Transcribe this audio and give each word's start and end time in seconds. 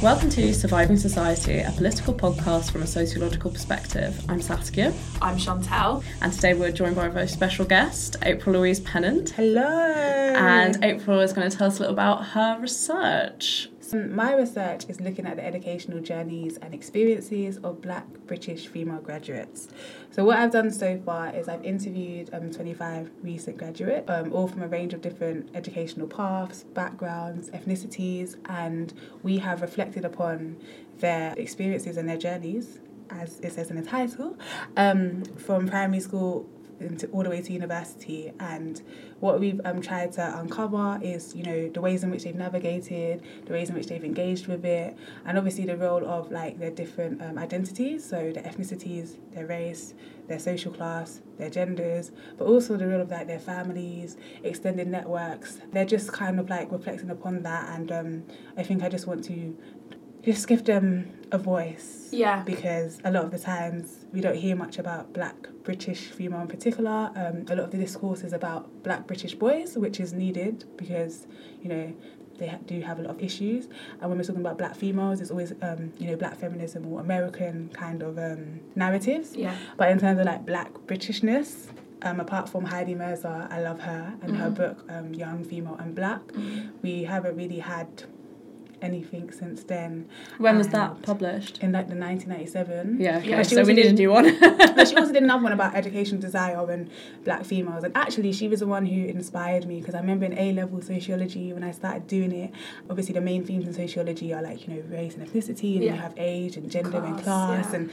Welcome 0.00 0.30
to 0.30 0.54
Surviving 0.54 0.96
Society, 0.96 1.58
a 1.58 1.72
political 1.72 2.14
podcast 2.14 2.70
from 2.70 2.82
a 2.82 2.86
sociological 2.86 3.50
perspective. 3.50 4.24
I'm 4.28 4.40
Saskia. 4.40 4.94
I'm 5.20 5.36
Chantelle. 5.36 6.04
And 6.22 6.32
today 6.32 6.54
we're 6.54 6.70
joined 6.70 6.94
by 6.94 7.06
a 7.06 7.10
very 7.10 7.26
special 7.26 7.64
guest, 7.64 8.14
April 8.22 8.54
Louise 8.54 8.78
Pennant. 8.78 9.30
Hello. 9.30 9.60
And 9.66 10.84
April 10.84 11.18
is 11.18 11.32
going 11.32 11.50
to 11.50 11.56
tell 11.56 11.66
us 11.66 11.78
a 11.78 11.80
little 11.80 11.94
about 11.94 12.26
her 12.26 12.60
research. 12.60 13.70
My 13.94 14.34
research 14.34 14.84
is 14.88 15.00
looking 15.00 15.26
at 15.26 15.36
the 15.36 15.44
educational 15.44 16.00
journeys 16.00 16.58
and 16.58 16.74
experiences 16.74 17.56
of 17.58 17.80
black 17.80 18.06
British 18.26 18.66
female 18.66 19.00
graduates. 19.00 19.68
So, 20.10 20.24
what 20.24 20.38
I've 20.38 20.52
done 20.52 20.70
so 20.70 21.00
far 21.04 21.34
is 21.34 21.48
I've 21.48 21.64
interviewed 21.64 22.28
um, 22.32 22.50
25 22.50 23.10
recent 23.22 23.56
graduates, 23.56 24.10
um, 24.10 24.32
all 24.32 24.46
from 24.46 24.62
a 24.62 24.68
range 24.68 24.92
of 24.92 25.00
different 25.00 25.50
educational 25.54 26.06
paths, 26.06 26.64
backgrounds, 26.74 27.50
ethnicities, 27.50 28.36
and 28.46 28.92
we 29.22 29.38
have 29.38 29.62
reflected 29.62 30.04
upon 30.04 30.56
their 30.98 31.32
experiences 31.38 31.96
and 31.96 32.08
their 32.08 32.18
journeys, 32.18 32.80
as 33.10 33.40
it 33.40 33.52
says 33.52 33.70
in 33.70 33.76
the 33.76 33.88
title, 33.88 34.36
um, 34.76 35.24
from 35.36 35.66
primary 35.66 36.00
school 36.00 36.46
into 36.80 37.06
all 37.08 37.22
the 37.22 37.30
way 37.30 37.40
to 37.40 37.52
university. 37.52 38.32
And 38.40 38.80
what 39.20 39.40
we've 39.40 39.60
um, 39.64 39.80
tried 39.80 40.12
to 40.12 40.38
uncover 40.38 40.98
is 41.02 41.34
you 41.34 41.42
know 41.42 41.68
the 41.68 41.80
ways 41.80 42.04
in 42.04 42.10
which 42.10 42.24
they've 42.24 42.34
navigated 42.34 43.22
the 43.46 43.52
ways 43.52 43.68
in 43.68 43.74
which 43.74 43.86
they've 43.86 44.04
engaged 44.04 44.46
with 44.46 44.64
it 44.64 44.96
and 45.24 45.36
obviously 45.36 45.64
the 45.64 45.76
role 45.76 46.06
of 46.06 46.30
like 46.30 46.58
their 46.58 46.70
different 46.70 47.20
um, 47.22 47.38
identities. 47.38 48.08
So 48.08 48.32
their 48.32 48.44
ethnicities 48.44 49.16
their 49.32 49.46
race 49.46 49.94
their 50.28 50.38
social 50.38 50.70
class 50.70 51.22
their 51.38 51.48
genders 51.48 52.12
but 52.36 52.44
also 52.44 52.76
the 52.76 52.86
role 52.86 53.00
of 53.00 53.10
like 53.10 53.26
their 53.26 53.38
families 53.38 54.16
extended 54.42 54.86
networks. 54.88 55.58
They're 55.72 55.84
just 55.84 56.12
kind 56.12 56.38
of 56.38 56.48
like 56.48 56.70
reflecting 56.70 57.10
upon 57.10 57.42
that. 57.42 57.68
And 57.70 57.92
um, 57.92 58.24
i 58.56 58.62
think 58.62 58.82
i 58.82 58.88
just 58.88 59.06
want 59.06 59.24
to 59.24 59.56
just 60.22 60.46
give 60.48 60.64
them 60.64 61.10
a 61.32 61.38
voice. 61.38 62.08
Yeah. 62.10 62.42
Because 62.42 63.00
a 63.04 63.10
lot 63.10 63.24
of 63.24 63.30
the 63.30 63.38
times 63.38 64.06
we 64.12 64.20
don't 64.20 64.36
hear 64.36 64.56
much 64.56 64.78
about 64.78 65.12
black 65.12 65.36
British 65.62 66.06
female 66.06 66.40
in 66.40 66.48
particular. 66.48 67.10
Um, 67.14 67.44
a 67.48 67.56
lot 67.56 67.64
of 67.64 67.70
the 67.70 67.78
discourse 67.78 68.22
is 68.22 68.32
about 68.32 68.82
black 68.82 69.06
British 69.06 69.34
boys, 69.34 69.76
which 69.76 70.00
is 70.00 70.12
needed 70.12 70.64
because, 70.76 71.26
you 71.62 71.68
know, 71.68 71.92
they 72.38 72.46
ha- 72.46 72.58
do 72.66 72.80
have 72.80 72.98
a 72.98 73.02
lot 73.02 73.16
of 73.16 73.20
issues. 73.20 73.68
And 74.00 74.08
when 74.08 74.16
we're 74.18 74.24
talking 74.24 74.40
about 74.40 74.58
black 74.58 74.76
females, 74.76 75.20
it's 75.20 75.30
always, 75.30 75.52
um, 75.60 75.92
you 75.98 76.06
know, 76.06 76.16
black 76.16 76.36
feminism 76.36 76.86
or 76.86 77.00
American 77.00 77.68
kind 77.70 78.02
of 78.02 78.18
um, 78.18 78.60
narratives. 78.74 79.36
Yeah. 79.36 79.56
But 79.76 79.90
in 79.90 79.98
terms 79.98 80.20
of 80.20 80.26
like 80.26 80.46
black 80.46 80.72
Britishness, 80.86 81.66
um, 82.02 82.20
apart 82.20 82.48
from 82.48 82.64
Heidi 82.64 82.94
Mirza, 82.94 83.48
I 83.50 83.60
love 83.60 83.80
her 83.80 84.14
and 84.22 84.32
mm-hmm. 84.32 84.40
her 84.40 84.50
book 84.50 84.84
um, 84.88 85.12
Young, 85.14 85.44
Female 85.44 85.76
and 85.80 85.94
Black, 85.94 86.20
mm-hmm. 86.28 86.68
we 86.80 87.02
haven't 87.02 87.36
really 87.36 87.58
had 87.58 88.04
anything 88.82 89.30
since 89.32 89.62
then. 89.64 90.08
When 90.38 90.58
was 90.58 90.68
that 90.68 91.02
published? 91.02 91.58
In 91.58 91.72
like 91.72 91.88
the 91.88 91.96
1997. 91.96 92.98
Yeah, 93.00 93.18
okay. 93.18 93.30
yeah 93.30 93.42
so 93.42 93.64
we 93.64 93.74
need 93.74 93.86
a 93.86 93.92
new 93.92 94.10
one. 94.10 94.38
but 94.40 94.88
she 94.88 94.96
also 94.96 95.12
did 95.12 95.22
another 95.22 95.42
one 95.42 95.52
about 95.52 95.74
education 95.74 96.20
desire 96.20 96.70
and 96.70 96.90
black 97.24 97.44
females. 97.44 97.84
And 97.84 97.96
actually, 97.96 98.32
she 98.32 98.48
was 98.48 98.60
the 98.60 98.66
one 98.66 98.86
who 98.86 99.06
inspired 99.06 99.66
me 99.66 99.80
because 99.80 99.94
I 99.94 100.00
remember 100.00 100.26
in 100.26 100.38
A 100.38 100.52
level 100.52 100.80
sociology 100.82 101.52
when 101.52 101.64
I 101.64 101.70
started 101.70 102.06
doing 102.06 102.32
it, 102.32 102.52
obviously 102.88 103.14
the 103.14 103.20
main 103.20 103.44
themes 103.44 103.66
in 103.66 103.74
sociology 103.74 104.32
are 104.32 104.42
like, 104.42 104.66
you 104.66 104.74
know, 104.74 104.82
race 104.88 105.14
and 105.14 105.26
ethnicity, 105.26 105.76
and 105.76 105.84
yeah. 105.84 105.94
you 105.94 106.00
have 106.00 106.14
age 106.16 106.56
and 106.56 106.70
gender 106.70 106.90
class, 106.90 107.04
and 107.04 107.22
class. 107.22 107.66
Yeah. 107.70 107.76
And 107.76 107.90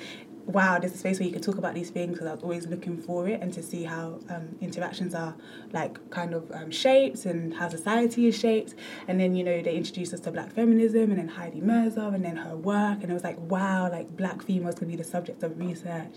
wow, 0.47 0.77
there's 0.77 0.93
a 0.93 0.97
space 0.97 1.19
where 1.19 1.25
you 1.25 1.33
can 1.33 1.41
talk 1.41 1.57
about 1.57 1.73
these 1.73 1.89
things 1.89 2.13
because 2.13 2.27
I 2.27 2.31
was 2.31 2.43
always 2.43 2.67
looking 2.67 2.97
for 2.97 3.27
it 3.27 3.41
and 3.41 3.51
to 3.53 3.63
see 3.63 3.83
how 3.83 4.19
um, 4.29 4.55
interactions 4.61 5.15
are 5.15 5.35
like 5.73 6.09
kind 6.11 6.33
of 6.33 6.51
um, 6.51 6.69
shaped 6.69 7.25
and 7.25 7.53
how 7.53 7.67
society 7.69 8.27
is 8.27 8.37
shaped. 8.37 8.75
And 9.07 9.19
then, 9.19 9.35
you 9.35 9.43
know, 9.43 9.61
they 9.61 9.75
introduced 9.75 10.13
us 10.13 10.19
to 10.21 10.31
black 10.31 10.51
feminism 10.51 11.11
and 11.11 11.17
then 11.17 11.29
Heidi 11.29 11.61
Mirza 11.61 12.11
and 12.13 12.23
then 12.23 12.37
her 12.37 12.55
work. 12.55 12.99
And 13.01 13.09
it 13.09 13.13
was 13.13 13.23
like, 13.23 13.39
wow, 13.39 13.89
like 13.89 14.15
black 14.15 14.43
females 14.43 14.75
could 14.75 14.87
be 14.87 14.95
the 14.95 15.03
subject 15.03 15.41
of 15.41 15.57
research. 15.59 16.13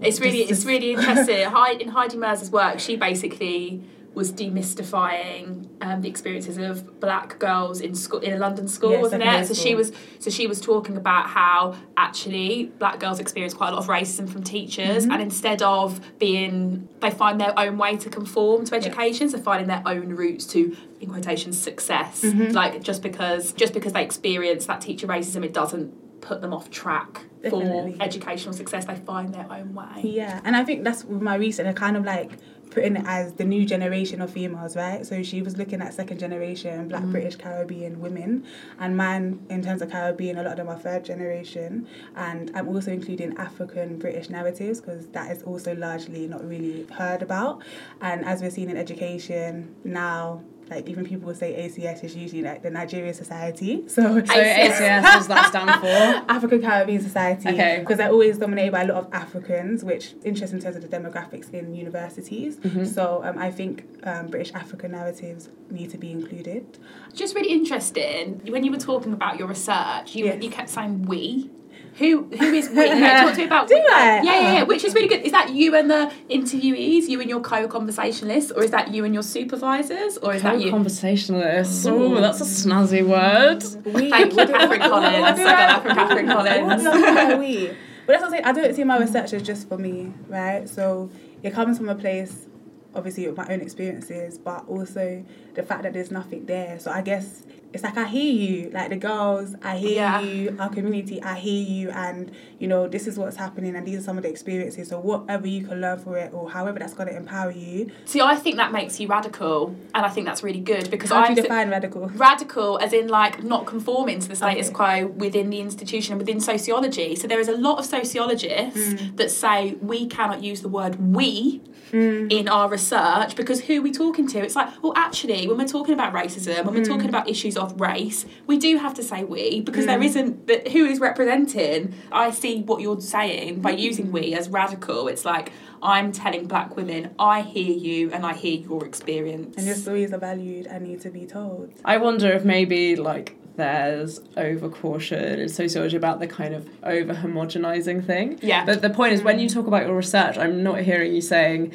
It's 0.00 0.20
really, 0.20 0.40
just, 0.40 0.52
it's 0.52 0.64
really 0.64 0.92
interesting. 0.94 1.40
in 1.80 1.88
Heidi 1.88 2.16
Mirza's 2.16 2.50
work, 2.50 2.78
she 2.78 2.96
basically 2.96 3.82
was 4.14 4.32
demystifying 4.32 5.68
um, 5.80 6.02
the 6.02 6.08
experiences 6.08 6.58
of 6.58 7.00
black 7.00 7.38
girls 7.38 7.80
in 7.80 7.94
school 7.94 8.20
in 8.20 8.34
a 8.34 8.38
London 8.38 8.68
school, 8.68 8.92
yes, 8.92 9.02
wasn't 9.02 9.22
it? 9.22 9.46
So 9.46 9.54
she 9.54 9.74
was 9.74 9.92
so 10.18 10.30
she 10.30 10.46
was 10.46 10.60
talking 10.60 10.96
about 10.96 11.28
how 11.28 11.76
actually 11.96 12.72
black 12.78 13.00
girls 13.00 13.18
experience 13.20 13.54
quite 13.54 13.68
a 13.68 13.72
lot 13.72 13.82
of 13.82 13.88
racism 13.88 14.28
from 14.28 14.42
teachers, 14.42 15.04
mm-hmm. 15.04 15.12
and 15.12 15.22
instead 15.22 15.62
of 15.62 16.00
being, 16.18 16.88
they 17.00 17.10
find 17.10 17.40
their 17.40 17.58
own 17.58 17.78
way 17.78 17.96
to 17.96 18.10
conform 18.10 18.64
to 18.66 18.74
education, 18.74 19.28
yeah. 19.28 19.36
so 19.36 19.42
finding 19.42 19.68
their 19.68 19.82
own 19.86 20.10
routes 20.10 20.46
to 20.48 20.76
in 21.00 21.08
quotations 21.08 21.58
success. 21.58 22.22
Mm-hmm. 22.22 22.52
Like 22.52 22.82
just 22.82 23.02
because 23.02 23.52
just 23.52 23.72
because 23.72 23.92
they 23.92 24.04
experience 24.04 24.66
that 24.66 24.80
teacher 24.82 25.06
racism, 25.06 25.44
it 25.44 25.54
doesn't 25.54 26.20
put 26.20 26.40
them 26.40 26.54
off 26.54 26.70
track 26.70 27.22
Definitely. 27.42 27.94
for 27.94 28.02
educational 28.02 28.54
success. 28.54 28.84
They 28.84 28.94
find 28.94 29.34
their 29.34 29.50
own 29.50 29.74
way. 29.74 30.02
Yeah, 30.04 30.40
and 30.44 30.56
I 30.56 30.64
think 30.64 30.84
that's 30.84 31.04
with 31.04 31.20
my 31.20 31.34
research. 31.34 31.66
I 31.66 31.72
kind 31.72 31.96
of 31.96 32.04
like 32.04 32.30
putting 32.72 32.96
it 32.96 33.04
as 33.06 33.34
the 33.34 33.44
new 33.44 33.64
generation 33.64 34.20
of 34.20 34.30
females, 34.30 34.76
right? 34.76 35.04
So 35.06 35.22
she 35.22 35.42
was 35.42 35.56
looking 35.56 35.80
at 35.80 35.94
second 35.94 36.18
generation 36.18 36.88
Black 36.88 37.02
mm. 37.02 37.12
British 37.12 37.36
Caribbean 37.36 38.00
women, 38.00 38.44
and 38.78 38.96
mine 38.96 39.44
in 39.50 39.62
terms 39.62 39.82
of 39.82 39.90
Caribbean, 39.90 40.38
a 40.38 40.42
lot 40.42 40.52
of 40.52 40.56
them 40.58 40.68
are 40.68 40.78
third 40.78 41.04
generation, 41.04 41.86
and 42.16 42.50
I'm 42.54 42.68
also 42.68 42.92
including 42.92 43.36
African 43.36 43.98
British 43.98 44.30
narratives 44.30 44.80
because 44.80 45.06
that 45.08 45.30
is 45.30 45.42
also 45.42 45.74
largely 45.74 46.26
not 46.26 46.46
really 46.46 46.84
heard 46.86 47.22
about, 47.22 47.62
and 48.00 48.24
as 48.24 48.42
we're 48.42 48.50
seeing 48.50 48.70
in 48.70 48.76
education 48.76 49.74
now, 49.84 50.42
like 50.70 50.88
even 50.88 51.04
people 51.04 51.26
will 51.26 51.34
say 51.34 51.68
ACS 51.68 52.04
is 52.04 52.16
usually 52.16 52.42
like 52.42 52.62
the 52.62 52.70
Nigeria 52.70 53.12
Society. 53.12 53.86
So, 53.88 54.02
so 54.02 54.22
ACS 54.22 55.02
does 55.02 55.28
that 55.28 55.48
stand 55.48 55.80
for? 55.80 55.86
African 56.32 56.62
Caribbean 56.62 57.02
Society. 57.02 57.48
Okay. 57.50 57.78
Because 57.80 57.98
they're 57.98 58.10
always 58.10 58.38
dominated 58.38 58.72
by 58.72 58.82
a 58.82 58.86
lot 58.86 58.96
of 58.96 59.08
Africans, 59.12 59.84
which 59.84 60.14
interesting 60.24 60.58
in 60.58 60.64
terms 60.64 60.76
of 60.76 60.82
the 60.82 60.96
demographics 60.96 61.52
in 61.52 61.74
universities. 61.74 62.56
Mm-hmm. 62.56 62.84
So 62.84 63.22
um, 63.24 63.38
I 63.38 63.50
think 63.50 63.84
um, 64.04 64.28
British 64.28 64.52
African 64.54 64.92
narratives 64.92 65.48
need 65.70 65.90
to 65.90 65.98
be 65.98 66.10
included. 66.10 66.78
Just 67.12 67.34
really 67.34 67.52
interesting. 67.52 68.40
When 68.48 68.64
you 68.64 68.70
were 68.70 68.78
talking 68.78 69.12
about 69.12 69.38
your 69.38 69.48
research, 69.48 70.14
you 70.14 70.26
yes. 70.26 70.42
you 70.42 70.50
kept 70.50 70.70
saying 70.70 71.02
we. 71.02 71.50
Who 71.98 72.24
who 72.24 72.52
is 72.52 72.70
we? 72.70 72.88
talk 72.88 73.32
to 73.32 73.38
me 73.38 73.44
about. 73.44 73.68
Do 73.68 73.74
Yeah, 73.74 74.22
yeah, 74.22 74.52
yeah. 74.52 74.62
Which 74.62 74.84
is 74.84 74.94
really 74.94 75.08
good. 75.08 75.22
Is 75.22 75.32
that 75.32 75.50
you 75.50 75.74
and 75.76 75.90
the 75.90 76.12
interviewees, 76.30 77.08
you 77.08 77.20
and 77.20 77.28
your 77.28 77.40
co-conversationalists, 77.40 78.50
or 78.50 78.62
is 78.62 78.70
that 78.70 78.92
you 78.92 79.04
and 79.04 79.12
your 79.12 79.22
supervisors, 79.22 80.16
or 80.18 80.34
is 80.34 80.42
that 80.42 80.58
you? 80.58 80.70
Co-conversationalists. 80.70 81.86
Oh, 81.86 82.20
that's 82.20 82.40
a 82.40 82.44
snazzy 82.44 83.06
word. 83.06 83.62
We, 83.84 84.10
Thank 84.10 84.32
you, 84.32 84.46
Catherine 84.46 84.80
Collins. 84.80 85.14
I 85.14 85.30
got 85.30 85.36
that 85.36 85.82
from 85.82 85.94
Catherine 85.94 86.28
Collins. 86.28 87.38
we. 87.38 87.76
But 88.06 88.14
that's 88.14 88.22
what 88.22 88.24
I'm 88.24 88.30
saying. 88.30 88.44
I 88.44 88.52
don't 88.52 88.74
see 88.74 88.84
my 88.84 88.98
research 88.98 89.32
as 89.32 89.42
just 89.42 89.68
for 89.68 89.78
me, 89.78 90.12
right? 90.28 90.68
So 90.68 91.10
it 91.42 91.52
comes 91.52 91.78
from 91.78 91.88
a 91.88 91.94
place 91.94 92.46
obviously 92.94 93.26
with 93.26 93.36
my 93.36 93.46
own 93.48 93.60
experiences, 93.60 94.38
but 94.38 94.68
also 94.68 95.24
the 95.54 95.62
fact 95.62 95.82
that 95.82 95.92
there's 95.92 96.10
nothing 96.10 96.46
there. 96.46 96.78
So 96.78 96.90
I 96.90 97.02
guess 97.02 97.42
it's 97.72 97.82
like 97.82 97.96
I 97.96 98.06
hear 98.06 98.32
you, 98.32 98.70
like 98.70 98.90
the 98.90 98.96
girls, 98.96 99.54
I 99.62 99.76
hear 99.76 99.92
yeah. 99.92 100.20
you, 100.20 100.56
our 100.58 100.68
community, 100.68 101.22
I 101.22 101.34
hear 101.34 101.62
you, 101.62 101.90
and 101.90 102.30
you 102.58 102.68
know 102.68 102.86
this 102.86 103.06
is 103.06 103.18
what's 103.18 103.36
happening, 103.36 103.76
and 103.76 103.86
these 103.86 103.98
are 103.98 104.02
some 104.02 104.16
of 104.16 104.22
the 104.22 104.28
experiences. 104.28 104.88
So 104.88 105.00
whatever 105.00 105.46
you 105.46 105.64
can 105.64 105.80
learn 105.80 105.98
from 105.98 106.16
it, 106.16 106.32
or 106.32 106.50
however 106.50 106.78
that's 106.78 106.94
going 106.94 107.08
to 107.08 107.16
empower 107.16 107.50
you. 107.50 107.90
See, 108.04 108.20
I 108.20 108.36
think 108.36 108.56
that 108.56 108.72
makes 108.72 109.00
you 109.00 109.08
radical, 109.08 109.74
and 109.94 110.04
I 110.04 110.08
think 110.08 110.26
that's 110.26 110.42
really 110.42 110.60
good 110.60 110.90
because 110.90 111.10
I 111.10 111.28
do 111.28 111.34
you 111.34 111.42
define 111.42 111.70
radical? 111.70 112.08
Radical, 112.08 112.78
as 112.78 112.92
in 112.92 113.08
like 113.08 113.42
not 113.42 113.66
conforming 113.66 114.20
to 114.20 114.28
the 114.28 114.36
status 114.36 114.68
okay. 114.68 114.74
quo 114.74 115.06
within 115.06 115.50
the 115.50 115.60
institution 115.60 116.12
and 116.12 116.20
within 116.20 116.40
sociology. 116.40 117.16
So 117.16 117.26
there 117.26 117.40
is 117.40 117.48
a 117.48 117.56
lot 117.56 117.78
of 117.78 117.86
sociologists 117.86 118.78
mm. 118.78 119.16
that 119.16 119.30
say 119.30 119.76
we 119.80 120.06
cannot 120.06 120.42
use 120.42 120.60
the 120.62 120.68
word 120.68 120.96
we 121.14 121.62
mm. 121.92 122.30
in 122.30 122.48
our 122.48 122.68
research 122.68 123.36
because 123.36 123.60
who 123.60 123.78
are 123.78 123.82
we 123.82 123.92
talking 123.92 124.26
to? 124.28 124.38
It's 124.40 124.56
like, 124.56 124.82
well, 124.82 124.92
actually, 124.96 125.46
when 125.46 125.58
we're 125.58 125.66
talking 125.66 125.94
about 125.94 126.12
racism, 126.12 126.64
when 126.64 126.74
we're 126.74 126.82
mm. 126.82 126.88
talking 126.88 127.08
about 127.08 127.28
issues 127.28 127.56
of 127.62 127.80
race, 127.80 128.26
we 128.46 128.58
do 128.58 128.76
have 128.76 128.94
to 128.94 129.02
say 129.02 129.24
we 129.24 129.60
because 129.60 129.84
mm. 129.84 129.88
there 129.88 130.02
isn't 130.02 130.46
that 130.46 130.68
who 130.68 130.84
is 130.84 131.00
representing. 131.00 131.94
I 132.10 132.30
see 132.30 132.62
what 132.62 132.80
you're 132.80 133.00
saying 133.00 133.60
by 133.60 133.70
using 133.70 134.12
we 134.12 134.34
as 134.34 134.48
radical. 134.48 135.08
It's 135.08 135.24
like 135.24 135.52
I'm 135.82 136.12
telling 136.12 136.46
black 136.46 136.76
women, 136.76 137.14
I 137.18 137.42
hear 137.42 137.72
you 137.72 138.12
and 138.12 138.24
I 138.24 138.34
hear 138.34 138.60
your 138.60 138.84
experience. 138.84 139.56
And 139.56 139.66
your 139.66 139.74
stories 139.74 140.12
are 140.12 140.18
valued 140.18 140.66
and 140.66 140.84
need 140.84 141.00
to 141.02 141.10
be 141.10 141.26
told. 141.26 141.72
I 141.84 141.96
wonder 141.96 142.30
if 142.32 142.44
maybe 142.44 142.96
like 142.96 143.36
there's 143.56 144.20
over 144.36 144.68
caution 144.68 145.40
in 145.40 145.48
sociology 145.48 145.96
about 145.96 146.20
the 146.20 146.26
kind 146.26 146.54
of 146.54 146.68
over 146.82 147.14
homogenizing 147.14 148.06
thing. 148.06 148.38
Yeah. 148.42 148.64
But 148.64 148.82
the 148.82 148.90
point 148.90 149.12
is, 149.14 149.22
when 149.22 149.38
you 149.38 149.48
talk 149.48 149.66
about 149.66 149.86
your 149.86 149.96
research, 149.96 150.38
I'm 150.38 150.62
not 150.62 150.80
hearing 150.80 151.14
you 151.14 151.20
saying, 151.20 151.72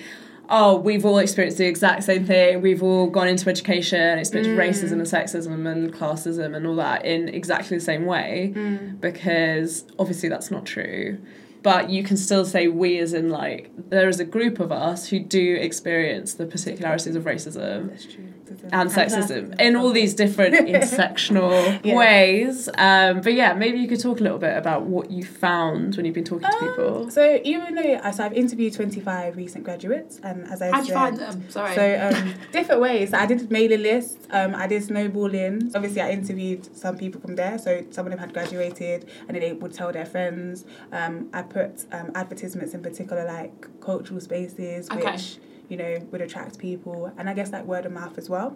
oh, 0.49 0.77
we've 0.77 1.05
all 1.05 1.17
experienced 1.17 1.57
the 1.57 1.65
exact 1.65 2.03
same 2.03 2.25
thing. 2.25 2.61
We've 2.61 2.83
all 2.83 3.07
gone 3.07 3.27
into 3.27 3.49
education, 3.49 3.99
and 3.99 4.19
experienced 4.19 4.51
mm. 4.51 4.57
racism 4.57 4.93
and 4.93 5.01
sexism 5.01 5.67
and 5.67 5.93
classism 5.93 6.55
and 6.55 6.65
all 6.65 6.75
that 6.75 7.05
in 7.05 7.29
exactly 7.29 7.77
the 7.77 7.83
same 7.83 8.05
way, 8.05 8.53
mm. 8.55 8.99
because 8.99 9.85
obviously 9.99 10.29
that's 10.29 10.51
not 10.51 10.65
true. 10.65 11.19
But 11.63 11.89
you 11.89 12.03
can 12.03 12.17
still 12.17 12.45
say 12.45 12.67
we, 12.67 12.99
as 12.99 13.13
in 13.13 13.29
like 13.29 13.71
there 13.89 14.07
is 14.07 14.19
a 14.19 14.25
group 14.25 14.59
of 14.59 14.71
us 14.71 15.09
who 15.09 15.19
do 15.19 15.55
experience 15.55 16.35
the 16.35 16.45
particularities 16.45 17.15
of 17.15 17.23
racism. 17.23 17.89
That's 17.89 18.05
true 18.05 18.33
sexism. 18.55 18.69
and 18.71 18.89
sexism 18.89 19.59
in 19.61 19.75
all 19.75 19.91
these 19.91 20.13
different 20.13 20.55
intersectional 20.67 21.79
Yeah. 21.83 21.95
ways. 21.95 22.69
Um, 22.77 23.21
but 23.21 23.33
yeah, 23.33 23.53
maybe 23.53 23.79
you 23.79 23.87
could 23.87 23.99
talk 23.99 24.19
a 24.19 24.23
little 24.23 24.37
bit 24.37 24.57
about 24.57 24.83
what 24.83 25.11
you 25.11 25.23
found 25.23 25.95
when 25.95 26.05
you've 26.05 26.15
been 26.15 26.23
talking 26.23 26.49
to 26.49 26.57
Um, 26.57 26.67
people. 26.69 27.11
So 27.11 27.39
even 27.43 27.75
though 27.75 27.99
so 28.11 28.23
I've 28.23 28.33
interviewed 28.33 28.73
twenty 28.73 28.99
five 28.99 29.35
recent 29.37 29.63
graduates, 29.63 30.19
and 30.23 30.45
as 30.47 30.61
I 30.61 30.71
How'd 30.71 30.85
said, 30.85 30.87
you 30.87 30.93
find 30.93 31.17
them? 31.17 31.49
Sorry. 31.49 31.75
So 31.75 32.09
um, 32.13 32.33
different 32.51 32.81
ways. 32.81 33.13
I 33.13 33.25
did 33.25 33.49
mailing 33.51 33.83
lists. 33.83 34.27
Um, 34.31 34.55
I 34.55 34.67
did 34.67 34.83
snowballing. 34.83 35.71
Obviously, 35.75 36.01
I 36.01 36.11
interviewed 36.11 36.75
some 36.75 36.97
people 36.97 37.21
from 37.21 37.35
there. 37.35 37.57
So 37.57 37.83
some 37.91 38.05
of 38.05 38.11
them 38.11 38.19
had 38.19 38.33
graduated, 38.33 39.05
and 39.27 39.35
then 39.35 39.41
they 39.41 39.53
would 39.53 39.73
tell 39.73 39.91
their 39.91 40.05
friends. 40.05 40.65
Um, 40.91 41.29
I 41.33 41.41
put 41.41 41.85
um, 41.91 42.11
advertisements 42.15 42.73
in 42.73 42.81
particular, 42.81 43.25
like 43.25 43.67
cultural 43.81 44.19
spaces, 44.19 44.89
Okay. 44.89 45.11
which 45.11 45.37
you 45.69 45.77
know 45.77 46.07
would 46.11 46.21
attract 46.21 46.57
people, 46.59 47.11
and 47.17 47.29
I 47.29 47.33
guess 47.33 47.51
like 47.51 47.65
word 47.65 47.85
of 47.85 47.91
mouth 47.91 48.17
as 48.17 48.29
well. 48.29 48.55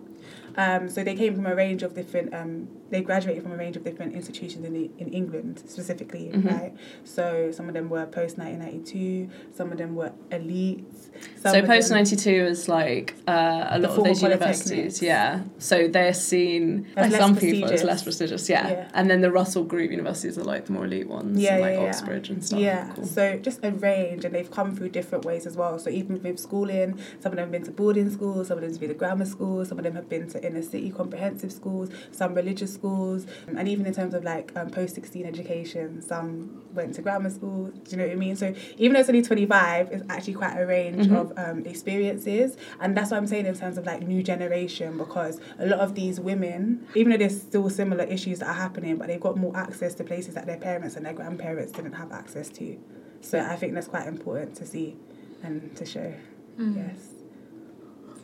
Um, 0.58 0.90
so 0.90 1.04
they 1.04 1.16
came 1.16 1.36
from 1.36 1.46
a 1.46 1.56
range 1.56 1.84
of 1.84 1.94
different. 1.96 2.34
Um, 2.34 2.68
they 2.90 3.02
graduated 3.02 3.44
from 3.44 3.54
a 3.54 3.58
range 3.58 3.78
of 3.78 3.84
different 3.84 4.14
institutions 4.14 4.66
in 4.66 4.74
the, 4.74 4.92
in 4.98 5.08
England 5.14 5.60
specifically, 5.66 6.30
Mhm. 6.34 6.52
right? 6.52 6.74
So 7.06 7.52
some 7.52 7.68
of 7.70 7.74
them 7.74 7.90
were 7.90 8.06
post 8.06 8.38
nineteen 8.38 8.60
ninety 8.60 8.80
two. 8.80 9.30
Some 9.54 9.72
of 9.72 9.78
them 9.78 9.96
were 9.96 10.12
elites. 10.30 11.10
So 11.38 11.62
post 11.66 11.90
ninety 11.92 12.16
two 12.16 12.32
is 12.54 12.68
like 12.68 13.16
uh, 13.28 13.68
a 13.70 13.80
lot 13.80 13.98
of 13.98 14.04
those 14.04 14.22
universities, 14.22 15.02
yeah. 15.02 15.42
So 15.58 15.88
they're 15.88 16.14
seen 16.14 16.88
by 16.96 17.08
less 17.08 17.20
some 17.22 17.36
people 17.36 17.72
as 17.72 17.84
less 17.84 18.04
prestigious, 18.04 18.50
yeah. 18.50 18.68
Yeah. 18.70 18.90
And 18.94 19.10
then 19.10 19.22
the 19.22 19.32
Russell 19.32 19.64
Group 19.64 19.92
universities 19.92 20.38
are 20.38 20.44
like 20.44 20.66
the 20.66 20.74
more 20.74 20.86
elite 20.86 21.08
ones, 21.08 21.40
Yeah, 21.40 21.58
like 21.58 21.74
yeah, 21.76 21.82
yeah. 21.82 21.88
Oxbridge 21.90 22.30
and 22.30 22.44
stuff. 22.44 22.60
Yeah, 22.60 22.92
Cool. 22.96 23.06
so 23.06 23.38
just 23.38 23.60
a 23.64 23.72
range, 23.72 24.26
and 24.26 24.34
they've 24.36 24.50
come 24.52 24.76
through 24.76 24.90
different 24.90 25.26
ways 25.26 25.46
as 25.46 25.56
well. 25.56 25.80
So 25.80 25.90
even 25.90 26.22
with 26.22 26.40
schooling, 26.40 27.00
some 27.20 27.32
of 27.32 27.38
them 27.38 27.46
have 27.46 27.52
been 27.52 27.64
to 27.64 27.72
boarding 27.72 28.10
schools, 28.10 28.48
some 28.48 28.58
of 28.58 28.62
them 28.62 28.72
have 28.72 28.80
been 28.80 28.90
to 28.90 28.96
grammar 28.96 29.26
schools, 29.26 29.70
some 29.70 29.78
of 29.78 29.84
them 29.84 29.96
have 29.96 30.10
been 30.10 30.28
to 30.30 30.41
inner 30.44 30.62
city 30.62 30.90
comprehensive 30.92 31.52
schools, 31.52 31.90
some 32.12 32.34
religious 32.34 32.74
schools, 32.74 33.26
and 33.58 33.68
even 33.68 33.86
in 33.86 33.94
terms 33.94 34.14
of 34.14 34.24
like 34.24 34.52
um, 34.56 34.70
post 34.70 34.96
sixteen 34.96 35.26
education, 35.26 36.02
some 36.02 36.62
went 36.74 36.96
to 36.96 37.02
grammar 37.02 37.30
schools. 37.30 37.74
Do 37.84 37.92
you 37.92 37.98
know 37.98 38.04
what 38.06 38.14
I 38.14 38.16
mean? 38.16 38.36
So 38.36 38.54
even 38.78 38.94
though 38.94 39.00
it's 39.02 39.10
only 39.10 39.22
twenty 39.22 39.46
five, 39.46 39.92
it's 39.92 40.04
actually 40.10 40.34
quite 40.36 40.56
a 40.60 40.66
range 40.66 41.08
Mhm. 41.08 41.16
of 41.16 41.34
um, 41.38 41.66
experiences, 41.66 42.58
and 42.80 42.96
that's 42.96 43.12
what 43.12 43.18
I'm 43.18 43.28
saying 43.28 43.46
in 43.46 43.56
terms 43.56 43.78
of 43.78 43.86
like 43.86 44.02
new 44.08 44.24
generation 44.24 44.98
because 44.98 45.40
a 45.60 45.66
lot 45.66 45.80
of 45.80 45.96
these 45.96 46.20
women, 46.20 46.86
even 46.96 47.12
though 47.12 47.18
there's 47.18 47.40
still 47.42 47.70
similar 47.70 48.04
issues 48.06 48.40
that 48.40 48.48
are 48.48 48.54
happening, 48.54 48.98
but 48.98 49.08
they've 49.08 49.20
got 49.20 49.38
more 49.38 49.56
access 49.56 49.94
to 49.96 50.04
places 50.04 50.36
that 50.36 50.46
their 50.46 50.58
parents 50.58 50.96
and 50.96 51.06
their 51.06 51.14
grandparents 51.14 51.72
didn't 51.72 51.94
have 51.94 52.12
access 52.12 52.50
to. 52.50 52.78
So 53.22 53.40
I 53.40 53.56
think 53.56 53.74
that's 53.74 53.88
quite 53.88 54.08
important 54.08 54.56
to 54.56 54.66
see 54.66 54.96
and 55.44 55.76
to 55.76 55.86
show. 55.86 56.14
Mm. 56.60 56.76
Yes. 56.76 57.21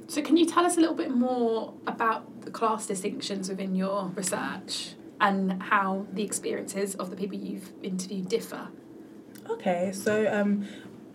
So, 0.07 0.21
can 0.21 0.37
you 0.37 0.45
tell 0.45 0.65
us 0.65 0.77
a 0.77 0.79
little 0.79 0.95
bit 0.95 1.11
more 1.11 1.73
about 1.85 2.41
the 2.41 2.51
class 2.51 2.87
distinctions 2.87 3.49
within 3.49 3.75
your 3.75 4.07
research 4.15 4.95
and 5.19 5.61
how 5.61 6.07
the 6.13 6.23
experiences 6.23 6.95
of 6.95 7.09
the 7.09 7.15
people 7.15 7.37
you've 7.37 7.73
interviewed 7.83 8.29
differ? 8.29 8.69
Okay, 9.49 9.91
so 9.93 10.31
um, 10.31 10.67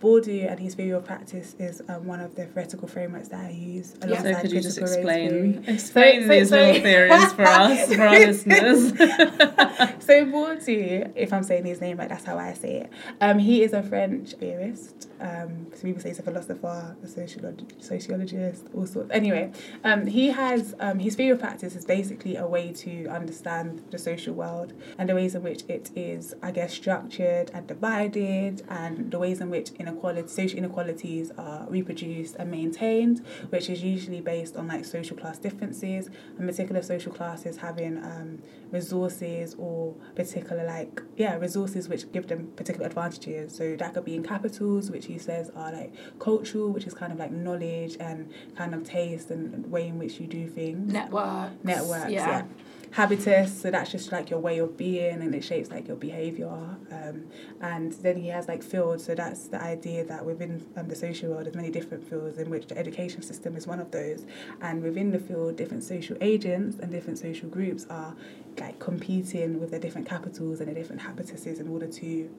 Bourdieu 0.03 0.51
and 0.51 0.59
his 0.59 0.75
theory 0.75 0.91
of 0.91 1.05
practice 1.05 1.55
is 1.59 1.81
um, 1.87 2.05
one 2.05 2.19
of 2.19 2.35
the 2.35 2.45
theoretical 2.45 2.87
frameworks 2.87 3.29
that 3.29 3.45
I 3.45 3.49
use 3.51 3.95
Yeah. 4.05 4.21
So 4.21 4.35
could 4.41 4.51
you 4.51 4.61
just 4.61 4.77
critical 4.79 5.09
race 5.09 5.29
theory. 5.31 5.49
explain 5.67 5.75
explain 5.75 6.21
So- 6.23 6.27
these 6.27 6.49
so- 6.49 6.55
little 6.57 6.81
theories 6.81 7.33
for 7.33 7.43
us, 7.43 7.93
for 7.95 8.01
our 8.03 8.19
listeners? 8.19 8.79
so 10.05 10.25
Bourdieu, 10.25 11.11
if 11.15 11.31
I'm 11.33 11.43
saying 11.43 11.65
his 11.65 11.79
name 11.81 11.97
right, 11.97 12.09
that's 12.09 12.25
how 12.25 12.37
I 12.37 12.53
say 12.53 12.81
it. 12.81 12.89
Um, 13.21 13.39
he 13.39 13.63
is 13.63 13.73
a 13.73 13.81
French 13.81 14.33
theorist. 14.33 15.09
Um, 15.21 15.67
some 15.73 15.81
people 15.83 16.01
say 16.01 16.09
he's 16.09 16.19
a 16.19 16.23
philosopher, 16.23 16.97
a 17.01 17.07
sociolog- 17.07 17.81
sociologist, 17.81 18.65
all 18.75 18.85
sorts. 18.85 19.09
Anyway, 19.11 19.51
um, 19.85 20.05
he 20.05 20.27
has 20.31 20.75
um, 20.81 20.99
his 20.99 21.15
theory 21.15 21.29
of 21.31 21.39
practice 21.39 21.75
is 21.75 21.85
basically 21.85 22.35
a 22.35 22.45
way 22.45 22.73
to 22.73 23.07
understand 23.07 23.81
the 23.91 23.97
social 23.97 24.33
world 24.33 24.73
and 24.97 25.07
the 25.07 25.15
ways 25.15 25.33
in 25.35 25.43
which 25.43 25.63
it 25.69 25.91
is, 25.95 26.33
I 26.43 26.51
guess, 26.51 26.73
structured 26.73 27.51
and 27.53 27.65
divided, 27.67 28.63
and 28.69 29.11
the 29.11 29.19
ways 29.19 29.39
in 29.39 29.49
which 29.49 29.69
inequality, 29.93 30.27
social 30.27 30.57
inequalities 30.57 31.31
are 31.37 31.65
reproduced 31.69 32.35
and 32.35 32.51
maintained, 32.51 33.25
which 33.49 33.69
is 33.69 33.83
usually 33.83 34.21
based 34.21 34.55
on 34.55 34.67
like 34.67 34.85
social 34.85 35.15
class 35.17 35.37
differences, 35.37 36.09
and 36.37 36.47
particular 36.47 36.81
social 36.81 37.11
classes 37.11 37.57
having 37.57 37.97
um, 37.97 38.39
resources 38.71 39.55
or 39.59 39.93
particular 40.15 40.65
like 40.65 40.99
yeah 41.15 41.35
resources 41.35 41.87
which 41.87 42.11
give 42.11 42.27
them 42.27 42.47
particular 42.55 42.87
advantages 42.87 43.55
so 43.55 43.75
that 43.75 43.93
could 43.93 44.03
be 44.03 44.15
in 44.15 44.23
capitals 44.23 44.89
which 44.89 45.05
he 45.05 45.19
says 45.19 45.51
are 45.55 45.71
like 45.71 45.93
cultural 46.17 46.71
which 46.71 46.87
is 46.87 46.93
kind 46.93 47.13
of 47.13 47.19
like 47.19 47.31
knowledge 47.31 47.95
and 47.99 48.31
kind 48.57 48.73
of 48.73 48.83
taste 48.83 49.29
and 49.29 49.69
way 49.71 49.87
in 49.87 49.99
which 49.99 50.19
you 50.19 50.25
do 50.25 50.47
things 50.47 50.91
Networks. 50.91 51.53
networks 51.63 52.11
yeah. 52.11 52.45
Habitus 52.93 53.59
so 53.59 53.71
that's 53.71 53.91
just 53.91 54.11
like 54.11 54.29
your 54.29 54.37
way 54.37 54.59
of 54.59 54.77
being 54.77 55.21
and 55.23 55.33
it 55.33 55.43
shapes 55.43 55.71
like 55.71 55.87
your 55.87 55.97
behavior 55.97 56.77
um, 56.91 57.25
and 57.59 57.93
then 58.03 58.15
he 58.15 58.27
has 58.27 58.47
like 58.47 58.61
fields 58.61 59.03
so 59.03 59.15
that's 59.15 59.47
the 59.47 59.59
idea 59.59 60.05
that 60.05 60.23
within 60.23 60.63
um, 60.77 60.87
the 60.87 60.95
social 60.95 61.31
world 61.31 61.43
there's 61.45 61.55
many 61.55 61.71
different 61.71 62.07
fields 62.07 62.37
in 62.37 62.51
which 62.51 62.67
the 62.67 62.77
education 62.77 63.23
system 63.23 63.55
is 63.55 63.65
one 63.65 63.79
of 63.79 63.89
those 63.89 64.25
and 64.61 64.83
within 64.83 65.09
the 65.09 65.17
field 65.17 65.55
different 65.55 65.83
social 65.83 66.15
agents 66.21 66.77
and 66.79 66.91
different 66.91 67.17
social 67.17 67.49
groups 67.49 67.87
are 67.89 68.15
like 68.59 68.77
competing 68.77 69.59
with 69.59 69.71
their 69.71 69.79
different 69.79 70.07
capitals 70.07 70.59
and 70.59 70.67
their 70.67 70.75
different 70.75 71.01
habituses 71.01 71.59
in 71.59 71.67
order 71.67 71.87
to 71.87 72.29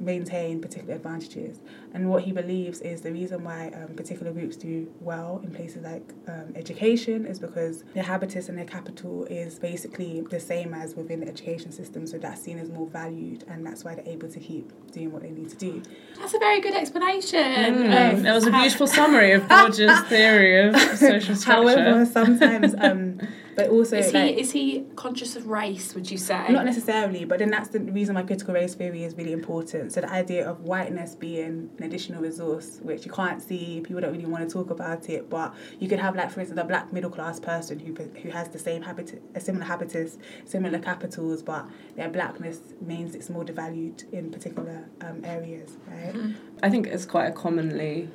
maintain 0.00 0.60
particular 0.60 0.94
advantages. 0.94 1.60
And 1.92 2.10
what 2.10 2.22
he 2.22 2.32
believes 2.32 2.80
is 2.80 3.00
the 3.00 3.12
reason 3.12 3.44
why 3.44 3.70
um, 3.74 3.94
particular 3.94 4.32
groups 4.32 4.56
do 4.56 4.92
well 5.00 5.40
in 5.42 5.52
places 5.52 5.82
like 5.84 6.12
um, 6.26 6.52
education 6.54 7.26
is 7.26 7.38
because 7.38 7.84
their 7.94 8.02
habitus 8.02 8.48
and 8.48 8.58
their 8.58 8.64
capital 8.64 9.24
is 9.24 9.58
basically 9.58 10.20
the 10.22 10.40
same 10.40 10.74
as 10.74 10.94
within 10.94 11.20
the 11.20 11.28
education 11.28 11.72
system. 11.72 12.06
So 12.06 12.18
that's 12.18 12.42
seen 12.42 12.58
as 12.58 12.70
more 12.70 12.86
valued, 12.86 13.44
and 13.48 13.66
that's 13.66 13.84
why 13.84 13.94
they're 13.94 14.08
able 14.08 14.28
to 14.28 14.40
keep 14.40 14.72
doing 14.92 15.12
what 15.12 15.22
they 15.22 15.30
need 15.30 15.48
to 15.50 15.56
do. 15.56 15.82
That's 16.18 16.34
a 16.34 16.38
very 16.38 16.60
good 16.60 16.74
explanation. 16.74 17.38
Mm, 17.40 18.12
of 18.14 18.22
that 18.22 18.34
was 18.34 18.46
a 18.46 18.50
beautiful 18.50 18.86
summary 18.86 19.32
of 19.32 19.42
Bourdieu's 19.42 20.00
theory 20.08 20.68
of 20.68 20.76
social 20.96 21.34
structure. 21.34 21.82
However, 21.82 22.06
sometimes, 22.06 22.74
um, 22.78 23.20
but 23.58 23.70
also 23.70 23.96
Is 23.96 24.14
like, 24.14 24.36
he 24.36 24.40
is 24.40 24.52
he 24.52 24.84
conscious 24.94 25.34
of 25.34 25.48
race? 25.48 25.92
Would 25.96 26.08
you 26.08 26.16
say? 26.16 26.46
Not 26.48 26.64
necessarily, 26.64 27.24
but 27.24 27.40
then 27.40 27.50
that's 27.50 27.70
the 27.70 27.80
reason 27.80 28.14
why 28.14 28.22
critical 28.22 28.54
race 28.54 28.74
theory 28.76 29.02
is 29.02 29.16
really 29.16 29.32
important. 29.32 29.92
So 29.92 30.00
the 30.00 30.08
idea 30.12 30.48
of 30.48 30.60
whiteness 30.60 31.16
being 31.16 31.68
an 31.76 31.82
additional 31.82 32.22
resource, 32.22 32.78
which 32.82 33.04
you 33.04 33.10
can't 33.10 33.42
see, 33.42 33.80
people 33.80 34.00
don't 34.00 34.12
really 34.12 34.26
want 34.26 34.48
to 34.48 34.52
talk 34.52 34.70
about 34.70 35.10
it, 35.10 35.28
but 35.28 35.52
you 35.80 35.88
could 35.88 35.98
have, 35.98 36.14
like, 36.14 36.30
for 36.30 36.38
instance, 36.38 36.60
a 36.60 36.62
black 36.62 36.92
middle 36.92 37.10
class 37.10 37.40
person 37.40 37.80
who 37.80 37.92
who 38.22 38.30
has 38.30 38.48
the 38.50 38.60
same 38.60 38.80
habit, 38.82 39.20
a 39.34 39.40
similar 39.40 39.64
habitus, 39.64 40.18
similar 40.44 40.78
capitals, 40.78 41.42
but 41.42 41.66
their 41.96 42.08
blackness 42.08 42.60
means 42.80 43.16
it's 43.16 43.28
more 43.28 43.44
devalued 43.44 44.04
in 44.12 44.30
particular 44.30 44.84
um, 45.00 45.20
areas, 45.24 45.78
right? 45.88 46.14
Mhm. 46.14 46.34
I 46.62 46.70
think 46.70 46.86
it's 46.86 47.06
quite 47.06 47.26
a 47.26 47.32
commonly 47.32 48.08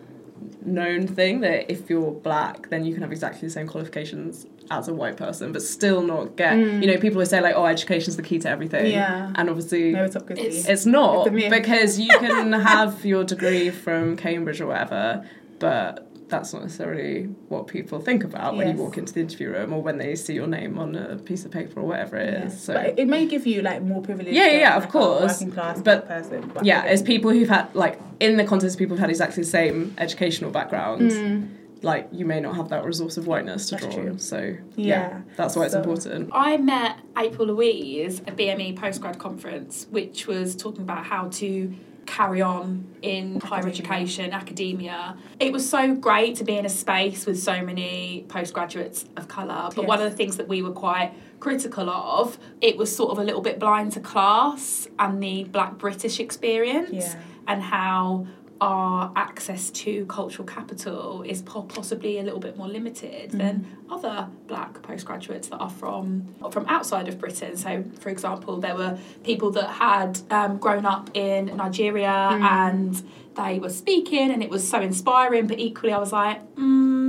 known 0.66 1.08
thing 1.08 1.42
that 1.42 1.72
if 1.72 1.90
you're 1.90 2.12
black, 2.12 2.70
then 2.70 2.86
you 2.86 2.94
can 2.94 3.02
have 3.04 3.12
exactly 3.12 3.48
the 3.48 3.54
same 3.54 3.68
qualifications 3.68 4.46
as 4.72 4.88
a 4.88 4.94
white 4.94 5.18
person, 5.18 5.52
but 5.52 5.62
still 5.62 6.02
not 6.02 6.36
get. 6.38 6.54
Mm. 6.54 6.82
You 6.82 6.88
know, 6.94 6.98
people 7.00 7.20
who 7.20 7.26
say 7.26 7.42
like, 7.42 7.56
"Oh, 7.56 7.66
education's 7.66 8.16
the 8.16 8.24
key 8.24 8.40
to 8.40 8.50
everything," 8.50 8.92
Yeah. 8.92 9.32
and 9.36 9.50
obviously. 9.50 9.94
Meritocracy. 9.94 10.32
It's- 10.40 10.68
It's 10.70 10.86
not 10.86 11.28
It's 11.28 11.50
because 11.50 12.00
you 12.00 12.10
can 12.20 12.54
have 12.72 13.06
your 13.06 13.24
degree 13.24 13.70
from 13.70 14.16
Cambridge 14.16 14.62
or 14.62 14.68
whatever, 14.68 15.26
but 15.60 16.08
that's 16.30 16.54
not 16.54 16.64
necessarily 16.64 17.24
what 17.50 17.68
people 17.68 18.00
think 18.00 18.24
about 18.24 18.56
when 18.56 18.68
you 18.76 18.82
walk 18.82 18.98
into 18.98 19.14
the 19.14 19.20
interview 19.20 19.50
room 19.52 19.74
or 19.74 19.82
when 19.82 19.98
they 19.98 20.16
see 20.16 20.34
your 20.34 20.48
name 20.48 20.80
on 20.80 20.96
a 20.96 21.18
piece 21.18 21.46
of 21.46 21.52
paper 21.52 21.80
or 21.80 21.84
whatever 21.88 22.18
it 22.18 22.34
is. 22.46 22.54
Yeah. 22.54 22.60
So 22.60 22.74
But 22.74 22.86
it, 22.88 23.00
it 23.00 23.08
may 23.08 23.26
give 23.28 23.46
you 23.46 23.62
like 23.62 23.82
more 23.84 24.02
privilege. 24.02 24.34
Yeah, 24.34 24.48
yeah, 24.48 24.60
yeah, 24.60 24.76
of 24.78 24.84
like, 24.84 24.90
a 24.90 24.92
course. 24.92 25.34
Working 25.34 25.52
class 25.52 25.82
But- 25.82 26.08
person. 26.08 26.52
But 26.54 26.66
yeah, 26.66 26.86
it's 26.86 27.02
people 27.02 27.32
who've 27.32 27.50
had 27.50 27.74
like 27.76 28.00
in 28.20 28.38
the 28.38 28.44
context 28.46 28.76
of 28.76 28.80
people 28.80 28.96
who've 28.96 29.02
had 29.02 29.10
exactly 29.10 29.44
the 29.44 29.50
same 29.50 29.94
educational 29.98 30.52
background. 30.52 31.12
Mm. 31.12 31.50
Like 31.82 32.08
you 32.14 32.26
may 32.26 32.40
not 32.40 32.56
have 32.56 32.70
that 32.70 32.86
resource 32.86 33.18
of 33.18 33.28
whiteness 33.28 33.66
to 33.70 33.76
That's 33.76 33.86
draw 33.88 33.94
true. 34.04 34.12
on. 34.12 34.20
So 34.20 34.38
yeah, 34.76 34.86
Yeah. 35.10 35.22
that's 35.36 35.56
why 35.58 35.66
it's 35.66 35.74
important. 35.74 36.30
I 36.32 36.56
met 36.58 36.98
April 37.18 37.48
Louise 37.48 38.22
at 38.22 38.38
BME 38.38 38.78
postgrad 38.78 39.18
conference, 39.20 39.86
which 39.92 40.26
was 40.26 40.56
talking 40.56 40.82
about 40.84 41.06
how 41.06 41.28
to 41.28 41.74
carry 42.06 42.42
on 42.42 42.86
in 43.02 43.40
higher 43.40 43.68
education, 43.68 44.32
academia. 44.34 45.18
It 45.40 45.52
was 45.52 45.68
so 45.70 45.94
great 45.96 46.36
to 46.38 46.44
be 46.44 46.58
in 46.58 46.66
a 46.66 46.70
space 46.70 47.26
with 47.26 47.42
so 47.42 47.62
many 47.62 48.26
postgraduates 48.28 49.06
of 49.18 49.28
colour. 49.28 49.70
But 49.76 49.82
Yes. 49.84 49.88
one 49.88 50.02
of 50.02 50.10
the 50.10 50.16
things 50.16 50.38
that 50.38 50.48
we 50.48 50.62
were 50.62 50.72
quite 50.72 51.14
critical 51.40 51.90
of, 51.90 52.38
it 52.62 52.78
was 52.78 52.94
sort 52.96 53.12
of 53.12 53.20
a 53.20 53.24
little 53.24 53.42
bit 53.42 53.60
blind 53.60 53.92
to 53.94 54.00
class 54.00 54.88
and 55.00 55.22
the 55.22 55.44
black 55.46 55.78
British 55.78 56.20
experience 56.20 56.92
Yeah. 57.14 57.20
and 57.48 57.62
how 57.64 58.28
our 58.64 59.12
access 59.18 59.70
to 59.72 60.06
cultural 60.06 60.48
capital 60.48 61.22
is 61.24 61.42
po- 61.42 61.64
possibly 61.64 62.18
a 62.20 62.24
little 62.24 62.40
bit 62.40 62.56
more 62.56 62.70
limited 62.70 63.32
than 63.32 63.54
other 63.90 64.30
black 64.48 64.82
postgraduates 64.84 65.50
that 65.50 65.58
are 65.58 65.70
from 65.70 66.34
from 66.50 66.66
outside 66.68 67.10
of 67.10 67.20
Britain. 67.20 67.58
So, 67.58 67.84
for 68.00 68.10
example, 68.10 68.54
there 68.66 68.76
were 68.76 68.98
people 69.24 69.52
that 69.52 69.70
had 69.70 70.12
um, 70.32 70.58
grown 70.66 70.86
up 70.86 71.10
in 71.14 71.42
Nigeria 71.58 72.30
and 72.42 72.94
they 73.36 73.60
were 73.60 73.76
speaking, 73.84 74.32
and 74.32 74.42
it 74.42 74.50
was 74.50 74.64
so 74.74 74.80
inspiring. 74.80 75.48
But 75.48 75.60
equally, 75.60 75.92
I 75.92 76.00
was 76.06 76.14
like, 76.14 76.40
mm, 76.56 77.03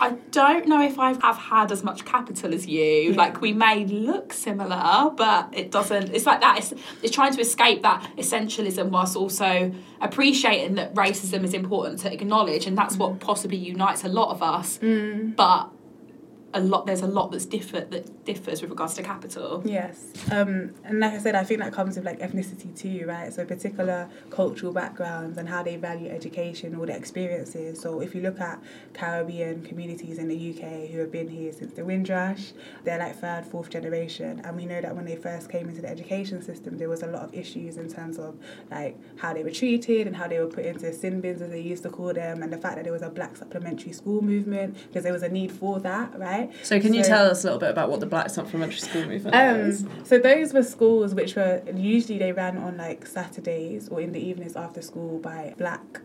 I 0.00 0.10
don't 0.30 0.66
know 0.66 0.82
if 0.82 0.98
I 0.98 1.12
have 1.20 1.36
had 1.36 1.70
as 1.70 1.84
much 1.84 2.04
capital 2.04 2.52
as 2.52 2.66
you. 2.66 2.82
Yeah. 2.82 3.16
Like 3.16 3.40
we 3.40 3.52
may 3.52 3.84
look 3.84 4.32
similar, 4.32 5.10
but 5.16 5.48
it 5.52 5.70
doesn't. 5.70 6.14
It's 6.14 6.26
like 6.26 6.40
that. 6.40 6.58
It's, 6.58 6.74
it's 7.02 7.14
trying 7.14 7.32
to 7.34 7.40
escape 7.40 7.82
that 7.82 8.10
essentialism 8.16 8.90
whilst 8.90 9.16
also 9.16 9.72
appreciating 10.00 10.74
that 10.76 10.94
racism 10.94 11.44
is 11.44 11.54
important 11.54 12.00
to 12.00 12.12
acknowledge, 12.12 12.66
and 12.66 12.76
that's 12.76 12.96
what 12.96 13.20
possibly 13.20 13.56
unites 13.56 14.04
a 14.04 14.08
lot 14.08 14.30
of 14.30 14.42
us. 14.42 14.78
Mm. 14.78 15.36
But 15.36 15.70
a 16.54 16.60
lot 16.60 16.86
there's 16.86 17.02
a 17.02 17.06
lot 17.06 17.32
that's 17.32 17.46
different 17.46 17.90
that 17.90 18.24
differs 18.24 18.62
with 18.62 18.70
regards 18.70 18.94
to 18.94 19.02
capital. 19.02 19.60
Yes. 19.64 20.12
Um, 20.30 20.72
and 20.84 21.00
like 21.00 21.12
i 21.12 21.18
said 21.18 21.34
i 21.34 21.42
think 21.42 21.60
that 21.60 21.72
comes 21.72 21.96
with 21.96 22.04
like 22.04 22.20
ethnicity 22.20 22.74
too 22.78 23.04
right? 23.06 23.32
So 23.32 23.44
particular 23.44 24.08
cultural 24.30 24.72
backgrounds 24.72 25.36
and 25.36 25.48
how 25.48 25.62
they 25.62 25.76
value 25.76 26.08
education 26.08 26.74
or 26.76 26.86
their 26.86 26.96
experiences. 26.96 27.80
So 27.80 28.00
if 28.00 28.14
you 28.14 28.22
look 28.22 28.40
at 28.40 28.62
caribbean 28.94 29.62
communities 29.64 30.18
in 30.18 30.28
the 30.28 30.50
uk 30.50 30.90
who 30.90 31.00
have 31.00 31.10
been 31.10 31.28
here 31.28 31.52
since 31.52 31.74
the 31.74 31.84
windrush 31.84 32.52
they're 32.84 32.98
like 32.98 33.16
third 33.16 33.44
fourth 33.44 33.68
generation. 33.68 34.40
And 34.44 34.56
we 34.56 34.64
know 34.64 34.80
that 34.80 34.94
when 34.94 35.04
they 35.04 35.16
first 35.16 35.50
came 35.50 35.68
into 35.68 35.82
the 35.82 35.88
education 35.88 36.40
system 36.40 36.78
there 36.78 36.88
was 36.88 37.02
a 37.02 37.08
lot 37.08 37.22
of 37.22 37.34
issues 37.34 37.76
in 37.76 37.92
terms 37.92 38.16
of 38.18 38.36
like 38.70 38.96
how 39.18 39.34
they 39.34 39.42
were 39.42 39.50
treated 39.50 40.06
and 40.06 40.14
how 40.14 40.28
they 40.28 40.38
were 40.38 40.46
put 40.46 40.64
into 40.64 40.92
sin 40.92 41.20
bins 41.20 41.42
as 41.42 41.50
they 41.50 41.60
used 41.60 41.82
to 41.82 41.90
call 41.90 42.12
them 42.12 42.44
and 42.44 42.52
the 42.52 42.58
fact 42.58 42.76
that 42.76 42.84
there 42.84 42.92
was 42.92 43.02
a 43.02 43.10
black 43.10 43.36
supplementary 43.36 43.92
school 43.92 44.22
movement 44.22 44.76
because 44.86 45.02
there 45.02 45.12
was 45.12 45.24
a 45.24 45.28
need 45.28 45.50
for 45.50 45.80
that 45.80 46.16
right 46.18 46.43
So, 46.62 46.80
can 46.80 46.90
so, 46.90 46.98
you 46.98 47.04
tell 47.04 47.26
us 47.26 47.44
a 47.44 47.46
little 47.46 47.60
bit 47.60 47.70
about 47.70 47.90
what 47.90 48.00
the 48.00 48.06
Black 48.06 48.30
Supplementary 48.30 48.78
School 48.78 49.06
movement 49.06 49.34
um, 49.34 49.60
is? 49.60 49.86
So, 50.04 50.18
those 50.18 50.52
were 50.52 50.62
schools 50.62 51.14
which 51.14 51.36
were 51.36 51.62
usually 51.74 52.18
they 52.18 52.32
ran 52.32 52.56
on 52.58 52.76
like 52.76 53.06
Saturdays 53.06 53.88
or 53.88 54.00
in 54.00 54.12
the 54.12 54.20
evenings 54.20 54.56
after 54.56 54.82
school 54.82 55.18
by 55.18 55.54
black 55.58 56.00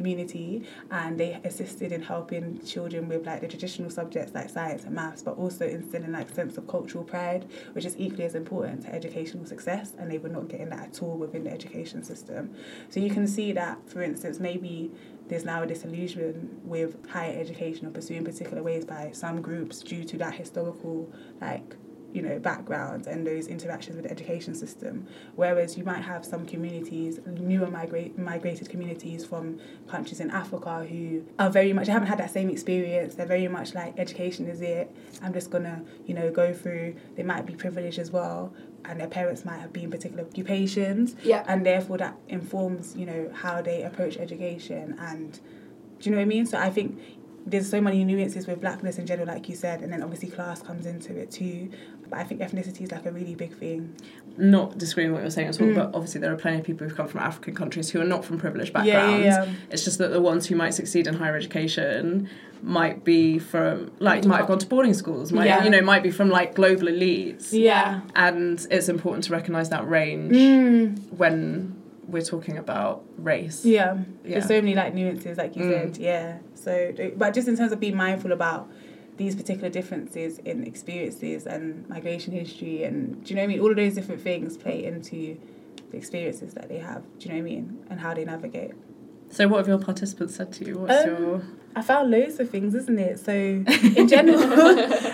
community 0.00 0.64
and 0.90 1.20
they 1.20 1.38
assisted 1.44 1.92
in 1.92 2.00
helping 2.00 2.58
children 2.64 3.06
with 3.06 3.26
like 3.26 3.42
the 3.42 3.48
traditional 3.48 3.90
subjects 3.90 4.34
like 4.34 4.48
science 4.48 4.84
and 4.84 4.94
maths 4.94 5.22
but 5.22 5.36
also 5.36 5.68
instilling 5.68 6.10
like 6.10 6.30
sense 6.30 6.56
of 6.56 6.66
cultural 6.66 7.04
pride 7.04 7.46
which 7.72 7.84
is 7.84 7.94
equally 7.98 8.24
as 8.24 8.34
important 8.34 8.80
to 8.82 8.94
educational 8.94 9.44
success 9.44 9.92
and 9.98 10.10
they 10.10 10.16
were 10.16 10.30
not 10.30 10.48
getting 10.48 10.70
that 10.70 10.88
at 10.88 11.02
all 11.02 11.18
within 11.18 11.44
the 11.44 11.50
education 11.50 12.02
system 12.02 12.54
so 12.88 12.98
you 12.98 13.10
can 13.10 13.26
see 13.26 13.52
that 13.52 13.76
for 13.86 14.02
instance 14.02 14.40
maybe 14.40 14.90
there's 15.30 15.44
now 15.44 15.62
a 15.62 15.66
disillusion 15.66 16.60
with 16.64 17.08
higher 17.08 17.38
education 17.38 17.86
or 17.86 17.90
pursuing 17.90 18.24
particular 18.24 18.62
ways 18.64 18.84
by 18.84 19.10
some 19.12 19.40
groups 19.40 19.80
due 19.80 20.02
to 20.02 20.18
that 20.18 20.34
historical 20.34 21.08
like 21.40 21.76
you 22.12 22.22
know 22.22 22.38
backgrounds 22.38 23.06
and 23.06 23.26
those 23.26 23.46
interactions 23.46 23.96
with 23.96 24.04
the 24.04 24.10
education 24.10 24.54
system. 24.54 25.06
Whereas 25.36 25.76
you 25.76 25.84
might 25.84 26.02
have 26.02 26.24
some 26.24 26.46
communities 26.46 27.20
newer 27.26 27.68
migrate 27.68 28.18
migrated 28.18 28.68
communities 28.68 29.24
from 29.24 29.60
countries 29.88 30.20
in 30.20 30.30
Africa 30.30 30.84
who 30.84 31.24
are 31.38 31.50
very 31.50 31.72
much 31.72 31.86
haven't 31.88 32.08
had 32.08 32.18
that 32.18 32.30
same 32.30 32.50
experience. 32.50 33.14
They're 33.14 33.26
very 33.26 33.48
much 33.48 33.74
like 33.74 33.98
education 33.98 34.46
is 34.46 34.60
it. 34.60 34.94
I'm 35.22 35.32
just 35.32 35.50
gonna 35.50 35.82
you 36.06 36.14
know 36.14 36.30
go 36.30 36.52
through. 36.52 36.96
They 37.16 37.22
might 37.22 37.46
be 37.46 37.54
privileged 37.54 37.98
as 37.98 38.10
well 38.10 38.52
and 38.84 38.98
their 38.98 39.08
parents 39.08 39.44
might 39.44 39.58
have 39.58 39.72
been 39.72 39.90
particular 39.90 40.24
occupations. 40.24 41.14
Yeah. 41.22 41.44
And 41.46 41.64
therefore 41.64 41.98
that 41.98 42.16
informs 42.28 42.96
you 42.96 43.06
know 43.06 43.30
how 43.34 43.62
they 43.62 43.82
approach 43.82 44.16
education 44.16 44.96
and 44.98 45.38
do 46.00 46.08
you 46.08 46.12
know 46.12 46.16
what 46.16 46.22
I 46.22 46.26
mean? 46.26 46.46
So 46.46 46.56
I 46.58 46.70
think 46.70 46.98
there's 47.46 47.68
so 47.68 47.80
many 47.80 48.04
nuances 48.04 48.46
with 48.46 48.60
blackness 48.60 48.98
in 48.98 49.06
general 49.06 49.26
like 49.26 49.48
you 49.48 49.54
said 49.54 49.80
and 49.80 49.92
then 49.92 50.02
obviously 50.02 50.28
class 50.28 50.60
comes 50.62 50.86
into 50.86 51.16
it 51.16 51.30
too 51.30 51.70
but 52.10 52.18
I 52.18 52.24
think 52.24 52.40
ethnicity 52.40 52.82
is 52.82 52.92
like 52.92 53.06
a 53.06 53.12
really 53.12 53.34
big 53.34 53.54
thing 53.54 53.94
not 54.36 54.76
disagreeing 54.78 55.10
with 55.10 55.18
what 55.18 55.22
you're 55.22 55.30
saying 55.30 55.48
at 55.48 55.60
all 55.60 55.68
mm. 55.68 55.74
but 55.74 55.94
obviously 55.94 56.20
there 56.20 56.32
are 56.32 56.36
plenty 56.36 56.58
of 56.58 56.64
people 56.64 56.86
who've 56.86 56.96
come 56.96 57.08
from 57.08 57.20
African 57.20 57.54
countries 57.54 57.90
who 57.90 58.00
are 58.00 58.04
not 58.04 58.24
from 58.24 58.38
privileged 58.38 58.72
backgrounds 58.72 59.24
yeah, 59.24 59.44
yeah, 59.44 59.44
yeah. 59.44 59.54
it's 59.70 59.84
just 59.84 59.98
that 59.98 60.08
the 60.08 60.20
ones 60.20 60.46
who 60.46 60.56
might 60.56 60.74
succeed 60.74 61.06
in 61.06 61.14
higher 61.14 61.36
education 61.36 62.28
might 62.62 63.04
be 63.04 63.38
from 63.38 63.90
like 64.00 64.24
might 64.24 64.38
have 64.38 64.46
gone 64.46 64.58
to 64.58 64.66
boarding 64.66 64.94
schools 64.94 65.32
might 65.32 65.46
yeah. 65.46 65.64
you 65.64 65.70
know 65.70 65.80
might 65.80 66.02
be 66.02 66.10
from 66.10 66.28
like 66.28 66.54
global 66.54 66.88
elites 66.88 67.48
yeah 67.52 68.00
and 68.14 68.66
it's 68.70 68.88
important 68.88 69.24
to 69.24 69.32
recognize 69.32 69.70
that 69.70 69.88
range 69.88 70.34
mm. 70.34 71.12
when 71.12 71.76
we're 72.06 72.22
talking 72.22 72.58
about 72.58 73.04
race 73.18 73.64
yeah. 73.64 73.96
yeah 74.24 74.32
there's 74.32 74.48
so 74.48 74.60
many 74.60 74.74
like 74.74 74.94
nuances 74.94 75.38
like 75.38 75.56
you 75.56 75.62
mm. 75.62 75.70
said 75.70 75.96
yeah 75.96 76.38
so 76.54 76.92
but 77.16 77.32
just 77.32 77.48
in 77.48 77.56
terms 77.56 77.72
of 77.72 77.80
being 77.80 77.96
mindful 77.96 78.32
about 78.32 78.68
these 79.20 79.36
particular 79.36 79.68
differences 79.68 80.38
in 80.38 80.64
experiences 80.64 81.46
and 81.46 81.86
migration 81.90 82.32
history 82.32 82.84
and 82.84 83.22
do 83.22 83.28
you 83.28 83.36
know 83.36 83.42
what 83.42 83.44
I 83.44 83.48
mean? 83.48 83.60
All 83.60 83.70
of 83.70 83.76
those 83.76 83.94
different 83.94 84.22
things 84.22 84.56
play 84.56 84.82
into 84.82 85.38
the 85.90 85.96
experiences 85.98 86.54
that 86.54 86.70
they 86.70 86.78
have 86.78 87.02
do 87.18 87.28
you 87.28 87.34
know 87.34 87.42
what 87.42 87.50
I 87.50 87.54
mean? 87.54 87.84
And 87.90 88.00
how 88.00 88.14
they 88.14 88.24
navigate. 88.24 88.72
So 89.28 89.46
what 89.46 89.58
have 89.58 89.68
your 89.68 89.76
participants 89.76 90.36
said 90.36 90.50
to 90.54 90.64
you? 90.64 90.78
What's 90.78 91.04
um, 91.04 91.10
your 91.10 91.42
I 91.74 91.82
found 91.82 92.10
loads 92.10 92.40
of 92.40 92.50
things, 92.50 92.74
isn't 92.74 92.98
it? 92.98 93.20
So 93.20 93.32
in 93.32 94.08
general, 94.08 94.40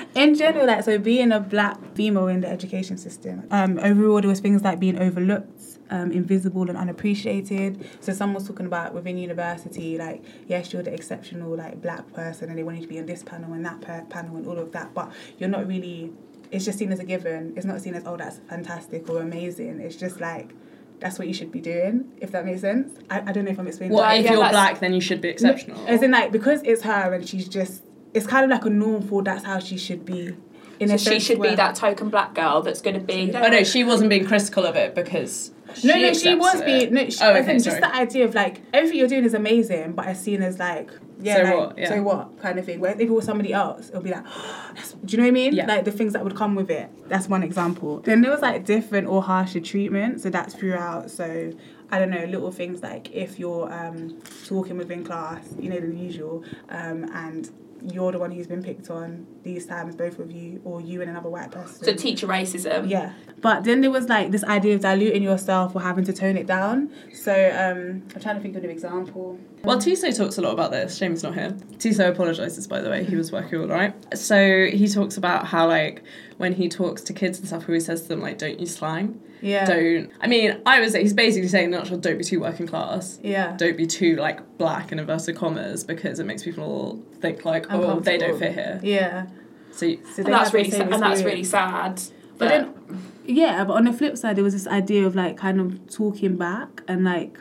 in 0.14 0.34
general, 0.34 0.66
like 0.66 0.84
so, 0.84 0.98
being 0.98 1.30
a 1.30 1.40
black 1.40 1.78
female 1.94 2.28
in 2.28 2.40
the 2.40 2.48
education 2.48 2.96
system, 2.96 3.46
um, 3.50 3.78
overall 3.78 4.20
there 4.20 4.30
was 4.30 4.40
things 4.40 4.62
like 4.62 4.80
being 4.80 4.98
overlooked, 4.98 5.78
um, 5.90 6.10
invisible 6.12 6.68
and 6.68 6.78
unappreciated. 6.78 7.86
So 8.00 8.12
someone 8.14 8.36
was 8.36 8.46
talking 8.48 8.66
about 8.66 8.94
within 8.94 9.18
university, 9.18 9.98
like 9.98 10.24
yes, 10.48 10.72
you're 10.72 10.82
the 10.82 10.94
exceptional 10.94 11.54
like 11.54 11.82
black 11.82 12.10
person, 12.14 12.48
and 12.48 12.58
they 12.58 12.62
want 12.62 12.78
you 12.78 12.82
to 12.84 12.88
be 12.88 12.98
on 12.98 13.06
this 13.06 13.22
panel 13.22 13.52
and 13.52 13.64
that 13.66 13.82
per- 13.82 14.06
panel 14.08 14.36
and 14.36 14.46
all 14.46 14.58
of 14.58 14.72
that, 14.72 14.94
but 14.94 15.12
you're 15.38 15.50
not 15.50 15.66
really. 15.66 16.12
It's 16.52 16.64
just 16.64 16.78
seen 16.78 16.92
as 16.92 17.00
a 17.00 17.04
given. 17.04 17.54
It's 17.56 17.66
not 17.66 17.82
seen 17.82 17.94
as 17.94 18.04
oh 18.06 18.16
that's 18.16 18.38
fantastic 18.48 19.10
or 19.10 19.20
amazing. 19.20 19.80
It's 19.80 19.96
just 19.96 20.20
like 20.20 20.54
that's 21.00 21.18
what 21.18 21.28
you 21.28 21.34
should 21.34 21.52
be 21.52 21.60
doing, 21.60 22.12
if 22.20 22.30
that 22.32 22.44
makes 22.44 22.60
sense. 22.62 22.98
I, 23.10 23.20
I 23.20 23.32
don't 23.32 23.44
know 23.44 23.50
if 23.50 23.58
I'm 23.58 23.66
explaining. 23.66 23.96
Well, 23.96 24.18
if 24.18 24.24
yeah, 24.24 24.32
you're 24.32 24.48
black, 24.48 24.80
then 24.80 24.94
you 24.94 25.00
should 25.00 25.20
be 25.20 25.28
exceptional. 25.28 25.80
No, 25.82 25.86
as 25.86 26.02
in, 26.02 26.10
like, 26.10 26.32
because 26.32 26.62
it's 26.62 26.82
her 26.82 27.12
and 27.12 27.28
she's 27.28 27.48
just, 27.48 27.84
it's 28.14 28.26
kind 28.26 28.44
of 28.44 28.50
like 28.50 28.64
a 28.64 28.70
norm 28.70 29.02
for 29.02 29.22
that's 29.22 29.44
how 29.44 29.58
she 29.58 29.76
should 29.76 30.04
be. 30.04 30.36
In 30.78 30.88
so 30.90 30.96
she 30.96 31.20
should 31.20 31.40
be 31.40 31.54
that 31.54 31.74
token 31.74 32.10
black 32.10 32.34
girl 32.34 32.60
that's 32.60 32.82
going 32.82 32.94
to 32.94 33.00
be. 33.00 33.32
Oh 33.34 33.48
no, 33.48 33.64
she 33.64 33.82
wasn't 33.82 34.10
being 34.10 34.26
critical 34.26 34.66
of 34.66 34.76
it 34.76 34.94
because. 34.94 35.50
No, 35.84 35.94
no, 35.94 36.12
she 36.12 36.34
was 36.34 36.62
being. 36.62 36.92
No, 36.94 37.08
she, 37.08 37.18
oh, 37.22 37.34
okay, 37.34 37.54
just 37.54 37.66
sorry. 37.66 37.80
the 37.80 37.94
idea 37.94 38.24
of 38.24 38.34
like 38.34 38.60
everything 38.72 38.98
you're 38.98 39.08
doing 39.08 39.24
is 39.24 39.34
amazing, 39.34 39.92
but 39.92 40.06
as 40.06 40.22
seen 40.22 40.42
as 40.42 40.58
like 40.58 40.90
yeah, 41.20 41.36
so 41.36 41.42
like, 41.42 41.56
what? 41.56 41.78
Yeah. 41.78 41.88
So 41.88 42.02
what 42.02 42.40
kind 42.40 42.58
of 42.58 42.64
thing? 42.64 42.80
Where 42.80 42.92
if 42.92 43.00
it 43.00 43.10
was 43.10 43.24
somebody 43.24 43.52
else, 43.52 43.88
it'll 43.88 44.02
be 44.02 44.10
like, 44.10 44.24
oh, 44.26 44.74
do 45.04 45.12
you 45.12 45.18
know 45.18 45.24
what 45.24 45.28
I 45.28 45.32
mean? 45.32 45.54
Yeah. 45.54 45.66
Like 45.66 45.84
the 45.84 45.92
things 45.92 46.12
that 46.12 46.22
would 46.24 46.36
come 46.36 46.54
with 46.54 46.70
it. 46.70 46.90
That's 47.08 47.28
one 47.28 47.42
example. 47.42 48.00
Then 48.00 48.22
there 48.22 48.30
was 48.30 48.40
like 48.40 48.64
different 48.64 49.06
or 49.08 49.22
harsher 49.22 49.60
treatment. 49.60 50.20
So 50.20 50.30
that's 50.30 50.54
throughout. 50.54 51.10
So 51.10 51.52
I 51.90 51.98
don't 51.98 52.10
know, 52.10 52.24
little 52.24 52.50
things 52.50 52.82
like 52.82 53.12
if 53.12 53.38
you're 53.38 53.72
um, 53.72 54.20
talking 54.46 54.76
within 54.76 55.04
class, 55.04 55.54
you 55.58 55.70
know, 55.70 55.80
the 55.80 55.94
usual, 55.94 56.44
um, 56.68 57.04
and 57.14 57.50
you're 57.92 58.12
the 58.12 58.18
one 58.18 58.30
who's 58.30 58.46
been 58.46 58.62
picked 58.62 58.90
on 58.90 59.26
these 59.42 59.66
times, 59.66 59.94
both 59.94 60.18
of 60.18 60.30
you, 60.30 60.60
or 60.64 60.80
you 60.80 61.00
and 61.00 61.10
another 61.10 61.28
white 61.28 61.50
person. 61.50 61.84
So 61.84 61.94
teacher 61.94 62.26
racism. 62.26 62.88
Yeah. 62.88 63.12
But 63.40 63.64
then 63.64 63.80
there 63.80 63.90
was 63.90 64.08
like 64.08 64.30
this 64.30 64.44
idea 64.44 64.74
of 64.74 64.80
diluting 64.80 65.22
yourself 65.22 65.74
or 65.74 65.80
having 65.80 66.04
to 66.04 66.12
tone 66.12 66.36
it 66.36 66.46
down. 66.46 66.90
So 67.12 67.32
um, 67.32 68.02
I'm 68.14 68.20
trying 68.20 68.36
to 68.36 68.42
think 68.42 68.56
of 68.56 68.64
an 68.64 68.70
example. 68.70 69.38
Well, 69.62 69.78
Tissot 69.78 70.14
talks 70.16 70.38
a 70.38 70.42
lot 70.42 70.52
about 70.52 70.70
this. 70.70 70.98
Jamie's 70.98 71.22
not 71.22 71.34
here. 71.34 71.56
Tissot 71.78 72.10
apologises, 72.10 72.66
by 72.66 72.80
the 72.80 72.90
way. 72.90 73.04
He 73.04 73.16
was 73.16 73.32
working 73.32 73.60
all 73.60 73.66
right. 73.68 73.94
So 74.16 74.66
he 74.66 74.88
talks 74.88 75.16
about 75.16 75.46
how, 75.46 75.68
like, 75.68 76.02
when 76.36 76.54
he 76.54 76.68
talks 76.68 77.02
to 77.02 77.12
kids 77.12 77.38
and 77.38 77.48
stuff, 77.48 77.62
he 77.62 77.68
always 77.68 77.86
says 77.86 78.02
to 78.02 78.08
them, 78.08 78.20
like, 78.20 78.38
don't 78.38 78.60
use 78.60 78.76
slang. 78.76 79.20
Yeah. 79.40 79.64
Don't. 79.64 80.10
I 80.20 80.26
mean, 80.26 80.60
I 80.66 80.80
would 80.80 80.90
say 80.90 81.02
he's 81.02 81.14
basically 81.14 81.48
saying, 81.48 81.70
not 81.70 81.86
sure, 81.86 81.96
don't 81.96 82.18
be 82.18 82.24
too 82.24 82.40
working 82.40 82.66
class. 82.66 83.18
Yeah. 83.22 83.56
Don't 83.56 83.76
be 83.76 83.86
too, 83.86 84.16
like, 84.16 84.58
black 84.58 84.92
in 84.92 84.98
inverted 84.98 85.36
commas 85.36 85.84
because 85.84 86.18
it 86.18 86.24
makes 86.24 86.42
people 86.42 87.02
think, 87.20 87.44
like, 87.44 87.66
oh, 87.70 88.00
they 88.00 88.18
don't 88.18 88.38
fit 88.38 88.52
here. 88.52 88.80
Yeah. 88.82 89.26
So, 89.70 89.94
so 90.14 90.22
and 90.22 90.32
that's 90.32 90.54
really 90.54 90.70
sad, 90.70 90.92
and 90.92 91.02
that's 91.02 91.22
really 91.22 91.44
sad. 91.44 92.00
But, 92.38 92.38
but 92.38 92.48
then, 92.48 93.02
yeah, 93.26 93.64
but 93.64 93.74
on 93.74 93.84
the 93.84 93.92
flip 93.92 94.16
side, 94.16 94.36
there 94.36 94.44
was 94.44 94.54
this 94.54 94.66
idea 94.66 95.06
of 95.06 95.14
like 95.14 95.36
kind 95.36 95.60
of 95.60 95.90
talking 95.90 96.36
back 96.36 96.82
and 96.88 97.04
like 97.04 97.38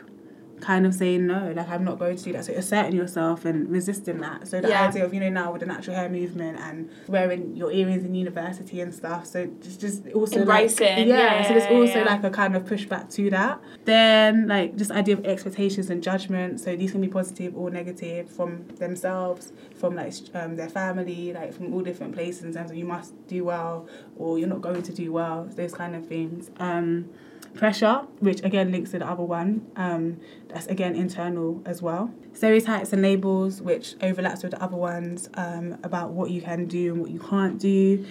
kind 0.60 0.86
of 0.86 0.94
saying 0.94 1.26
no, 1.26 1.52
like 1.54 1.68
I'm 1.68 1.84
not 1.84 1.98
going 1.98 2.16
to 2.16 2.24
do 2.24 2.32
that. 2.32 2.44
So 2.44 2.52
asserting 2.52 2.96
yourself 2.96 3.44
and 3.44 3.68
resisting 3.70 4.18
that. 4.20 4.48
So 4.48 4.60
the 4.60 4.68
yeah. 4.68 4.88
idea 4.88 5.04
of 5.04 5.12
you 5.12 5.20
know 5.20 5.28
now 5.28 5.52
with 5.52 5.60
the 5.60 5.66
natural 5.66 5.96
hair 5.96 6.08
movement 6.08 6.58
and 6.58 6.90
wearing 7.08 7.56
your 7.56 7.70
earrings 7.70 8.04
in 8.04 8.14
university 8.14 8.80
and 8.80 8.94
stuff. 8.94 9.26
So 9.26 9.46
just 9.60 9.80
just 9.80 10.06
also 10.08 10.40
embracing. 10.40 10.86
Like, 10.86 11.06
yeah, 11.06 11.40
yeah, 11.40 11.42
So 11.48 11.54
there's 11.54 11.70
also 11.70 12.00
yeah. 12.00 12.04
like 12.04 12.24
a 12.24 12.30
kind 12.30 12.56
of 12.56 12.64
pushback 12.64 13.12
to 13.14 13.30
that. 13.30 13.60
Then 13.84 14.48
like 14.48 14.76
just 14.76 14.90
idea 14.90 15.16
of 15.16 15.24
expectations 15.24 15.90
and 15.90 16.02
judgment. 16.02 16.60
So 16.60 16.76
these 16.76 16.92
can 16.92 17.00
be 17.00 17.08
positive 17.08 17.56
or 17.56 17.70
negative 17.70 18.28
from 18.28 18.66
themselves, 18.78 19.52
from 19.74 19.94
like 19.94 20.14
um, 20.34 20.56
their 20.56 20.68
family, 20.68 21.32
like 21.32 21.52
from 21.52 21.72
all 21.74 21.82
different 21.82 22.14
places 22.14 22.44
in 22.44 22.54
terms 22.54 22.70
of 22.70 22.76
you 22.76 22.84
must 22.84 23.14
do 23.26 23.44
well 23.44 23.88
or 24.16 24.38
you're 24.38 24.48
not 24.48 24.60
going 24.60 24.82
to 24.82 24.92
do 24.92 25.12
well. 25.12 25.44
Those 25.44 25.74
kind 25.74 25.94
of 25.94 26.06
things. 26.06 26.50
Um, 26.58 27.10
pressure, 27.56 28.02
which 28.20 28.42
again 28.42 28.70
links 28.70 28.90
to 28.92 28.98
the 28.98 29.08
other 29.08 29.22
one. 29.22 29.66
Um, 29.76 30.20
that's 30.48 30.66
again 30.66 30.94
internal 30.94 31.62
as 31.64 31.82
well. 31.82 32.12
Stereotypes 32.32 32.92
and 32.92 33.02
labels, 33.02 33.60
which 33.60 33.94
overlaps 34.02 34.42
with 34.42 34.52
the 34.52 34.62
other 34.62 34.76
ones 34.76 35.28
um, 35.34 35.78
about 35.82 36.10
what 36.10 36.30
you 36.30 36.42
can 36.42 36.66
do 36.66 36.92
and 36.92 37.00
what 37.00 37.10
you 37.10 37.18
can't 37.18 37.58
do. 37.58 38.04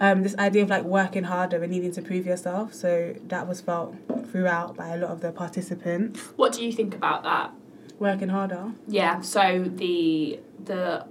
Um, 0.00 0.22
this 0.22 0.36
idea 0.36 0.62
of 0.62 0.68
like 0.68 0.84
working 0.84 1.24
harder 1.24 1.62
and 1.62 1.70
needing 1.70 1.92
to 1.92 2.02
prove 2.02 2.26
yourself. 2.26 2.74
So 2.74 3.14
that 3.28 3.46
was 3.46 3.60
felt 3.60 3.94
throughout 4.30 4.76
by 4.76 4.88
a 4.88 4.96
lot 4.96 5.10
of 5.10 5.20
the 5.20 5.32
participants. 5.32 6.20
What 6.36 6.52
do 6.52 6.64
you 6.64 6.72
think 6.72 6.94
about 6.94 7.22
that? 7.22 7.52
Working 7.98 8.28
harder. 8.28 8.72
Yeah. 8.88 9.20
So 9.20 9.64
the 9.64 10.40
the 10.64 11.06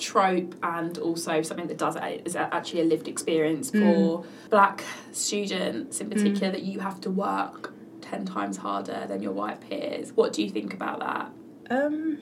trope 0.00 0.54
and 0.62 0.98
also 0.98 1.42
something 1.42 1.66
that 1.68 1.78
does 1.78 1.96
is 2.24 2.34
actually 2.34 2.80
a 2.80 2.84
lived 2.84 3.06
experience 3.06 3.70
mm. 3.70 3.80
for 3.80 4.24
black 4.48 4.82
students 5.12 6.00
in 6.00 6.08
particular 6.10 6.48
mm. 6.48 6.52
that 6.52 6.62
you 6.62 6.80
have 6.80 7.00
to 7.00 7.10
work 7.10 7.72
10 8.00 8.24
times 8.24 8.56
harder 8.56 9.06
than 9.06 9.22
your 9.22 9.32
white 9.32 9.60
peers. 9.60 10.12
What 10.14 10.32
do 10.32 10.42
you 10.42 10.50
think 10.50 10.74
about 10.74 11.00
that? 11.00 11.30
Um 11.70 12.18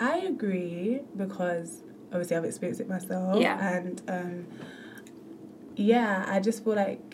i 0.00 0.16
agree 0.20 1.00
because 1.14 1.82
obviously 2.10 2.34
i've 2.34 2.44
experienced 2.44 2.80
it 2.80 2.88
myself 2.88 3.38
yeah. 3.38 3.76
and 3.76 4.00
um 4.08 4.46
yeah 5.76 6.24
i 6.26 6.40
just 6.40 6.64
feel 6.64 6.74
like 6.74 7.10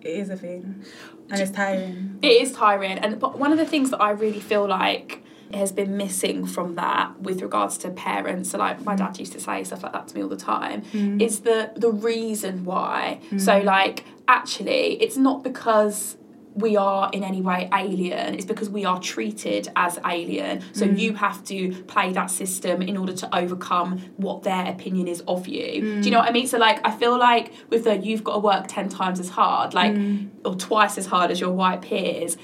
it 0.00 0.16
is 0.16 0.30
a 0.30 0.36
thing. 0.36 0.84
And 1.30 1.40
it's 1.40 1.52
tiring. 1.52 2.18
It 2.22 2.42
is 2.42 2.52
tiring 2.52 2.98
and 2.98 3.20
but 3.20 3.38
one 3.38 3.52
of 3.52 3.58
the 3.58 3.64
things 3.64 3.90
that 3.90 4.00
i 4.00 4.10
really 4.10 4.40
feel 4.40 4.66
like 4.66 5.21
has 5.54 5.72
been 5.72 5.96
missing 5.96 6.46
from 6.46 6.74
that 6.76 7.20
with 7.20 7.42
regards 7.42 7.78
to 7.78 7.90
parents. 7.90 8.50
So 8.50 8.58
like 8.58 8.82
my 8.84 8.96
dad 8.96 9.18
used 9.18 9.32
to 9.32 9.40
say 9.40 9.64
stuff 9.64 9.82
like 9.82 9.92
that 9.92 10.08
to 10.08 10.14
me 10.14 10.22
all 10.22 10.28
the 10.28 10.36
time. 10.36 10.82
Mm. 10.92 11.20
Is 11.20 11.40
the 11.40 11.72
the 11.76 11.90
reason 11.90 12.64
why. 12.64 13.20
Mm. 13.30 13.40
So 13.40 13.58
like 13.58 14.04
actually 14.28 15.02
it's 15.02 15.16
not 15.16 15.42
because 15.42 16.16
we 16.54 16.76
are 16.76 17.10
in 17.12 17.24
any 17.24 17.40
way 17.40 17.68
alien 17.72 18.34
it's 18.34 18.44
because 18.44 18.68
we 18.68 18.84
are 18.84 19.00
treated 19.00 19.68
as 19.74 19.98
alien 20.06 20.62
so 20.72 20.86
mm. 20.86 20.98
you 20.98 21.14
have 21.14 21.42
to 21.44 21.72
play 21.84 22.12
that 22.12 22.30
system 22.30 22.82
in 22.82 22.96
order 22.96 23.12
to 23.12 23.36
overcome 23.36 23.98
what 24.16 24.42
their 24.42 24.66
opinion 24.66 25.08
is 25.08 25.22
of 25.22 25.46
you 25.48 25.62
mm. 25.62 25.80
do 25.80 25.86
you 25.86 26.02
mm. 26.02 26.10
know 26.10 26.18
what 26.18 26.28
i 26.28 26.32
mean 26.32 26.46
so 26.46 26.58
like 26.58 26.78
i 26.86 26.90
feel 26.90 27.18
like 27.18 27.52
with 27.70 27.84
the 27.84 27.96
you've 27.96 28.22
got 28.22 28.34
to 28.34 28.38
work 28.38 28.66
10 28.68 28.88
times 28.88 29.18
as 29.18 29.30
hard 29.30 29.72
like 29.72 29.92
mm. 29.92 30.28
or 30.44 30.54
twice 30.54 30.98
as 30.98 31.06
hard 31.06 31.30
as 31.30 31.40
your 31.40 31.52
white 31.52 31.80
peers 31.80 32.36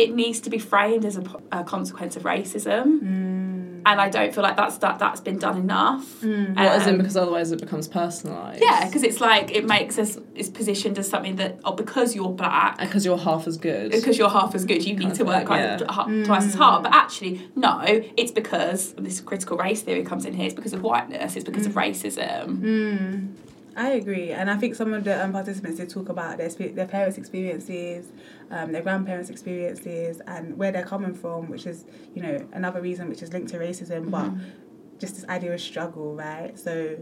it 0.00 0.14
needs 0.14 0.40
to 0.40 0.50
be 0.50 0.58
framed 0.58 1.04
as 1.04 1.16
a, 1.18 1.24
a 1.52 1.62
consequence 1.62 2.16
of 2.16 2.22
racism. 2.22 3.00
Mm. 3.00 3.82
And 3.86 4.00
I 4.00 4.08
don't 4.08 4.34
feel 4.34 4.42
like 4.42 4.56
that's 4.56 4.78
that 4.78 4.98
that's 4.98 5.20
been 5.20 5.38
done 5.38 5.56
enough. 5.56 6.20
Mm. 6.20 6.56
Um, 6.56 6.80
is 6.80 6.86
it? 6.86 6.96
Because 6.98 7.16
otherwise 7.16 7.50
it 7.50 7.60
becomes 7.60 7.88
personalised. 7.88 8.60
Yeah, 8.60 8.86
because 8.86 9.02
it's 9.02 9.20
like 9.20 9.50
it 9.50 9.66
makes 9.66 9.98
us 9.98 10.18
it's 10.34 10.48
positioned 10.50 10.98
as 10.98 11.08
something 11.08 11.36
that 11.36 11.60
oh 11.64 11.72
because 11.72 12.14
you're 12.14 12.30
black 12.30 12.78
because 12.78 13.04
you're 13.04 13.18
half 13.18 13.46
as 13.46 13.56
good 13.56 13.90
because 13.90 14.18
you're 14.18 14.30
half 14.30 14.54
as 14.54 14.64
good 14.64 14.84
you 14.84 14.96
need 14.96 15.14
to 15.14 15.24
work 15.24 15.48
like 15.48 15.80
yeah. 15.80 16.24
twice 16.24 16.46
as 16.46 16.54
hard. 16.54 16.82
But 16.82 16.94
actually 16.94 17.48
no, 17.56 17.82
it's 17.84 18.32
because 18.32 18.92
this 18.94 19.20
critical 19.20 19.56
race 19.56 19.82
theory 19.82 20.04
comes 20.04 20.24
in 20.24 20.34
here. 20.34 20.46
It's 20.46 20.54
because 20.54 20.72
of 20.72 20.82
whiteness. 20.82 21.36
It's 21.36 21.44
because 21.44 21.66
mm. 21.66 21.70
of 21.70 21.74
racism. 21.74 23.34
I 23.80 23.92
agree, 23.92 24.30
and 24.30 24.50
I 24.50 24.56
think 24.58 24.74
some 24.74 24.92
of 24.92 25.04
the 25.04 25.24
um, 25.24 25.32
participants 25.32 25.78
did 25.78 25.88
talk 25.88 26.10
about 26.10 26.36
their 26.36 26.50
their 26.50 26.86
parents' 26.86 27.16
experiences, 27.16 28.12
um, 28.50 28.72
their 28.72 28.82
grandparents' 28.82 29.30
experiences, 29.30 30.20
and 30.26 30.58
where 30.58 30.70
they're 30.70 30.84
coming 30.84 31.14
from, 31.14 31.48
which 31.48 31.66
is 31.66 31.86
you 32.14 32.20
know 32.20 32.46
another 32.52 32.82
reason 32.82 33.08
which 33.08 33.22
is 33.22 33.32
linked 33.32 33.48
to 33.52 33.58
racism, 33.58 34.02
mm-hmm. 34.02 34.10
but 34.10 35.00
just 35.00 35.14
this 35.14 35.24
idea 35.30 35.54
of 35.54 35.62
struggle, 35.62 36.14
right? 36.14 36.58
So 36.58 36.98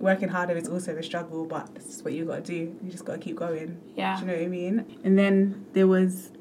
working 0.00 0.28
harder 0.28 0.56
is 0.56 0.68
also 0.68 0.96
a 0.96 1.04
struggle, 1.04 1.44
but 1.44 1.72
this 1.76 1.86
is 1.94 2.02
what 2.02 2.12
you 2.12 2.24
got 2.24 2.44
to 2.44 2.52
do. 2.52 2.76
You 2.82 2.90
just 2.90 3.04
got 3.04 3.12
to 3.12 3.20
keep 3.20 3.36
going. 3.36 3.80
Yeah. 3.94 4.16
Do 4.16 4.22
you 4.22 4.26
know 4.26 4.38
what 4.38 4.42
I 4.42 4.48
mean? 4.48 4.98
And 5.04 5.16
then 5.16 5.66
there 5.72 5.86
was 5.86 6.32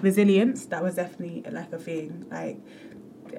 resilience. 0.00 0.66
That 0.66 0.82
was 0.82 0.96
definitely 0.96 1.44
like 1.48 1.72
a 1.72 1.78
thing. 1.78 2.26
Like 2.32 2.58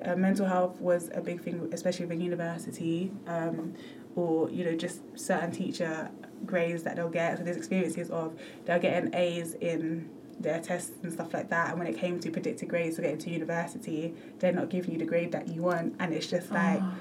uh, 0.06 0.16
mental 0.16 0.46
health 0.46 0.80
was 0.80 1.10
a 1.14 1.22
big 1.22 1.42
thing, 1.42 1.70
especially 1.74 2.06
in 2.10 2.22
university. 2.22 3.12
Um, 3.28 3.74
or 4.16 4.50
you 4.50 4.66
know 4.66 4.76
just 4.76 5.02
certain 5.18 5.52
teacher 5.52 6.10
grades 6.46 6.84
that 6.84 6.96
they'll 6.96 7.10
get. 7.10 7.38
So 7.38 7.44
there's 7.44 7.58
experiences 7.58 8.10
of 8.10 8.38
they're 8.66 8.80
getting 8.80 9.14
A's 9.14 9.54
in 9.56 10.10
their 10.40 10.60
tests 10.60 10.92
and 11.04 11.14
stuff 11.14 11.34
like 11.34 11.50
that. 11.50 11.70
And 11.70 11.80
when 11.80 11.88
it 11.88 11.98
came 11.98 12.20
to 12.20 12.32
predicted 12.32 12.68
grades 12.68 12.96
to 12.96 13.04
get 13.04 13.12
into 13.12 13.30
university, 13.30 14.16
they're 14.40 14.52
not 14.52 14.70
giving 14.70 14.92
you 14.92 14.98
the 14.98 15.06
grade 15.06 15.32
that 15.34 15.48
you 15.48 15.62
want, 15.62 15.96
and 16.00 16.14
it's 16.14 16.28
just 16.28 16.52
like. 16.52 16.82
Oh. 16.82 16.94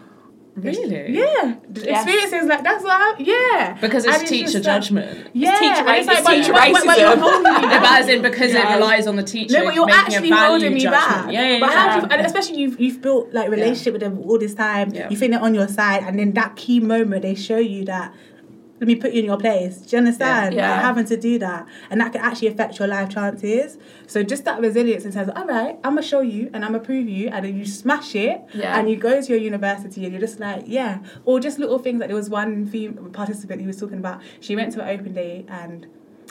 Really? 0.63 1.13
Yeah. 1.13 1.57
Yes. 1.75 2.05
experiences 2.05 2.49
like 2.49 2.63
that's 2.63 2.85
what 2.85 2.93
I, 2.93 3.15
yeah. 3.19 3.79
Because 3.81 4.05
it's 4.05 4.29
teacher 4.29 4.59
it's 4.59 4.67
judgment. 4.67 5.31
Yeah. 5.33 5.51
It's 5.51 5.61
teacher, 5.61 5.89
racism. 5.89 6.19
It's 6.19 6.25
like, 6.25 6.37
teacher 6.37 6.53
racism. 6.53 6.87
But, 6.87 6.99
you're 6.99 7.17
holding 7.17 7.43
me 7.43 7.61
back. 7.69 8.01
as 8.01 8.09
in 8.09 8.23
because 8.23 8.53
yeah. 8.53 8.73
it 8.73 8.77
relies 8.77 9.07
on 9.07 9.17
the 9.17 9.23
teacher. 9.23 9.59
No, 9.59 9.65
but 9.65 9.75
you're 9.75 9.91
actually 9.91 10.31
holding 10.31 10.75
me 10.75 10.81
judgment. 10.81 11.05
back. 11.05 11.33
Yeah, 11.33 11.49
yeah, 11.49 11.61
but 11.61 11.71
yeah. 11.71 11.89
how 11.89 12.01
do 12.01 12.07
you, 12.07 12.13
and 12.13 12.27
especially 12.27 12.59
you've 12.59 12.81
you've 12.81 13.03
built 13.03 13.33
like 13.33 13.51
relationship 13.51 13.93
with 13.93 14.03
them 14.03 14.19
all 14.21 14.39
this 14.39 14.55
time. 14.55 14.95
You 14.95 15.17
think 15.17 15.33
they're 15.33 15.43
on 15.43 15.55
your 15.55 15.69
side, 15.69 16.03
and 16.03 16.19
then 16.19 16.33
that 16.33 16.57
key 16.57 16.81
moment 16.81 17.23
they 17.23 17.35
show 17.35 17.59
you 17.59 17.85
that 17.87 18.15
let 18.81 18.87
me 18.87 18.97
put 18.97 19.13
you 19.13 19.21
in 19.21 19.27
your 19.27 19.37
place. 19.37 19.77
Do 19.77 19.95
you 19.95 19.99
understand? 19.99 20.55
Yeah. 20.55 20.73
Like 20.73 20.81
having 20.81 21.05
to 21.05 21.17
do 21.17 21.39
that. 21.39 21.67
And 21.91 22.01
that 22.01 22.13
can 22.13 22.23
actually 22.23 22.49
affect 22.49 22.79
your 22.79 22.89
life 22.89 23.11
chances. 23.11 23.77
So 24.07 24.23
just 24.23 24.47
that 24.47 24.59
resilience 24.59 25.05
in 25.05 25.13
terms 25.13 25.29
of, 25.29 25.37
all 25.37 25.47
right, 25.47 25.79
I'm 25.85 25.93
going 25.93 26.03
to 26.03 26.09
show 26.09 26.23
you 26.23 26.51
and 26.55 26.65
I'm 26.65 26.73
going 26.73 26.81
to 26.81 26.87
prove 26.87 27.07
you. 27.07 27.29
And 27.29 27.45
then 27.45 27.59
you 27.59 27.67
smash 27.67 28.15
it 28.15 28.41
yeah. 28.55 28.79
and 28.79 28.89
you 28.89 28.97
go 28.97 29.21
to 29.21 29.29
your 29.29 29.39
university 29.39 30.05
and 30.05 30.13
you're 30.15 30.21
just 30.21 30.41
like, 30.41 30.65
yeah. 30.67 31.01
Or 31.27 31.41
just 31.41 31.59
little 31.59 31.79
things 31.79 32.01
like 32.01 32.09
there 32.09 32.17
was 32.17 32.31
one 32.31 32.67
female 32.67 33.11
participant 33.11 33.61
who 33.61 33.67
was 33.67 33.79
talking 33.79 33.99
about, 33.99 34.23
she 34.41 34.57
went 34.57 34.73
to 34.73 34.83
an 34.83 34.99
open 34.99 35.13
day 35.13 35.45
and 35.47 35.87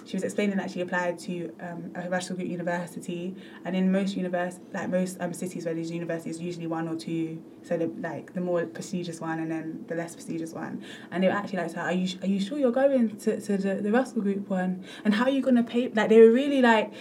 she 0.10 0.16
was 0.16 0.24
explaining 0.24 0.58
that 0.58 0.72
she 0.72 0.82
applied 0.82 1.20
to 1.20 1.54
um, 1.62 1.92
a 1.94 2.10
Russell 2.10 2.36
Group 2.36 2.48
university, 2.50 3.36
and 3.64 3.76
in 3.76 3.92
most 3.92 4.16
univers- 4.18 4.60
like 4.74 4.90
most 4.90 5.18
um, 5.20 5.34
cities 5.34 5.66
where 5.66 5.76
there's 5.76 5.92
universities, 5.92 6.42
usually 6.42 6.66
one 6.66 6.88
or 6.88 6.96
two. 6.96 7.40
So 7.62 7.78
the, 7.78 7.92
like 8.00 8.34
the 8.34 8.42
more 8.42 8.66
prestigious 8.66 9.22
one, 9.22 9.38
and 9.38 9.52
then 9.52 9.86
the 9.88 9.94
less 9.94 10.16
prestigious 10.16 10.52
one. 10.52 10.84
And 11.12 11.24
they 11.24 11.28
were 11.28 11.36
actually 11.36 11.60
like, 11.60 11.78
"Are 11.78 11.94
you 11.94 12.18
are 12.24 12.28
you 12.28 12.40
sure 12.40 12.58
you're 12.58 12.72
going 12.72 13.18
to, 13.18 13.40
to 13.40 13.58
the, 13.58 13.76
the 13.76 13.92
Russell 13.92 14.24
Group 14.24 14.50
one? 14.50 14.84
And 15.06 15.14
how 15.14 15.26
are 15.26 15.30
you 15.30 15.44
gonna 15.44 15.62
pay?" 15.62 15.90
Like 15.90 16.10
they 16.10 16.20
were 16.20 16.32
really 16.32 16.64
like 16.64 16.92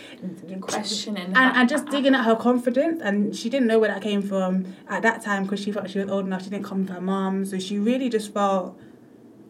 questioning 0.61 1.33
and, 1.35 1.57
and 1.57 1.67
just 1.67 1.87
digging 1.87 2.15
at 2.15 2.27
her 2.27 2.37
confidence. 2.37 3.01
And 3.03 3.35
she 3.35 3.49
didn't 3.49 3.69
know 3.69 3.79
where 3.79 3.89
that 3.89 4.03
came 4.03 4.21
from 4.21 4.75
at 4.87 5.01
that 5.01 5.23
time 5.23 5.45
because 5.45 5.61
she 5.61 5.73
thought 5.73 5.89
she 5.89 5.99
was 5.99 6.11
old 6.11 6.27
enough. 6.27 6.45
She 6.45 6.51
didn't 6.51 6.67
come 6.67 6.85
from 6.85 6.95
her 6.97 7.01
mom, 7.01 7.47
so 7.47 7.59
she 7.59 7.79
really 7.79 8.11
just 8.11 8.35
felt 8.35 8.79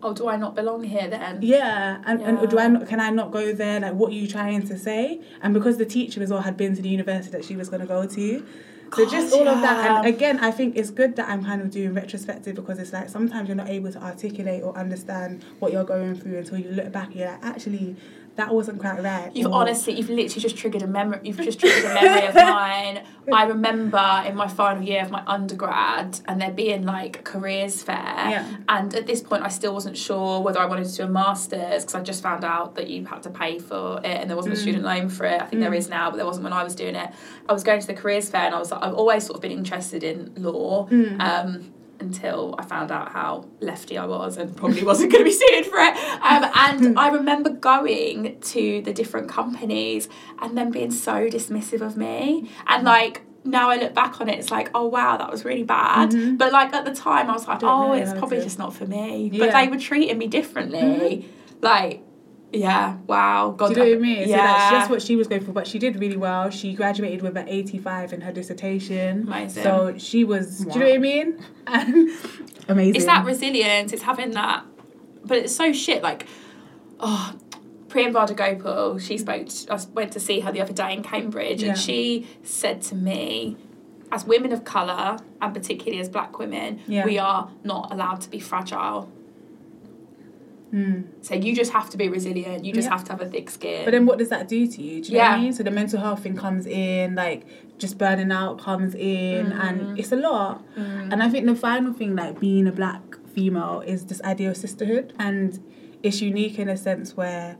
oh, 0.02 0.12
do 0.12 0.28
I 0.28 0.36
not 0.36 0.54
belong 0.54 0.84
here 0.84 1.08
then? 1.08 1.40
Yeah, 1.42 2.02
and, 2.06 2.20
yeah. 2.20 2.28
and 2.28 2.50
do 2.50 2.58
I 2.58 2.68
not, 2.68 2.86
can 2.86 3.00
I 3.00 3.10
not 3.10 3.30
go 3.30 3.52
there? 3.52 3.80
Like, 3.80 3.94
what 3.94 4.10
are 4.10 4.14
you 4.14 4.28
trying 4.28 4.66
to 4.68 4.78
say? 4.78 5.20
And 5.42 5.52
because 5.54 5.76
the 5.76 5.86
teacher 5.86 6.22
as 6.22 6.30
well 6.30 6.42
had 6.42 6.56
been 6.56 6.74
to 6.76 6.82
the 6.82 6.88
university 6.88 7.32
that 7.32 7.44
she 7.44 7.56
was 7.56 7.68
going 7.68 7.80
to 7.80 7.86
go 7.86 8.06
to. 8.06 8.46
So 8.94 9.04
God, 9.04 9.10
just 9.10 9.34
all 9.34 9.44
yeah. 9.44 9.52
of 9.52 9.60
that, 9.60 9.90
and 9.98 10.06
again, 10.06 10.38
I 10.38 10.50
think 10.50 10.76
it's 10.76 10.90
good 10.90 11.16
that 11.16 11.28
I'm 11.28 11.44
kind 11.44 11.60
of 11.60 11.70
doing 11.70 11.92
retrospective 11.92 12.54
because 12.54 12.78
it's 12.78 12.92
like 12.92 13.10
sometimes 13.10 13.48
you're 13.48 13.56
not 13.56 13.68
able 13.68 13.92
to 13.92 14.02
articulate 14.02 14.62
or 14.62 14.74
understand 14.78 15.44
what 15.58 15.72
you're 15.72 15.84
going 15.84 16.14
through 16.18 16.38
until 16.38 16.58
you 16.58 16.70
look 16.70 16.90
back. 16.90 17.08
And 17.08 17.16
you're 17.16 17.30
like, 17.30 17.44
actually, 17.44 17.96
that 18.38 18.54
wasn't 18.54 18.78
quite 18.78 19.02
right. 19.02 19.34
You've 19.34 19.48
or... 19.48 19.62
honestly, 19.62 19.94
you've 19.94 20.08
literally 20.08 20.40
just 20.40 20.56
triggered 20.56 20.82
a 20.82 20.86
memory. 20.86 21.18
You've 21.24 21.38
just 21.38 21.58
triggered 21.58 21.90
a 21.90 21.94
memory 21.94 22.28
of 22.28 22.34
mine. 22.36 23.02
I 23.32 23.44
remember 23.46 24.22
in 24.24 24.36
my 24.36 24.46
final 24.46 24.82
year 24.82 25.02
of 25.02 25.10
my 25.10 25.24
undergrad, 25.26 26.20
and 26.26 26.40
there 26.40 26.52
being 26.52 26.84
like 26.84 27.24
careers 27.24 27.82
fair. 27.82 27.96
Yeah. 27.96 28.56
And 28.68 28.94
at 28.94 29.08
this 29.08 29.22
point, 29.22 29.42
I 29.42 29.48
still 29.48 29.74
wasn't 29.74 29.98
sure 29.98 30.40
whether 30.40 30.60
I 30.60 30.66
wanted 30.66 30.86
to 30.88 30.96
do 30.96 31.02
a 31.02 31.08
masters 31.08 31.82
because 31.82 31.96
I 31.96 32.00
just 32.02 32.22
found 32.22 32.44
out 32.44 32.76
that 32.76 32.88
you 32.88 33.04
had 33.06 33.24
to 33.24 33.30
pay 33.30 33.58
for 33.58 33.98
it, 34.04 34.06
and 34.06 34.30
there 34.30 34.36
wasn't 34.36 34.54
mm. 34.54 34.58
a 34.58 34.60
student 34.60 34.84
loan 34.84 35.08
for 35.08 35.26
it. 35.26 35.42
I 35.42 35.46
think 35.46 35.60
mm. 35.60 35.64
there 35.64 35.74
is 35.74 35.88
now, 35.88 36.08
but 36.08 36.16
there 36.16 36.26
wasn't 36.26 36.44
when 36.44 36.52
I 36.52 36.62
was 36.62 36.76
doing 36.76 36.94
it. 36.94 37.10
I 37.48 37.52
was 37.52 37.64
going 37.64 37.80
to 37.80 37.86
the 37.88 37.94
careers 37.94 38.30
fair, 38.30 38.42
and 38.42 38.54
I 38.54 38.58
was 38.60 38.70
like, 38.70 38.84
I've 38.84 38.94
always 38.94 39.26
sort 39.26 39.34
of 39.34 39.42
been 39.42 39.50
interested 39.50 40.04
in 40.04 40.32
law. 40.36 40.86
Mm. 40.86 41.20
Um, 41.20 41.74
until 42.00 42.54
I 42.58 42.64
found 42.64 42.90
out 42.90 43.12
how 43.12 43.48
lefty 43.60 43.98
I 43.98 44.06
was 44.06 44.36
and 44.36 44.56
probably 44.56 44.82
wasn't 44.84 45.12
going 45.12 45.24
to 45.24 45.30
be 45.30 45.36
suited 45.36 45.66
for 45.66 45.78
it. 45.78 45.96
Um, 46.22 46.50
and 46.54 46.98
I 46.98 47.08
remember 47.08 47.50
going 47.50 48.40
to 48.40 48.82
the 48.82 48.92
different 48.92 49.28
companies 49.28 50.08
and 50.40 50.56
them 50.56 50.70
being 50.70 50.90
so 50.90 51.28
dismissive 51.28 51.80
of 51.80 51.96
me. 51.96 52.50
And 52.66 52.84
like, 52.84 53.22
now 53.44 53.70
I 53.70 53.76
look 53.76 53.94
back 53.94 54.20
on 54.20 54.28
it, 54.28 54.38
it's 54.38 54.50
like, 54.50 54.70
oh 54.74 54.86
wow, 54.86 55.16
that 55.16 55.30
was 55.30 55.44
really 55.44 55.62
bad. 55.62 56.10
Mm-hmm. 56.10 56.36
But 56.36 56.52
like 56.52 56.72
at 56.72 56.84
the 56.84 56.94
time, 56.94 57.30
I 57.30 57.32
was 57.32 57.46
like, 57.46 57.62
oh, 57.62 57.92
it's 57.92 58.12
probably 58.12 58.40
just 58.40 58.58
not 58.58 58.74
for 58.74 58.86
me. 58.86 59.30
Yeah. 59.32 59.46
But 59.46 59.52
they 59.52 59.68
were 59.68 59.78
treating 59.78 60.18
me 60.18 60.26
differently. 60.26 60.80
Mm-hmm. 60.80 61.28
Like, 61.60 62.02
yeah, 62.52 62.96
wow. 63.06 63.54
God, 63.56 63.74
Do 63.74 63.80
you 63.80 63.86
know 63.86 63.90
what 63.90 63.98
I 63.98 64.00
mean? 64.00 64.28
Yeah. 64.28 64.36
So 64.36 64.42
that's, 64.42 64.70
that's 64.70 64.90
what 64.90 65.02
she 65.02 65.16
was 65.16 65.26
going 65.26 65.44
for, 65.44 65.52
but 65.52 65.66
she 65.66 65.78
did 65.78 66.00
really 66.00 66.16
well. 66.16 66.48
She 66.50 66.74
graduated 66.74 67.22
with 67.22 67.36
an 67.36 67.48
85 67.48 68.14
in 68.14 68.20
her 68.22 68.32
dissertation. 68.32 69.22
Amazing. 69.22 69.62
So 69.62 69.94
she 69.98 70.24
was, 70.24 70.64
wow. 70.64 70.72
do 70.72 70.78
you 70.78 70.84
know 70.84 70.90
what 70.90 70.94
I 70.94 70.98
mean? 70.98 72.18
amazing. 72.68 72.96
It's 72.96 73.04
that 73.04 73.26
resilience, 73.26 73.92
it's 73.92 74.02
having 74.02 74.30
that, 74.32 74.64
but 75.24 75.38
it's 75.38 75.54
so 75.54 75.72
shit. 75.72 76.02
Like, 76.02 76.26
oh, 77.00 77.34
Priyam 77.88 78.12
Gopal, 78.12 78.98
she 78.98 79.16
mm. 79.16 79.20
spoke, 79.20 79.48
to, 79.48 79.74
I 79.74 79.80
went 79.92 80.12
to 80.12 80.20
see 80.20 80.40
her 80.40 80.50
the 80.50 80.62
other 80.62 80.72
day 80.72 80.94
in 80.94 81.02
Cambridge, 81.02 81.62
yeah. 81.62 81.70
and 81.70 81.78
she 81.78 82.26
said 82.42 82.80
to 82.82 82.94
me, 82.94 83.56
as 84.10 84.24
women 84.24 84.52
of 84.52 84.64
colour, 84.64 85.18
and 85.42 85.52
particularly 85.52 86.00
as 86.00 86.08
black 86.08 86.38
women, 86.38 86.80
yeah. 86.86 87.04
we 87.04 87.18
are 87.18 87.50
not 87.62 87.92
allowed 87.92 88.22
to 88.22 88.30
be 88.30 88.40
fragile 88.40 89.12
Mm. 90.72 91.06
So 91.22 91.34
you 91.34 91.54
just 91.54 91.72
have 91.72 91.88
to 91.90 91.96
be 91.96 92.08
resilient. 92.08 92.64
You 92.64 92.72
just 92.72 92.86
yeah. 92.86 92.96
have 92.96 93.04
to 93.04 93.12
have 93.12 93.20
a 93.22 93.26
thick 93.26 93.48
skin. 93.50 93.84
But 93.84 93.92
then 93.92 94.06
what 94.06 94.18
does 94.18 94.28
that 94.28 94.48
do 94.48 94.66
to 94.66 94.82
you? 94.82 95.02
Do 95.02 95.12
you 95.12 95.16
yeah. 95.16 95.24
know 95.24 95.30
what 95.30 95.38
I 95.38 95.42
mean? 95.42 95.52
So 95.52 95.62
the 95.62 95.70
mental 95.70 96.00
health 96.00 96.22
thing 96.22 96.36
comes 96.36 96.66
in, 96.66 97.14
like 97.14 97.46
just 97.78 97.96
burning 97.96 98.32
out 98.32 98.58
comes 98.58 98.94
in, 98.94 99.46
mm. 99.46 99.60
and 99.60 99.98
it's 99.98 100.12
a 100.12 100.16
lot. 100.16 100.62
Mm. 100.76 101.12
And 101.12 101.22
I 101.22 101.28
think 101.28 101.46
the 101.46 101.54
final 101.54 101.92
thing, 101.92 102.14
like 102.14 102.38
being 102.38 102.66
a 102.66 102.72
black 102.72 103.02
female, 103.34 103.82
is 103.86 104.06
this 104.06 104.20
idea 104.22 104.50
of 104.50 104.56
sisterhood, 104.56 105.14
and 105.18 105.58
it's 106.02 106.20
unique 106.20 106.58
in 106.58 106.68
a 106.68 106.76
sense 106.76 107.16
where 107.16 107.56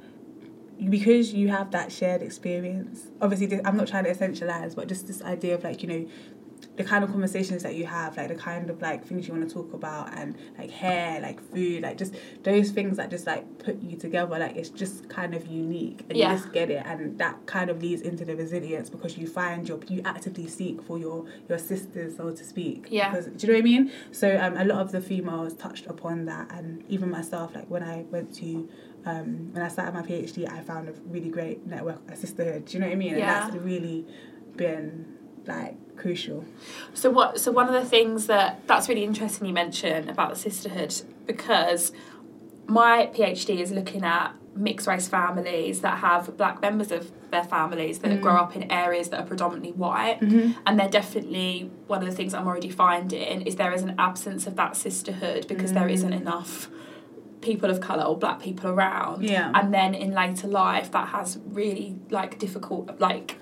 because 0.89 1.33
you 1.33 1.49
have 1.49 1.71
that 1.73 1.91
shared 1.91 2.23
experience. 2.23 3.09
Obviously, 3.21 3.61
I'm 3.65 3.77
not 3.77 3.89
trying 3.89 4.05
to 4.05 4.15
essentialize, 4.15 4.77
but 4.77 4.87
just 4.87 5.07
this 5.07 5.23
idea 5.23 5.55
of 5.55 5.65
like 5.65 5.83
you 5.83 5.89
know 5.89 6.09
the 6.79 6.85
kind 6.85 7.03
of 7.05 7.11
conversations 7.11 7.63
that 7.65 7.75
you 7.75 7.85
have, 7.85 8.17
like 8.17 8.29
the 8.29 8.35
kind 8.37 8.71
of 8.71 8.81
like 8.81 9.05
things 9.05 9.27
you 9.27 9.35
want 9.35 9.47
to 9.47 9.53
talk 9.55 9.75
about, 9.75 10.17
and 10.17 10.37
like 10.59 10.71
hair, 10.71 11.21
like 11.21 11.41
food, 11.53 11.83
like 11.83 11.99
just 11.99 12.15
those 12.45 12.71
things 12.71 12.97
that 12.97 13.11
just 13.11 13.27
like 13.27 13.45
put 13.59 13.83
you 13.83 13.97
together. 13.97 14.39
Like 14.39 14.57
it's 14.57 14.71
just 14.71 15.09
kind 15.11 15.35
of 15.35 15.47
unique, 15.47 16.05
and 16.09 16.17
Yeah. 16.17 16.31
you 16.33 16.39
just 16.39 16.53
get 16.53 16.71
it, 16.71 16.83
and 16.87 17.19
that 17.19 17.45
kind 17.47 17.69
of 17.69 17.83
leads 17.83 18.01
into 18.03 18.25
the 18.25 18.37
resilience 18.37 18.89
because 18.89 19.19
you 19.19 19.27
find 19.27 19.69
your 19.69 19.81
you 19.89 20.01
actively 20.05 20.47
seek 20.47 20.81
for 20.83 20.99
your 20.99 21.27
your 21.49 21.59
sisters, 21.59 22.17
so 22.17 22.31
to 22.31 22.45
speak. 22.45 22.87
Yeah. 22.91 23.11
Because, 23.11 23.27
do 23.27 23.47
you 23.47 23.53
know 23.53 23.59
what 23.59 23.61
I 23.61 23.65
mean? 23.65 23.93
So 24.13 24.39
um, 24.41 24.57
a 24.57 24.65
lot 24.65 24.79
of 24.79 24.93
the 24.93 25.01
females 25.01 25.55
touched 25.55 25.87
upon 25.87 26.25
that, 26.27 26.51
and 26.53 26.85
even 26.89 27.11
myself, 27.11 27.55
like 27.55 27.69
when 27.69 27.83
I 27.83 28.05
went 28.11 28.33
to. 28.37 28.69
Um, 29.07 29.53
when 29.53 29.63
I 29.63 29.69
started 29.69 29.95
my 29.95 30.03
PhD, 30.03 30.51
I 30.53 30.61
found 30.61 30.89
a 30.89 30.93
really 31.07 31.31
great 31.31 31.65
network, 31.67 32.01
a 32.11 32.17
sisterhood. 32.17 32.67
Do 32.67 32.75
you 32.75 32.81
know 32.81 32.89
what 32.89 32.93
I 32.93 32.97
mean? 32.97 33.17
Yeah. 33.17 33.45
And 33.45 33.55
that's 33.55 33.65
really 33.65 34.05
been 34.57 35.07
like 35.47 35.77
crucial. 35.99 36.45
So 36.95 37.11
what? 37.11 37.41
So 37.41 37.53
one 37.53 37.67
of 37.67 37.75
the 37.75 37.89
things 37.89 38.27
that 38.27 38.67
that's 38.67 38.89
really 38.89 39.05
interesting 39.05 39.47
you 39.47 39.53
mentioned 39.53 40.09
about 40.09 40.31
the 40.31 40.37
sisterhood 40.37 40.95
because 41.27 41.93
my 42.67 43.11
PhD 43.15 43.61
is 43.61 43.73
looking 43.73 44.05
at 44.05 44.35
mixed 44.55 44.87
race 44.87 45.09
families 45.09 45.81
that 45.83 45.99
have 45.99 46.37
black 46.37 46.61
members 46.61 46.91
of 46.91 47.11
their 47.31 47.45
families 47.45 48.01
that 48.01 48.11
mm. 48.11 48.21
grow 48.21 48.35
up 48.35 48.57
in 48.57 48.71
areas 48.71 49.09
that 49.11 49.21
are 49.21 49.27
predominantly 49.27 49.73
white 49.73 50.19
mm-hmm. 50.21 50.59
and 50.67 50.81
they're 50.81 50.89
definitely 50.89 51.71
one 51.87 52.03
of 52.03 52.09
the 52.09 52.15
things 52.15 52.35
I'm 52.35 52.47
already 52.47 52.71
finding 52.71 53.43
is 53.43 53.57
there 53.57 53.73
is 53.73 53.83
an 53.83 53.95
absence 53.99 54.47
of 54.47 54.57
that 54.57 54.77
sisterhood 54.77 55.47
because 55.47 55.73
there 55.73 55.89
isn't 55.89 56.13
mm. 56.13 56.21
enough 56.21 56.69
people 57.41 57.71
of 57.71 57.81
colour 57.81 58.03
or 58.03 58.19
black 58.19 58.41
people 58.41 58.71
around 58.71 59.23
Yeah. 59.23 59.53
and 59.55 59.73
then 59.73 59.95
in 59.95 60.13
later 60.13 60.49
life 60.49 60.91
that 60.91 61.09
has 61.09 61.39
really 61.47 61.97
like 62.11 62.39
difficult 62.39 62.99
like 62.99 63.37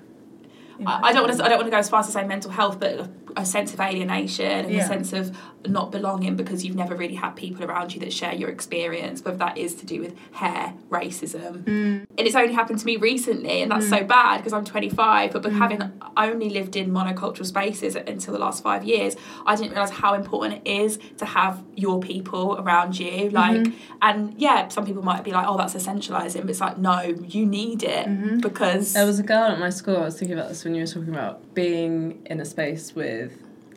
I, 0.85 1.09
I 1.09 1.13
don't 1.13 1.23
want 1.25 1.37
to. 1.37 1.43
I 1.43 1.49
don't 1.49 1.57
want 1.57 1.67
to 1.67 1.71
go 1.71 1.77
as 1.77 1.89
far 1.89 2.01
as 2.01 2.07
to 2.07 2.11
say 2.11 2.25
mental 2.25 2.51
health, 2.51 2.79
but 2.79 3.09
a, 3.37 3.41
a 3.41 3.45
sense 3.45 3.73
of 3.73 3.79
alienation 3.79 4.45
and 4.45 4.71
Yeah. 4.71 4.83
a 4.83 4.87
sense 4.87 5.13
of 5.13 5.35
not 5.67 5.91
belonging 5.91 6.35
because 6.35 6.63
you've 6.65 6.75
never 6.75 6.95
really 6.95 7.15
had 7.15 7.31
people 7.35 7.63
around 7.65 7.93
you 7.93 7.99
that 7.99 8.13
share 8.13 8.33
your 8.33 8.49
experience, 8.49 9.23
whether 9.25 9.37
that 9.37 9.57
is 9.57 9.75
to 9.75 9.85
do 9.85 9.99
with 9.99 10.15
hair, 10.31 10.73
racism. 10.89 11.63
Mm. 11.63 12.05
And 12.17 12.27
it's 12.27 12.35
only 12.35 12.53
happened 12.53 12.79
to 12.79 12.85
me 12.85 12.95
recently, 12.97 13.61
and 13.61 13.71
that's 13.71 13.89
so 13.89 14.03
bad 14.03 14.37
because 14.37 14.53
I'm 14.53 14.63
25. 14.65 15.31
But, 15.33 15.41
but 15.43 15.51
Mm. 15.51 15.57
having 15.57 15.81
only 16.15 16.49
lived 16.49 16.75
in 16.75 16.91
monocultural 16.91 17.45
spaces 17.45 17.95
until 17.95 18.33
the 18.33 18.39
last 18.39 18.63
five 18.63 18.83
years, 18.83 19.15
I 19.45 19.55
didn't 19.55 19.71
realize 19.71 19.89
how 19.91 20.13
important 20.13 20.61
it 20.65 20.69
is 20.83 20.99
to 21.17 21.25
have 21.25 21.63
your 21.75 21.99
people 21.99 22.57
around 22.59 22.97
you. 22.99 23.29
Like, 23.29 23.57
Mm-hmm. 23.57 23.97
and 24.01 24.33
yeah, 24.37 24.67
some 24.69 24.85
people 24.85 25.03
might 25.03 25.23
be 25.23 25.31
like, 25.31 25.45
"Oh, 25.47 25.57
that's 25.57 25.73
essentialising, 25.73 26.41
but 26.41 26.49
it's 26.49 26.61
like, 26.61 26.77
no, 26.77 27.01
you 27.01 27.45
need 27.45 27.83
it 27.83 28.07
Mm-hmm. 28.07 28.37
because 28.39 28.93
There 28.93 29.05
was 29.05 29.19
a 29.19 29.23
girl 29.23 29.51
at 29.51 29.59
my 29.59 29.69
school. 29.69 29.97
I 29.97 30.05
was 30.05 30.17
thinking 30.19 30.37
about 30.37 30.49
this 30.49 30.63
when 30.63 30.75
you 30.75 30.81
were 30.83 30.87
talking 30.87 31.09
about 31.13 31.53
being 31.53 32.21
in 32.25 32.39
a 32.39 32.45
space 32.45 32.95
with 32.95 33.26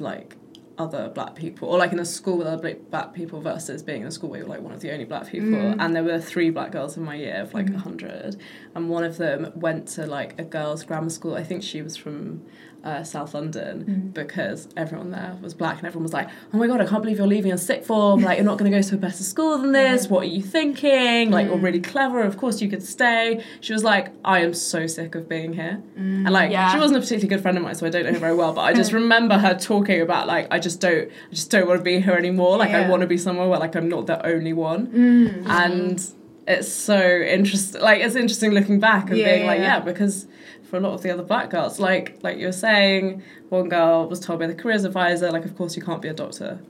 like 0.01 0.37
other 0.79 1.11
black 1.11 1.35
people, 1.35 1.69
or 1.69 1.79
like 1.79 1.93
in 1.93 1.99
a 1.99 2.05
school 2.05 2.39
with 2.39 2.47
other 2.47 2.75
black 2.75 3.13
people 3.13 3.41
versus 3.41 3.83
being 3.83 4.03
in 4.03 4.09
a 4.09 4.11
school 4.11 4.31
where 4.31 4.41
you're 4.41 4.49
like 4.49 4.63
one 4.63 4.73
of 4.73 4.81
the 4.81 4.91
only 4.91 5.05
black 5.05 5.29
people. 5.29 5.51
Mm. 5.51 5.77
And 5.79 5.95
there 5.95 6.03
were 6.03 6.21
three 6.21 6.51
black 6.51 6.73
girls 6.73 6.97
in 6.97 7.05
my 7.05 7.17
year 7.17 7.43
of 7.43 7.53
like 7.53 7.67
mm-hmm. 7.67 7.77
a 7.77 7.81
hundred, 7.81 8.37
and 8.75 8.89
one 8.89 9.05
of 9.05 9.19
them 9.19 9.53
went 9.55 9.87
to 9.89 10.07
like 10.07 10.39
a 10.41 10.45
girls' 10.45 10.85
grammar 10.85 11.11
school. 11.11 11.35
I 11.35 11.45
think 11.45 11.63
she 11.63 11.83
was 11.83 11.97
from. 11.97 12.47
Uh, 12.83 13.03
South 13.05 13.35
London 13.35 14.11
because 14.15 14.67
everyone 14.75 15.11
there 15.11 15.37
was 15.43 15.53
black 15.53 15.77
and 15.79 15.87
everyone 15.87 16.05
was 16.05 16.15
like, 16.15 16.29
"Oh 16.55 16.57
my 16.57 16.67
god, 16.67 16.81
I 16.81 16.87
can't 16.87 17.03
believe 17.03 17.19
you're 17.19 17.27
leaving 17.27 17.53
a 17.53 17.59
sixth 17.59 17.87
form! 17.89 18.23
Like 18.23 18.39
you're 18.39 18.47
not 18.47 18.57
going 18.57 18.71
to 18.73 18.77
go 18.79 18.81
to 18.81 18.95
a 18.95 18.99
better 18.99 19.23
school 19.23 19.59
than 19.59 19.73
this. 19.73 20.09
What 20.09 20.23
are 20.23 20.33
you 20.37 20.41
thinking? 20.43 21.31
Like 21.31 21.47
you're 21.49 21.59
really 21.59 21.81
clever. 21.81 22.23
Of 22.23 22.39
course 22.39 22.63
you 22.63 22.69
could 22.71 22.83
stay." 22.83 23.45
She 23.61 23.75
was 23.75 23.85
like, 23.85 24.09
"I 24.25 24.41
am 24.41 24.55
so 24.55 24.87
sick 24.87 25.15
of 25.15 25.29
being 25.29 25.53
here," 25.53 25.83
and 25.97 26.31
like 26.31 26.51
Yeah. 26.51 26.73
she 26.73 26.79
wasn't 26.79 26.97
a 26.99 27.01
particularly 27.01 27.29
good 27.29 27.43
friend 27.43 27.59
of 27.59 27.65
mine, 27.65 27.75
so 27.75 27.87
I 27.87 27.91
don't 27.91 28.05
know 28.07 28.13
her 28.13 28.19
very 28.19 28.35
well. 28.35 28.55
But 28.55 28.63
I 28.63 28.73
just 28.73 28.93
remember 29.03 29.37
her 29.37 29.55
talking 29.59 30.01
about 30.01 30.27
like, 30.27 30.47
"I 30.51 30.59
just 30.59 30.81
don't, 30.81 31.11
I 31.11 31.35
just 31.35 31.51
don't 31.51 31.69
want 31.69 31.81
to 31.81 31.85
be 31.85 32.01
here 32.01 32.15
anymore. 32.15 32.57
Like 32.57 32.71
I 32.71 32.89
want 32.89 33.03
to 33.03 33.07
be 33.07 33.19
somewhere 33.19 33.47
where 33.47 33.59
like 33.61 33.75
I'm 33.75 33.91
not 33.91 34.07
the 34.07 34.25
only 34.27 34.55
one." 34.55 34.87
Mm. 34.87 35.47
And 35.49 36.03
it's 36.49 36.69
so 36.73 36.99
interesting. 36.99 37.83
Like 37.83 38.01
it's 38.01 38.17
interesting 38.17 38.53
looking 38.53 38.81
back 38.81 39.11
and 39.11 39.19
Yeah, 39.19 39.35
being 39.35 39.47
like, 39.47 39.59
yeah. 39.59 39.77
yeah, 39.77 39.81
because 39.81 40.27
for 40.71 40.77
a 40.77 40.81
lot 40.81 40.95
of 40.95 41.03
the 41.03 41.11
other 41.11 41.23
black 41.25 41.51
girls, 41.51 41.79
like 41.81 42.19
like 42.23 42.39
you 42.39 42.47
were 42.47 42.53
saying, 42.69 43.23
one 43.51 43.69
girl 43.69 44.09
was 44.09 44.21
told 44.21 44.39
by 44.39 44.47
the 44.47 44.55
careers 44.55 44.85
advisor, 44.85 45.31
like, 45.31 45.45
of 45.45 45.57
course 45.57 45.77
you 45.77 45.83
can't 45.83 46.01
be 46.01 46.09
a 46.09 46.15
doctor. 46.15 46.61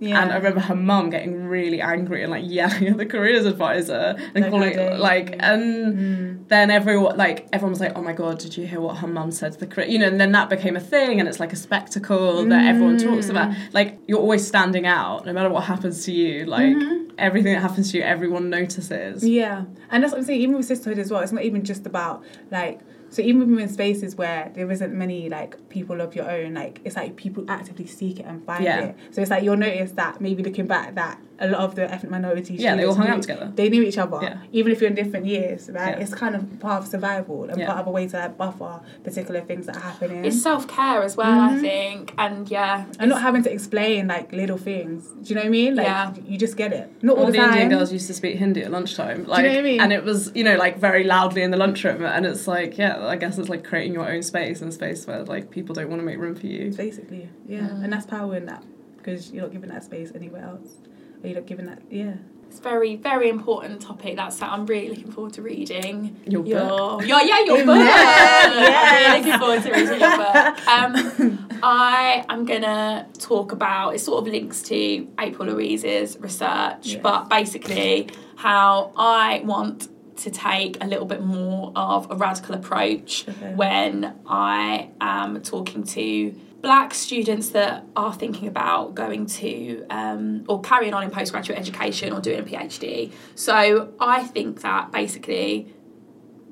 Yeah. 0.00 0.22
And 0.22 0.30
I 0.30 0.36
remember 0.36 0.60
her 0.60 0.76
mum 0.76 1.10
getting 1.10 1.46
really 1.48 1.80
angry 1.80 2.22
and 2.22 2.30
like 2.30 2.44
yelling 2.46 2.86
at 2.86 2.98
the 2.98 3.06
careers 3.06 3.46
advisor 3.46 4.14
and 4.32 4.44
calling 4.48 4.74
dare 4.76 4.96
like 4.96 5.34
and 5.40 5.98
Mm. 5.98 6.48
then 6.48 6.70
everyone 6.70 7.16
like 7.16 7.48
everyone 7.52 7.72
was 7.72 7.80
like, 7.80 7.94
Oh 7.96 8.02
my 8.02 8.12
god, 8.12 8.38
did 8.38 8.56
you 8.56 8.64
hear 8.64 8.80
what 8.80 8.98
her 8.98 9.08
mum 9.08 9.32
said 9.32 9.50
to 9.54 9.58
the 9.58 9.66
career 9.66 9.88
you 9.88 9.98
know, 9.98 10.06
and 10.06 10.20
then 10.20 10.30
that 10.38 10.50
became 10.50 10.76
a 10.76 10.80
thing 10.80 11.18
and 11.18 11.28
it's 11.28 11.40
like 11.40 11.52
a 11.52 11.56
spectacle 11.56 12.44
that 12.46 12.64
everyone 12.66 12.96
talks 12.98 13.28
about. 13.28 13.50
Mm. 13.50 13.74
Like 13.74 13.98
you're 14.06 14.20
always 14.20 14.46
standing 14.46 14.86
out, 14.86 15.26
no 15.26 15.32
matter 15.32 15.50
what 15.50 15.64
happens 15.64 16.04
to 16.04 16.12
you, 16.12 16.44
like 16.44 16.76
Mm-hmm. 16.76 17.10
everything 17.18 17.54
that 17.54 17.62
happens 17.62 17.90
to 17.90 17.98
you, 17.98 18.04
everyone 18.04 18.50
notices. 18.50 19.26
Yeah, 19.26 19.64
and 19.90 20.04
that's 20.04 20.12
what 20.12 20.18
I'm 20.20 20.24
saying. 20.26 20.40
Even 20.42 20.56
with 20.58 20.66
sisterhood 20.66 21.00
as 21.00 21.10
well, 21.10 21.22
it's 21.22 21.32
not 21.32 21.42
even 21.42 21.64
just 21.64 21.86
about 21.86 22.22
like. 22.52 22.78
So 23.10 23.22
even 23.22 23.58
in 23.58 23.68
spaces 23.68 24.16
where 24.16 24.50
there 24.54 24.70
isn't 24.70 24.92
many 24.92 25.28
like 25.28 25.68
people 25.70 26.00
of 26.00 26.14
your 26.14 26.30
own, 26.30 26.54
like 26.54 26.80
it's 26.84 26.96
like 26.96 27.16
people 27.16 27.44
actively 27.48 27.86
seek 27.86 28.20
it 28.20 28.26
and 28.26 28.44
find 28.44 28.64
Yeah. 28.64 28.80
it. 28.80 28.96
So 29.12 29.20
it's 29.22 29.30
like 29.30 29.42
you'll 29.42 29.56
notice 29.56 29.92
that 29.92 30.20
maybe 30.20 30.42
looking 30.42 30.66
back 30.66 30.94
that 30.96 31.18
a 31.40 31.46
lot 31.46 31.60
of 31.60 31.76
the 31.76 31.88
ethnic 31.88 32.10
minority 32.10 32.54
Yeah, 32.54 32.74
they 32.74 32.84
all 32.84 32.94
hung 32.94 33.06
knew- 33.06 33.12
out 33.12 33.22
together. 33.22 33.52
They 33.54 33.68
knew 33.68 33.82
each 33.84 33.96
other, 33.96 34.18
Yeah. 34.20 34.38
even 34.50 34.72
if 34.72 34.80
you're 34.80 34.90
in 34.90 34.96
different 34.96 35.24
years, 35.26 35.70
right? 35.72 35.96
Yeah. 35.96 36.02
It's 36.02 36.12
kind 36.12 36.34
of 36.34 36.58
part 36.58 36.82
of 36.82 36.88
survival 36.88 37.44
and 37.48 37.60
Yeah. 37.60 37.66
part 37.68 37.78
of 37.78 37.86
a 37.86 37.90
way 37.92 38.08
to 38.08 38.16
like 38.18 38.36
buffer 38.36 38.80
particular 39.04 39.40
things 39.42 39.66
that 39.66 39.76
are 39.76 39.80
happening. 39.80 40.24
It's 40.24 40.42
self 40.42 40.66
care 40.66 41.00
as 41.02 41.16
well, 41.16 41.40
I 41.40 41.56
think, 41.58 42.12
and 42.18 42.50
yeah, 42.50 42.78
Mm-hmm. 42.80 43.00
and 43.00 43.08
not 43.10 43.22
having 43.22 43.44
to 43.44 43.52
explain 43.52 44.08
like 44.08 44.32
little 44.32 44.58
things. 44.58 45.06
Do 45.22 45.28
you 45.28 45.34
know 45.36 45.42
what 45.42 45.46
I 45.46 45.50
mean? 45.50 45.76
Like 45.76 45.86
Yeah. 45.86 46.12
you 46.26 46.36
just 46.38 46.56
get 46.56 46.72
it. 46.72 46.90
Not 47.02 47.16
all, 47.16 47.20
all 47.20 47.26
the, 47.26 47.32
the 47.32 47.38
time. 47.38 47.52
Indian 47.52 47.68
girls 47.70 47.92
used 47.92 48.08
to 48.08 48.14
speak 48.14 48.36
Hindi 48.36 48.62
at 48.64 48.72
lunchtime. 48.72 49.24
Like, 49.24 49.44
know 49.44 49.50
what 49.50 49.58
I 49.58 49.62
mean? 49.62 49.80
And 49.80 49.92
it 49.92 50.02
was, 50.04 50.32
you 50.34 50.42
know, 50.42 50.56
like 50.56 50.78
very 50.78 51.04
loudly 51.04 51.42
in 51.42 51.52
the 51.52 51.56
lunchroom. 51.56 52.04
And 52.04 52.26
it's 52.26 52.48
like, 52.48 52.76
yeah, 52.76 52.96
I 53.06 53.16
guess 53.16 53.38
it's 53.38 53.48
like 53.48 53.64
creating 53.64 53.92
your 53.94 54.08
own 54.10 54.22
space 54.22 54.60
and 54.62 54.72
space 54.72 55.06
where 55.06 55.22
like 55.24 55.50
people 55.50 55.74
don't 55.74 55.88
want 55.88 56.00
to 56.00 56.06
make 56.06 56.18
room 56.18 56.34
for 56.34 56.46
you. 56.46 56.72
Basically, 56.72 57.28
yeah. 57.46 57.58
And 57.68 57.92
that's 57.92 58.06
power 58.06 58.36
in 58.36 58.46
that 58.46 58.62
because 58.96 59.30
you're 59.32 59.42
not 59.42 59.52
giving 59.52 59.70
that 59.70 59.84
space 59.84 60.12
anywhere 60.14 60.44
else. 60.44 60.68
Or 61.22 61.26
you're 61.28 61.38
not 61.38 61.46
giving 61.46 61.66
that, 61.66 61.82
yeah. 61.90 62.14
it's 62.48 62.60
very 62.60 62.94
very 62.96 63.28
important 63.28 63.80
topic. 63.82 64.14
That's 64.16 64.36
that 64.38 64.50
I'm 64.52 64.66
really 64.66 64.88
looking 64.90 65.10
forward 65.10 65.32
to 65.34 65.42
reading 65.42 66.16
Your 66.26 66.42
book. 66.44 67.04
Your, 67.06 67.20
yeah, 67.22 67.40
your 67.44 67.64
book. 67.64 67.76
yeah, 67.84 69.08
really 69.08 69.18
looking 69.24 69.38
forward 69.40 69.62
to 69.64 69.72
reading 69.72 70.00
your 70.00 70.16
book. 70.16 70.68
Um, 70.68 71.58
I 71.62 72.24
am 72.28 72.44
gonna 72.44 73.08
talk 73.18 73.50
about. 73.52 73.94
It 73.96 73.98
sort 74.00 74.26
of 74.26 74.32
links 74.32 74.62
to 74.62 75.08
April 75.18 75.48
Louise's 75.48 76.16
research, 76.20 76.86
Yes. 76.86 77.00
but 77.02 77.28
basically 77.28 78.08
how 78.36 78.92
I 78.96 79.42
want 79.44 79.88
to 80.18 80.30
take 80.30 80.82
a 80.82 80.86
little 80.86 81.06
bit 81.06 81.22
more 81.22 81.72
of 81.76 82.10
a 82.10 82.16
radical 82.16 82.54
approach 82.54 83.26
Okay. 83.28 83.54
when 83.54 84.14
I 84.26 84.90
am 85.00 85.40
talking 85.42 85.84
to 85.84 86.34
black 86.60 86.92
students 86.92 87.50
that 87.50 87.84
are 87.94 88.12
thinking 88.12 88.48
about 88.48 88.94
going 88.94 89.26
to 89.26 89.84
um, 89.90 90.44
or 90.48 90.60
carrying 90.60 90.92
on 90.92 91.04
in 91.04 91.10
postgraduate 91.10 91.56
education 91.58 92.12
or 92.12 92.20
doing 92.20 92.40
a 92.40 92.42
PhD. 92.42 93.12
So 93.36 93.92
I 94.00 94.24
think 94.24 94.62
that 94.62 94.90
basically 94.90 95.72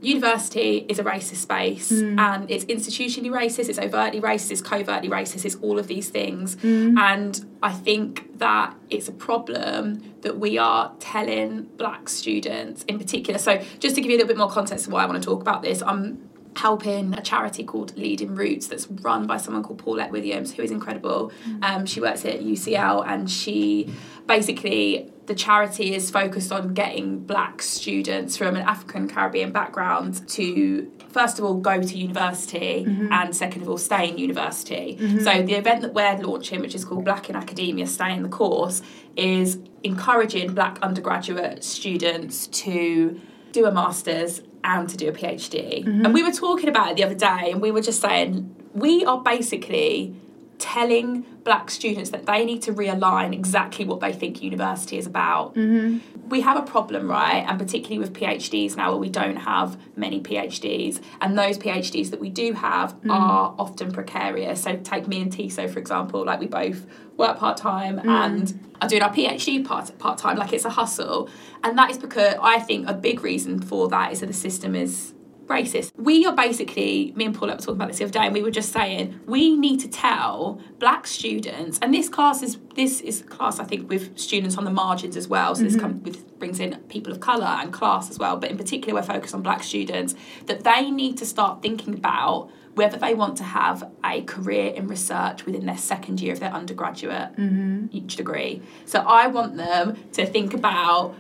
university 0.01 0.85
is 0.89 0.99
a 0.99 1.05
racist 1.05 1.37
space 1.37 1.91
mm. 1.91 2.19
and 2.19 2.51
it's 2.51 2.65
institutionally 2.67 3.31
racist, 3.31 3.69
it's 3.69 3.79
overtly 3.79 4.21
racist, 4.21 4.51
it's 4.51 4.61
covertly 4.61 5.09
racist, 5.09 5.45
it's 5.45 5.57
all 5.57 5.79
of 5.79 5.87
these 5.87 6.09
things. 6.09 6.57
Mm. 6.57 6.99
And 6.99 7.59
I 7.63 7.73
think 7.73 8.39
that 8.39 8.77
it's 8.91 9.09
a 9.09 9.13
problem 9.13 10.15
that 10.21 10.39
we 10.39 10.59
are 10.59 10.93
telling 11.01 11.63
black 11.77 12.09
students 12.09 12.85
in 12.85 12.99
particular. 12.99 13.39
So 13.39 13.63
just 13.79 13.95
to 13.95 14.01
give 14.01 14.11
you 14.11 14.17
a 14.17 14.19
little 14.19 14.29
bit 14.29 14.37
more 14.37 14.51
context 14.51 14.87
of 14.87 14.93
why 14.93 15.03
I 15.03 15.07
want 15.07 15.23
to 15.23 15.27
talk 15.27 15.41
about 15.41 15.63
this, 15.63 15.83
I'm 15.83 16.26
helping 16.57 17.13
a 17.13 17.21
charity 17.21 17.63
called 17.63 17.97
Leading 17.97 18.35
Routes 18.35 18.67
that's 18.67 18.89
run 18.91 19.27
by 19.27 19.37
someone 19.37 19.63
called 19.63 19.79
Paulette 19.79 20.11
Williams, 20.11 20.55
who 20.55 20.63
is 20.63 20.71
incredible. 20.71 21.31
Mm. 21.47 21.65
Um, 21.65 21.87
she 21.87 22.01
works 22.01 22.25
at 22.25 22.41
UCL 22.41 23.07
and 23.07 23.31
she 23.31 23.93
basically 24.27 25.13
the 25.27 25.35
charity 25.35 25.95
is 25.95 26.11
focused 26.11 26.53
on 26.53 26.73
getting 26.73 27.19
black 27.19 27.61
students 27.61 28.37
from 28.37 28.55
an 28.57 28.63
African 28.63 29.09
Caribbean 29.09 29.51
background 29.53 30.27
to 30.29 30.91
first 31.09 31.39
of 31.39 31.45
all 31.45 31.55
go 31.55 31.83
to 31.83 31.99
university 31.99 32.85
mm-hmm. 32.87 33.13
and 33.13 33.35
second 33.35 33.63
of 33.63 33.69
all 33.69 33.79
stay 33.79 34.09
in 34.09 34.19
university. 34.19 34.97
Mm-hmm. 35.01 35.21
So 35.21 35.43
the 35.43 35.55
event 35.55 35.83
that 35.83 35.95
we're 35.95 36.17
launching, 36.19 36.61
which 36.61 36.75
is 36.75 36.85
called 36.85 37.05
Black 37.05 37.29
in 37.29 37.37
Academia 37.37 37.87
Stay 37.87 38.13
in 38.13 38.23
the 38.23 38.29
Course, 38.29 38.83
is 39.17 39.59
encouraging 39.83 40.55
black 40.55 40.79
undergraduate 40.81 41.65
students 41.65 42.47
to 42.49 43.21
do 43.53 43.67
a 43.67 43.73
master's 43.73 44.43
and 44.67 44.89
to 44.89 44.97
do 44.97 45.09
a 45.09 45.13
PhD. 45.13 45.85
Mm-hmm. 45.85 46.05
And 46.05 46.13
we 46.13 46.23
were 46.23 46.33
talking 46.33 46.69
about 46.69 46.91
it 46.91 46.97
the 46.97 47.05
other 47.05 47.15
day 47.15 47.51
and 47.53 47.63
we 47.63 47.71
were 47.71 47.81
just 47.81 48.01
saying 48.01 48.55
we 48.75 49.05
are 49.05 49.23
basically 49.23 50.15
telling 50.59 51.25
black 51.45 51.71
students 51.71 52.11
that 52.11 52.27
they 52.27 52.45
need 52.45 52.63
to 52.63 52.73
realign 52.73 53.33
exactly 53.33 53.85
what 53.85 54.01
they 54.01 54.13
think 54.13 54.43
university 54.43 54.99
is 54.99 55.07
about. 55.07 55.55
Mm-hmm. 55.55 56.16
We 56.29 56.41
have 56.41 56.57
a 56.57 56.63
problem, 56.63 57.09
right? 57.09 57.45
And 57.47 57.59
particularly 57.59 57.99
with 57.99 58.13
PhDs 58.13 58.77
now, 58.77 58.91
where 58.91 58.99
we 58.99 59.09
don't 59.09 59.37
have 59.37 59.79
many 59.97 60.21
PhDs, 60.21 61.01
and 61.21 61.39
those 61.39 61.59
PhDs 61.59 62.11
that 62.11 62.21
we 62.21 62.31
do 62.31 62.53
have 62.53 63.01
mm. 63.03 63.11
are 63.11 63.55
often 63.59 63.93
precarious. 63.93 64.63
So 64.63 64.77
take 64.77 65.07
me 65.07 65.23
and 65.23 65.33
Tissot, 65.33 65.71
for 65.71 65.79
example, 65.79 66.25
like 66.25 66.41
we 66.41 66.47
both 66.47 66.87
work 67.17 67.39
part 67.39 67.57
time 67.57 67.99
mm. 67.99 68.09
and 68.09 68.59
are 68.81 68.89
doing 68.89 69.03
our 69.03 69.13
PhD 69.13 69.65
part 69.65 69.97
part 69.99 70.19
time, 70.19 70.37
like 70.37 70.53
it's 70.53 70.65
a 70.65 70.71
hustle. 70.71 71.29
And 71.63 71.79
that 71.79 71.91
is 71.91 71.99
because 71.99 72.35
I 72.41 72.59
think 72.61 72.89
a 72.89 72.95
big 72.95 73.23
reason 73.23 73.61
for 73.61 73.89
that 73.89 74.13
is 74.13 74.21
that 74.21 74.27
the 74.27 74.33
system 74.33 74.75
is 74.75 75.15
racist. 75.47 75.93
We 75.97 76.27
are 76.27 76.35
basically, 76.35 77.13
me 77.17 77.27
and 77.27 77.35
Paul 77.35 77.49
were 77.49 77.57
talking 77.57 77.75
about 77.75 77.89
this 77.89 77.99
the 77.99 78.05
other 78.05 78.13
day, 78.13 78.27
and 78.27 78.35
we 78.35 78.43
were 78.43 78.51
just 78.51 78.73
saying 78.73 79.21
we 79.27 79.57
need 79.57 79.81
to 79.81 79.89
tell 79.89 80.61
black 80.79 81.07
students, 81.07 81.79
and 81.81 81.95
this 81.95 82.09
class 82.09 82.43
is 82.43 82.59
this 82.75 83.01
is 83.01 83.23
class 83.23 83.59
I 83.59 83.65
think 83.65 83.89
with 83.89 84.19
students 84.19 84.59
on 84.59 84.65
the 84.65 84.71
margins 84.71 85.17
as 85.17 85.29
well. 85.29 85.55
So 85.55 85.63
mm-hmm. 85.63 85.73
this 85.73 85.81
comes 85.81 86.05
with 86.05 86.39
brings 86.39 86.61
in 86.61 86.77
people 86.89 87.13
of 87.13 87.21
colour 87.21 87.47
and 87.47 87.73
class 87.73 88.11
as 88.11 88.19
well. 88.19 88.37
But 88.37 88.51
in 88.51 88.57
particular, 88.57 88.95
we're 88.95 89.07
focused 89.07 89.35
on 89.35 89.43
black 89.43 89.63
students 89.63 90.15
that 90.47 90.65
they 90.65 90.91
need 90.91 91.17
to 91.19 91.27
start 91.27 91.63
thinking 91.63 91.95
about 91.95 92.51
whether 92.75 92.99
they 92.99 93.15
want 93.15 93.39
to 93.39 93.43
have 93.43 93.91
a 94.05 94.21
career 94.23 94.71
in 94.75 94.87
research 94.87 95.47
within 95.47 95.65
their 95.65 95.79
second 95.79 96.21
year 96.21 96.35
of 96.35 96.41
their 96.41 96.53
undergraduate 96.53 97.35
mm-hmm. 97.37 97.87
each 97.91 98.17
degree. 98.17 98.61
So 98.85 99.01
I 99.01 99.29
want 99.29 99.57
them 99.57 99.97
to 100.13 100.27
think 100.27 100.53
about 100.53 101.15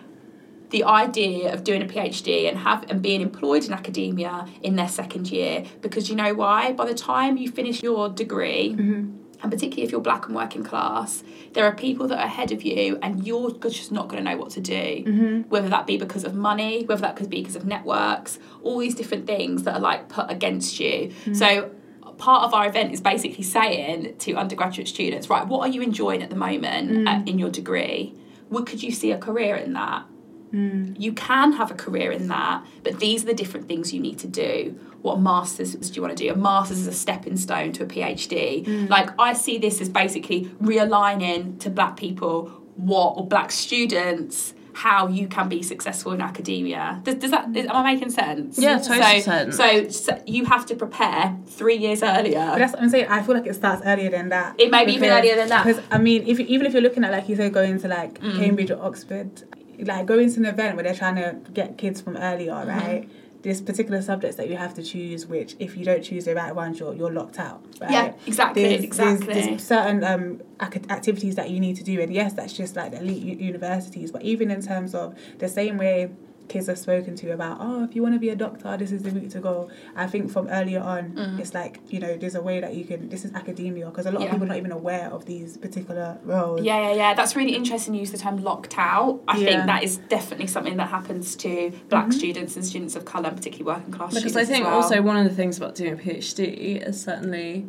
the 0.77 0.85
idea 0.85 1.55
of 1.55 1.65
doing 1.65 1.81
a 1.81 1.87
PhD 1.87 2.47
and 2.47 2.59
have 2.59 2.85
and 2.91 3.01
being 3.01 3.23
employed 3.23 3.65
in 3.65 3.73
academia 3.73 4.47
in 4.63 4.77
their 4.77 4.89
second 4.89 5.31
year 5.31 5.65
because 5.81 6.11
you 6.11 6.15
know 6.15 6.35
why 6.35 6.73
by 6.73 6.85
the 6.85 6.93
time 6.93 7.39
you 7.39 7.51
finish 7.51 7.83
your 7.83 8.11
degree 8.11 8.75
mm-hmm. 8.75 9.11
and 9.43 9.51
particularly 9.51 9.85
if 9.85 9.91
you're 9.91 10.03
black 10.03 10.27
and 10.27 10.37
working 10.37 10.63
class 10.63 11.25
there 11.55 11.65
are 11.65 11.75
people 11.75 12.07
that 12.07 12.19
are 12.19 12.27
ahead 12.27 12.53
of 12.53 12.63
you 12.63 12.99
and 13.01 13.27
you're 13.27 13.53
just 13.53 13.91
not 13.91 14.07
going 14.09 14.23
to 14.23 14.31
know 14.31 14.37
what 14.37 14.51
to 14.51 14.61
do 14.61 14.73
mm-hmm. 14.75 15.41
whether 15.49 15.71
that 15.71 15.87
be 15.87 15.97
because 15.97 16.25
of 16.25 16.35
money 16.35 16.85
whether 16.85 17.01
that 17.01 17.17
could 17.17 17.31
be 17.31 17.41
because 17.41 17.57
of 17.57 17.65
networks 17.65 18.39
all 18.63 18.79
these 18.79 18.95
different 18.95 19.27
things 19.27 19.63
that 19.63 19.77
are 19.77 19.81
like 19.81 20.11
put 20.11 20.31
against 20.31 20.79
you 20.79 21.09
mm-hmm. 21.09 21.33
so 21.33 21.71
part 22.19 22.45
of 22.45 22.53
our 22.53 22.67
event 22.67 22.93
is 22.93 23.01
basically 23.01 23.45
saying 23.45 24.15
to 24.19 24.35
undergraduate 24.35 24.89
students 24.89 25.31
right 25.31 25.47
what 25.47 25.61
are 25.61 25.73
you 25.73 25.81
enjoying 25.81 26.23
at 26.23 26.29
the 26.29 26.37
moment 26.37 26.91
mm. 26.91 27.09
at, 27.09 27.27
in 27.27 27.39
your 27.39 27.51
degree 27.51 28.15
what 28.51 28.67
could 28.67 28.83
you 28.83 28.93
see 28.93 29.11
a 29.11 29.19
career 29.19 29.57
in 29.57 29.73
that 29.73 30.05
Mm. 30.53 30.99
You 30.99 31.13
can 31.13 31.53
have 31.53 31.71
a 31.71 31.75
career 31.75 32.13
in 32.13 32.29
that, 32.29 32.65
but 32.83 33.01
these 33.01 33.25
are 33.25 33.27
the 33.27 33.35
different 33.35 33.69
things 33.69 33.93
you 33.93 34.01
need 34.01 34.19
to 34.21 34.29
do. 34.29 34.79
What 35.03 35.21
masters 35.21 35.75
do 35.75 35.95
you 35.95 36.03
want 36.03 36.17
to 36.17 36.25
do? 36.25 36.33
A 36.33 36.37
master's 36.37 36.79
is 36.79 36.87
a 36.87 36.93
stepping 36.93 37.37
stone 37.37 37.73
to 37.75 37.85
a 37.85 37.87
PhD. 37.87 38.65
Mm. 38.65 38.89
Like 38.89 39.11
I 39.19 39.33
see 39.33 39.59
this 39.59 39.81
as 39.81 39.89
basically 39.89 40.47
realigning 40.63 41.59
to 41.61 41.71
black 41.71 41.97
people 41.97 42.49
what 42.77 43.17
or 43.17 43.27
black 43.27 43.51
students 43.51 44.55
how 44.77 45.09
you 45.09 45.27
can 45.27 45.49
be 45.49 45.63
successful 45.63 46.13
in 46.13 46.21
academia. 46.21 47.01
Does, 47.03 47.15
does 47.15 47.31
that 47.31 47.57
is, 47.57 47.65
am 47.67 47.77
I 47.77 47.95
making 47.95 48.11
sense? 48.11 48.59
Yeah, 48.59 48.77
totally 48.77 49.21
so, 49.21 49.31
sense. 49.31 49.57
So, 49.57 49.89
so 49.89 50.23
you 50.27 50.45
have 50.45 50.67
to 50.67 50.77
prepare 50.77 51.35
three 51.47 51.77
years 51.77 52.03
earlier. 52.03 52.45
But 52.51 52.59
that's 52.59 52.75
what 52.75 52.83
I'm 52.83 52.91
saying. 52.91 53.07
I 53.09 53.23
feel 53.23 53.35
like 53.35 53.47
it 53.47 53.55
starts 53.55 53.81
earlier 53.87 54.11
than 54.11 54.29
that. 54.29 54.61
It 54.61 54.71
may 54.71 54.85
be 54.85 54.93
even 54.93 55.09
earlier 55.09 55.35
than 55.35 55.49
that. 55.49 55.65
Because 55.65 55.83
I 55.91 55.97
mean, 55.97 56.27
if 56.27 56.39
even 56.41 56.67
if 56.67 56.75
you're 56.75 56.83
looking 56.83 57.05
at 57.05 57.11
like 57.11 57.27
you 57.27 57.37
said, 57.37 57.55
going 57.55 57.81
to 57.81 57.89
like 57.89 58.21
mm. 58.21 58.37
Cambridge 58.37 58.71
or 58.71 58.83
Oxford, 58.83 59.45
like 59.81 60.07
going 60.07 60.33
to 60.33 60.41
an 60.41 60.47
event 60.47 60.77
where 60.77 60.85
they're 60.85 60.95
trying 60.95 61.17
to 61.17 61.51
get 61.53 61.79
kids 61.79 62.01
from 62.01 62.17
earlier, 62.17 62.53
mm-hmm. 62.53 62.69
right? 62.69 63.09
There's 63.43 63.61
particular 63.61 64.03
subjects 64.03 64.37
that 64.39 64.49
you 64.49 64.57
have 64.57 64.75
to 64.75 64.83
choose, 64.83 65.27
which 65.27 65.55
if 65.61 65.77
you 65.77 65.85
don't 65.85 66.03
choose 66.03 66.25
the 66.25 66.35
right 66.35 66.53
ones, 66.53 66.81
you're, 66.81 66.95
you're 66.95 67.13
locked 67.13 67.39
out. 67.39 67.65
Right? 67.81 67.91
Yeah, 67.91 68.13
exactly, 68.27 68.65
there's, 68.65 68.83
exactly. 68.83 69.35
There's, 69.35 69.47
there's 69.47 69.65
certain 69.65 70.03
um, 70.03 70.43
activities 70.61 71.37
that 71.37 71.51
you 71.51 71.61
need 71.61 71.77
to 71.77 71.85
do, 71.85 72.01
and 72.01 72.13
yes, 72.13 72.33
that's 72.33 72.53
just 72.53 72.75
like 72.75 72.91
the 72.91 72.99
elite 72.99 73.39
universities. 73.39 74.11
But 74.11 74.23
even 74.23 74.51
in 74.51 74.63
terms 74.63 74.95
of 74.97 75.17
the 75.39 75.49
same 75.49 75.77
way 75.77 76.11
kids 76.49 76.69
are 76.69 76.77
spoken 76.77 77.15
to 77.17 77.31
about 77.31 77.59
oh 77.61 77.85
if 77.85 77.95
you 77.95 78.03
want 78.03 78.15
to 78.15 78.19
be 78.19 78.29
a 78.29 78.37
doctor 78.37 78.77
this 78.77 78.93
is 78.93 79.03
the 79.03 79.11
route 79.11 79.31
to 79.31 79.41
go 79.41 79.69
i 79.95 80.07
think 80.07 80.31
from 80.31 80.47
earlier 80.49 80.81
on 80.81 81.13
mm. 81.13 81.39
it's 81.39 81.55
like 81.55 81.81
you 81.89 81.99
know 81.99 82.17
there's 82.17 82.35
a 82.35 82.43
way 82.43 82.61
that 82.61 82.75
you 82.75 82.85
can 82.85 83.09
this 83.09 83.25
is 83.25 83.33
academia 83.35 83.87
because 83.87 84.07
a 84.07 84.11
lot 84.11 84.21
yeah. 84.21 84.27
of 84.27 84.33
people 84.33 84.45
are 84.45 84.49
not 84.49 84.57
even 84.57 84.73
aware 84.73 85.09
of 85.11 85.25
these 85.27 85.57
particular 85.57 86.19
roles 86.25 86.63
yeah 86.63 86.81
yeah 86.81 86.95
yeah 86.95 87.15
that's 87.15 87.37
really 87.37 87.55
interesting 87.55 87.95
you 87.95 88.01
use 88.01 88.13
the 88.13 88.19
term 88.19 88.43
locked 88.43 88.79
out 88.79 89.21
i 89.29 89.37
yeah. 89.37 89.47
think 89.47 89.67
that 89.67 89.83
is 89.83 89.97
definitely 90.09 90.47
something 90.47 90.77
that 90.77 90.89
happens 90.89 91.35
to 91.37 91.73
black 91.89 92.05
mm-hmm. 92.05 92.19
students 92.19 92.57
and 92.57 92.65
students 92.65 92.95
of 92.97 93.05
colour 93.05 93.31
particularly 93.31 93.65
working 93.65 93.93
class 93.93 94.15
because 94.15 94.37
i 94.37 94.45
think 94.45 94.65
well. 94.65 94.75
also 94.75 95.03
one 95.03 95.17
of 95.17 95.25
the 95.25 95.35
things 95.35 95.57
about 95.57 95.75
doing 95.75 95.93
a 95.93 95.97
phd 95.97 96.39
is 96.39 97.03
certainly 97.03 97.67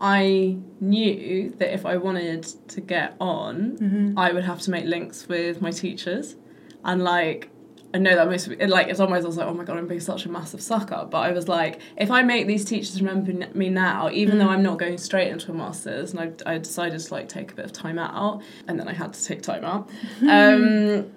I 0.00 0.58
knew 0.80 1.50
that 1.58 1.74
if 1.74 1.84
I 1.84 1.96
wanted 1.96 2.44
to 2.68 2.80
get 2.80 3.16
on, 3.20 3.78
mm-hmm. 3.78 4.18
I 4.18 4.32
would 4.32 4.44
have 4.44 4.60
to 4.62 4.70
make 4.70 4.84
links 4.84 5.26
with 5.28 5.60
my 5.60 5.70
teachers. 5.72 6.36
And 6.84 7.02
like 7.02 7.50
I 7.94 7.98
know 7.98 8.14
that 8.16 8.28
most 8.28 8.48
it, 8.48 8.68
like 8.68 8.88
it's 8.88 9.00
almost 9.00 9.24
I 9.24 9.26
was 9.26 9.36
like, 9.38 9.46
oh 9.46 9.54
my 9.54 9.64
god, 9.64 9.78
I'm 9.78 9.86
being 9.86 10.00
such 10.00 10.26
a 10.26 10.28
massive 10.28 10.60
sucker. 10.60 11.06
But 11.10 11.18
I 11.18 11.32
was 11.32 11.48
like, 11.48 11.80
if 11.96 12.10
I 12.10 12.22
make 12.22 12.46
these 12.46 12.64
teachers 12.64 13.00
remember 13.00 13.48
me 13.56 13.70
now, 13.70 14.10
even 14.10 14.36
mm. 14.36 14.40
though 14.40 14.50
I'm 14.50 14.62
not 14.62 14.78
going 14.78 14.98
straight 14.98 15.28
into 15.28 15.50
a 15.50 15.54
masters, 15.54 16.12
and 16.12 16.36
I, 16.46 16.54
I 16.54 16.58
decided 16.58 17.00
to 17.00 17.14
like 17.14 17.28
take 17.28 17.52
a 17.52 17.54
bit 17.54 17.64
of 17.64 17.72
time 17.72 17.98
out, 17.98 18.42
and 18.66 18.78
then 18.78 18.88
I 18.88 18.92
had 18.92 19.14
to 19.14 19.24
take 19.24 19.42
time 19.42 19.64
out. 19.64 19.88
um, 20.28 21.10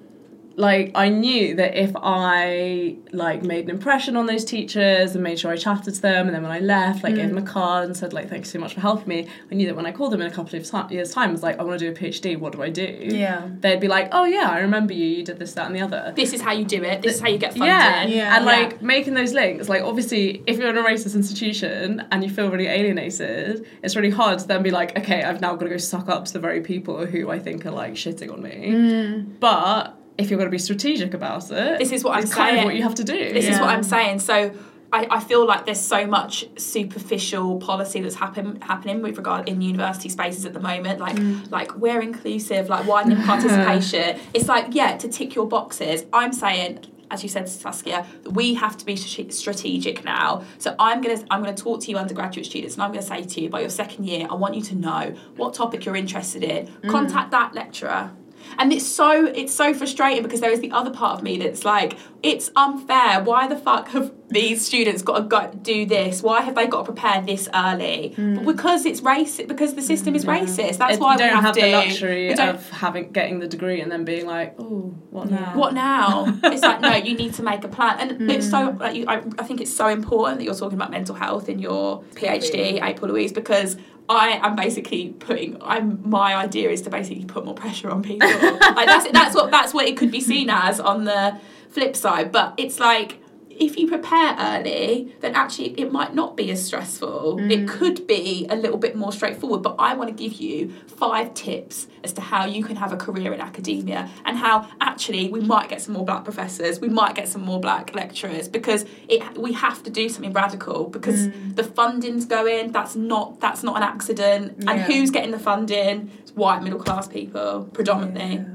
like 0.55 0.91
I 0.95 1.09
knew 1.09 1.55
that 1.55 1.75
if 1.75 1.91
I 1.95 2.97
like 3.11 3.43
made 3.43 3.65
an 3.65 3.71
impression 3.71 4.15
on 4.15 4.25
those 4.25 4.43
teachers 4.43 5.15
and 5.15 5.23
made 5.23 5.39
sure 5.39 5.51
I 5.51 5.57
chatted 5.57 5.93
to 5.95 6.01
them, 6.01 6.27
and 6.27 6.35
then 6.35 6.43
when 6.43 6.51
I 6.51 6.59
left, 6.59 7.03
like 7.03 7.13
mm. 7.13 7.17
gave 7.17 7.29
them 7.29 7.37
a 7.37 7.41
card 7.41 7.85
and 7.85 7.95
said 7.95 8.13
like 8.13 8.29
thank 8.29 8.45
you 8.45 8.51
so 8.51 8.59
much 8.59 8.73
for 8.73 8.81
helping 8.81 9.07
me. 9.07 9.27
I 9.51 9.55
knew 9.55 9.67
that 9.67 9.75
when 9.75 9.85
I 9.85 9.91
called 9.91 10.11
them 10.11 10.21
in 10.21 10.27
a 10.27 10.31
couple 10.31 10.57
of 10.57 10.91
years 10.91 11.11
time, 11.11 11.29
I 11.29 11.31
was 11.31 11.43
like 11.43 11.59
I 11.59 11.63
want 11.63 11.79
to 11.79 11.85
do 11.85 11.91
a 11.91 11.95
PhD. 11.95 12.37
What 12.37 12.53
do 12.53 12.61
I 12.61 12.69
do? 12.69 12.83
Yeah. 12.83 13.47
They'd 13.59 13.79
be 13.79 13.87
like, 13.87 14.09
oh 14.11 14.25
yeah, 14.25 14.49
I 14.49 14.59
remember 14.59 14.93
you. 14.93 15.05
You 15.05 15.23
did 15.23 15.39
this, 15.39 15.53
that, 15.53 15.67
and 15.67 15.75
the 15.75 15.81
other. 15.81 16.13
This 16.15 16.33
is 16.33 16.41
how 16.41 16.51
you 16.51 16.65
do 16.65 16.83
it. 16.83 17.01
This 17.01 17.15
is 17.15 17.21
how 17.21 17.29
you 17.29 17.37
get 17.37 17.53
funded. 17.53 17.67
Yeah. 17.67 18.05
yeah. 18.05 18.37
And 18.37 18.45
like 18.45 18.71
yeah. 18.71 18.77
making 18.81 19.13
those 19.13 19.33
links, 19.33 19.69
like 19.69 19.83
obviously, 19.83 20.43
if 20.47 20.57
you're 20.57 20.69
in 20.69 20.77
a 20.77 20.83
racist 20.83 21.15
institution 21.15 22.05
and 22.11 22.23
you 22.23 22.29
feel 22.29 22.49
really 22.49 22.67
alienated, 22.67 23.65
it's 23.83 23.95
really 23.95 24.09
hard 24.09 24.39
to 24.39 24.47
then 24.47 24.63
be 24.63 24.71
like, 24.71 24.97
okay, 24.97 25.23
I've 25.23 25.41
now 25.41 25.55
got 25.55 25.65
to 25.65 25.69
go 25.69 25.77
suck 25.77 26.09
up 26.09 26.25
to 26.25 26.33
the 26.33 26.39
very 26.39 26.61
people 26.61 27.05
who 27.05 27.29
I 27.29 27.39
think 27.39 27.65
are 27.65 27.71
like 27.71 27.93
shitting 27.93 28.31
on 28.31 28.41
me. 28.41 28.71
Mm. 28.71 29.39
But 29.39 30.00
if 30.17 30.29
you're 30.29 30.37
going 30.37 30.49
to 30.49 30.51
be 30.51 30.59
strategic 30.59 31.13
about 31.13 31.49
it, 31.51 31.79
this 31.79 31.91
is 31.91 32.03
what 32.03 32.15
I'm 32.15 32.27
saying. 32.27 32.47
Kind 32.47 32.59
of 32.59 32.65
what 32.65 32.75
you 32.75 32.83
have 32.83 32.95
to 32.95 33.03
do. 33.03 33.33
This 33.33 33.45
yeah. 33.45 33.53
is 33.53 33.59
what 33.59 33.69
I'm 33.69 33.83
saying. 33.83 34.19
So. 34.19 34.53
I, 34.93 35.07
I 35.09 35.19
feel 35.21 35.47
like 35.47 35.65
there's 35.65 35.79
so 35.79 36.05
much 36.05 36.45
superficial 36.59 37.59
policy 37.59 38.01
that's 38.01 38.15
happen, 38.15 38.59
happening 38.59 39.01
with 39.01 39.15
regard 39.15 39.47
in 39.47 39.61
university 39.61 40.09
spaces 40.09 40.45
at 40.45 40.51
the 40.51 40.59
moment, 40.59 40.99
like 40.99 41.15
mm. 41.15 41.49
like 41.49 41.73
we're 41.77 42.01
inclusive, 42.01 42.67
like 42.67 42.85
widening 42.85 43.21
participation. 43.25 44.19
It's 44.33 44.49
like 44.49 44.75
yeah, 44.75 44.97
to 44.97 45.07
tick 45.07 45.33
your 45.33 45.47
boxes. 45.47 46.03
I'm 46.11 46.33
saying 46.33 46.87
as 47.11 47.23
you 47.23 47.29
said, 47.29 47.47
Saskia, 47.47 48.05
we 48.31 48.53
have 48.55 48.77
to 48.77 48.85
be 48.85 48.95
strategic 48.95 50.03
now. 50.03 50.43
So 50.57 50.73
I'm 50.79 51.01
gonna 51.01 51.21
I'm 51.29 51.43
gonna 51.43 51.55
talk 51.55 51.81
to 51.81 51.91
you 51.91 51.97
undergraduate 51.97 52.45
students, 52.45 52.75
and 52.75 52.83
I'm 52.83 52.91
gonna 52.91 53.01
say 53.01 53.23
to 53.23 53.41
you, 53.41 53.49
by 53.49 53.59
your 53.59 53.69
second 53.69 54.05
year, 54.05 54.27
I 54.29 54.33
want 54.35 54.55
you 54.55 54.61
to 54.63 54.75
know 54.75 55.13
what 55.35 55.53
topic 55.53 55.85
you're 55.85 55.97
interested 55.97 56.43
in. 56.43 56.67
Mm. 56.67 56.89
Contact 56.89 57.31
that 57.31 57.53
lecturer 57.53 58.11
and 58.57 58.71
it's 58.73 58.85
so 58.85 59.25
it's 59.25 59.53
so 59.53 59.73
frustrating 59.73 60.23
because 60.23 60.41
there 60.41 60.51
is 60.51 60.59
the 60.59 60.71
other 60.71 60.91
part 60.91 61.17
of 61.17 61.23
me 61.23 61.37
that's 61.37 61.65
like 61.65 61.97
it's 62.23 62.51
unfair. 62.55 63.23
Why 63.23 63.47
the 63.47 63.57
fuck 63.57 63.89
have 63.89 64.11
these 64.29 64.63
students 64.63 65.01
got 65.01 65.17
to 65.17 65.23
go 65.23 65.51
do 65.61 65.85
this? 65.85 66.21
Why 66.21 66.41
have 66.41 66.55
they 66.55 66.67
got 66.67 66.85
to 66.85 66.93
prepare 66.93 67.21
this 67.21 67.49
early? 67.53 68.13
Mm. 68.17 68.45
because 68.45 68.85
it's 68.85 69.01
racist 69.01 69.47
because 69.47 69.73
the 69.73 69.81
system 69.81 70.15
is 70.15 70.25
racist. 70.25 70.77
That's 70.77 70.95
it, 70.95 70.99
why 70.99 71.13
you 71.13 71.19
don't 71.19 71.29
we 71.29 71.35
have, 71.35 71.43
have 71.43 71.55
to, 71.55 71.61
the 71.61 71.71
luxury 71.71 72.33
of 72.33 72.69
having 72.69 73.11
getting 73.11 73.39
the 73.39 73.47
degree 73.47 73.81
and 73.81 73.91
then 73.91 74.05
being 74.05 74.25
like 74.25 74.55
oh 74.59 74.93
what 75.09 75.29
now? 75.29 75.57
What 75.57 75.73
now? 75.73 76.37
It's 76.43 76.61
like 76.61 76.81
no 76.81 76.95
you 76.95 77.15
need 77.15 77.33
to 77.35 77.43
make 77.43 77.63
a 77.63 77.67
plan. 77.67 77.99
And 77.99 78.19
mm. 78.21 78.29
it's 78.31 78.49
so 78.49 78.75
like 78.79 78.95
you, 78.95 79.05
I, 79.07 79.17
I 79.39 79.43
think 79.43 79.61
it's 79.61 79.73
so 79.73 79.87
important 79.87 80.39
that 80.39 80.45
you're 80.45 80.55
talking 80.55 80.77
about 80.77 80.91
mental 80.91 81.15
health 81.15 81.49
in 81.49 81.59
your 81.59 82.03
PhD 82.15 82.83
April 82.83 83.11
Louise 83.11 83.31
because 83.31 83.77
I 84.11 84.45
am 84.45 84.55
basically 84.55 85.09
putting. 85.09 85.57
I'm 85.61 86.01
my 86.07 86.35
idea 86.35 86.69
is 86.69 86.81
to 86.83 86.89
basically 86.89 87.25
put 87.25 87.45
more 87.45 87.55
pressure 87.55 87.89
on 87.89 88.03
people. 88.03 88.27
like 88.29 88.85
that's 88.85 89.09
that's 89.11 89.35
what 89.35 89.51
that's 89.51 89.73
what 89.73 89.85
it 89.87 89.95
could 89.95 90.11
be 90.11 90.19
seen 90.19 90.49
as 90.49 90.79
on 90.79 91.05
the 91.05 91.39
flip 91.69 91.95
side. 91.95 92.31
But 92.31 92.53
it's 92.57 92.79
like 92.79 93.20
if 93.61 93.77
you 93.77 93.87
prepare 93.87 94.35
early, 94.39 95.15
then 95.19 95.35
actually 95.35 95.79
it 95.79 95.91
might 95.91 96.15
not 96.15 96.35
be 96.35 96.49
as 96.49 96.65
stressful. 96.65 97.37
Mm. 97.39 97.51
It 97.51 97.69
could 97.69 98.07
be 98.07 98.47
a 98.49 98.55
little 98.55 98.77
bit 98.77 98.95
more 98.95 99.11
straightforward, 99.11 99.61
but 99.61 99.75
I 99.77 99.93
want 99.93 100.09
to 100.09 100.15
give 100.15 100.41
you 100.41 100.73
five 100.87 101.35
tips 101.35 101.87
as 102.03 102.11
to 102.13 102.21
how 102.21 102.45
you 102.45 102.63
can 102.63 102.75
have 102.75 102.91
a 102.91 102.97
career 102.97 103.31
in 103.33 103.39
academia 103.39 104.09
and 104.25 104.35
how 104.35 104.67
actually 104.81 105.29
we 105.29 105.41
might 105.41 105.69
get 105.69 105.79
some 105.79 105.93
more 105.93 106.03
black 106.03 106.23
professors, 106.23 106.79
we 106.79 106.89
might 106.89 107.13
get 107.13 107.27
some 107.27 107.43
more 107.43 107.59
black 107.59 107.93
lecturers 107.93 108.47
because 108.47 108.83
it 109.07 109.37
we 109.37 109.53
have 109.53 109.83
to 109.83 109.91
do 109.91 110.09
something 110.09 110.33
radical 110.33 110.85
because 110.85 111.27
mm. 111.27 111.55
the 111.55 111.63
funding's 111.63 112.25
going, 112.25 112.71
that's 112.71 112.95
not 112.95 113.39
that's 113.39 113.61
not 113.61 113.77
an 113.77 113.83
accident. 113.83 114.55
Yeah. 114.57 114.71
And 114.71 114.81
who's 114.81 115.11
getting 115.11 115.29
the 115.29 115.39
funding? 115.39 116.09
It's 116.17 116.31
white 116.31 116.63
middle 116.63 116.79
class 116.79 117.07
people 117.07 117.69
predominantly. 117.73 118.37
Yeah, 118.37 118.45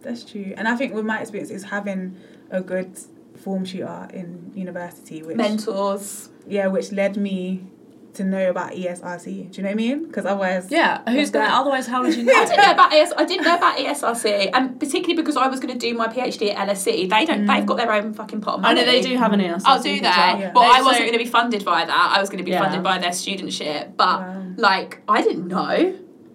that's 0.00 0.24
true. 0.24 0.54
And 0.56 0.66
I 0.66 0.74
think 0.74 0.94
with 0.94 1.04
my 1.04 1.20
experience 1.20 1.50
is 1.50 1.64
having 1.64 2.16
a 2.50 2.62
good 2.62 2.98
form 3.44 3.64
tutor 3.64 4.08
in 4.12 4.50
university, 4.54 5.22
which 5.22 5.36
mentors. 5.36 6.30
Yeah, 6.48 6.66
which 6.68 6.90
led 6.92 7.16
me 7.16 7.66
to 8.14 8.24
know 8.24 8.48
about 8.48 8.72
ESRC. 8.72 9.24
Do 9.24 9.30
you 9.32 9.62
know 9.62 9.68
what 9.68 9.70
I 9.70 9.74
mean? 9.74 10.06
Because 10.06 10.24
otherwise, 10.24 10.70
yeah, 10.70 11.02
who's 11.10 11.30
gonna? 11.30 11.46
that? 11.46 11.60
Otherwise, 11.60 11.86
how 11.86 12.02
would 12.02 12.14
you 12.14 12.22
know? 12.24 12.32
I 12.32 12.44
didn't 12.46 12.64
know 12.64 12.72
about 12.72 12.92
ES, 12.92 13.12
I 13.16 13.24
didn't 13.24 13.44
know 13.44 13.56
about 13.56 13.76
ESRC, 13.78 14.50
and 14.54 14.80
particularly 14.80 15.14
because 15.14 15.36
I 15.36 15.48
was 15.48 15.60
going 15.60 15.78
to 15.78 15.78
do 15.78 15.94
my 15.94 16.08
PhD 16.08 16.54
at 16.54 16.68
LSE. 16.68 17.10
They 17.10 17.24
don't. 17.24 17.46
They've 17.46 17.62
mm. 17.62 17.66
got 17.66 17.76
their 17.76 17.92
own 17.92 18.14
fucking 18.14 18.40
pot 18.40 18.58
of 18.58 18.64
I 18.64 18.72
know 18.72 18.84
they 18.84 19.00
do 19.00 19.16
have 19.16 19.32
an 19.32 19.40
ESRC. 19.40 19.62
I'll 19.64 19.82
do 19.82 20.00
that, 20.00 20.34
well. 20.34 20.40
Yeah. 20.40 20.52
But 20.52 20.60
They- 20.60 20.78
I 20.78 20.82
wasn't 20.82 21.06
going 21.06 21.18
to 21.18 21.24
be 21.24 21.30
funded 21.30 21.64
by 21.64 21.84
that. 21.84 22.12
I 22.16 22.20
was 22.20 22.30
going 22.30 22.38
to 22.38 22.44
be 22.44 22.52
Yeah. 22.52 22.62
funded 22.62 22.82
by 22.82 22.98
their 22.98 23.10
studentship. 23.10 23.96
But 23.96 24.20
Wow. 24.20 24.42
like, 24.56 25.02
I 25.08 25.22
didn't 25.22 25.48
know. 25.48 25.94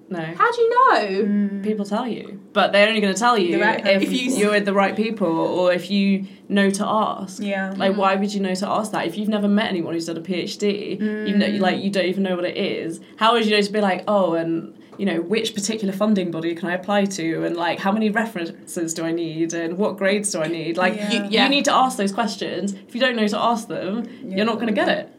No. 0.09 0.19
How 0.19 0.51
do 0.51 0.61
you 0.61 0.69
know? 0.69 1.01
Mm. 1.25 1.63
People 1.63 1.85
tell 1.85 2.07
you, 2.07 2.41
but 2.53 2.71
they're 2.71 2.87
only 2.87 2.99
going 3.01 3.13
to 3.13 3.19
tell 3.19 3.37
you 3.37 3.57
The 3.57 3.61
right 3.63 3.83
kind 3.83 4.01
if 4.01 4.09
people. 4.09 4.37
you're 4.37 4.51
with 4.51 4.65
the 4.65 4.73
right 4.73 4.95
people 4.95 5.27
or 5.27 5.71
if 5.71 5.91
you 5.91 6.25
know 6.47 6.69
to 6.71 6.85
ask. 6.85 7.41
Yeah. 7.43 7.73
Like, 7.77 7.95
why 7.95 8.15
would 8.15 8.33
you 8.33 8.39
know 8.39 8.55
to 8.55 8.67
ask 8.67 8.91
that 8.93 9.05
if 9.05 9.17
you've 9.17 9.29
never 9.29 9.47
met 9.47 9.67
anyone 9.69 9.93
who's 9.93 10.07
done 10.07 10.17
a 10.17 10.21
PhD? 10.21 10.99
You 10.99 11.35
know, 11.37 11.45
Mm. 11.45 11.59
like 11.59 11.83
you 11.83 11.89
don't 11.91 12.05
even 12.05 12.23
know 12.23 12.35
what 12.35 12.45
it 12.45 12.57
is. 12.57 12.99
How 13.17 13.33
would 13.33 13.45
you 13.45 13.51
know 13.51 13.61
to 13.61 13.71
be 13.71 13.81
like, 13.81 14.03
oh, 14.07 14.33
and 14.33 14.75
you 14.97 15.05
know, 15.05 15.21
which 15.21 15.53
particular 15.55 15.93
funding 15.93 16.29
body 16.29 16.53
can 16.55 16.67
I 16.69 16.73
apply 16.73 17.05
to, 17.05 17.45
and 17.45 17.55
like, 17.55 17.79
how 17.79 17.91
many 17.91 18.09
references 18.09 18.93
do 18.93 19.05
I 19.05 19.13
need, 19.13 19.53
and 19.53 19.77
what 19.77 19.95
grades 19.97 20.31
do 20.31 20.41
I 20.41 20.47
need? 20.47 20.75
Like, 20.75 20.95
Yeah. 20.97 21.11
You- 21.13 21.25
yeah. 21.29 21.43
you 21.45 21.49
need 21.49 21.63
to 21.65 21.73
ask 21.73 21.97
those 21.97 22.11
questions. 22.11 22.73
If 22.73 22.93
you 22.95 22.99
don't 22.99 23.15
know 23.15 23.25
to 23.27 23.39
ask 23.39 23.69
them, 23.69 24.03
Yeah. 24.25 24.37
you're 24.37 24.45
not 24.45 24.55
going 24.55 24.67
to 24.67 24.73
get 24.73 24.89
it. 24.89 25.09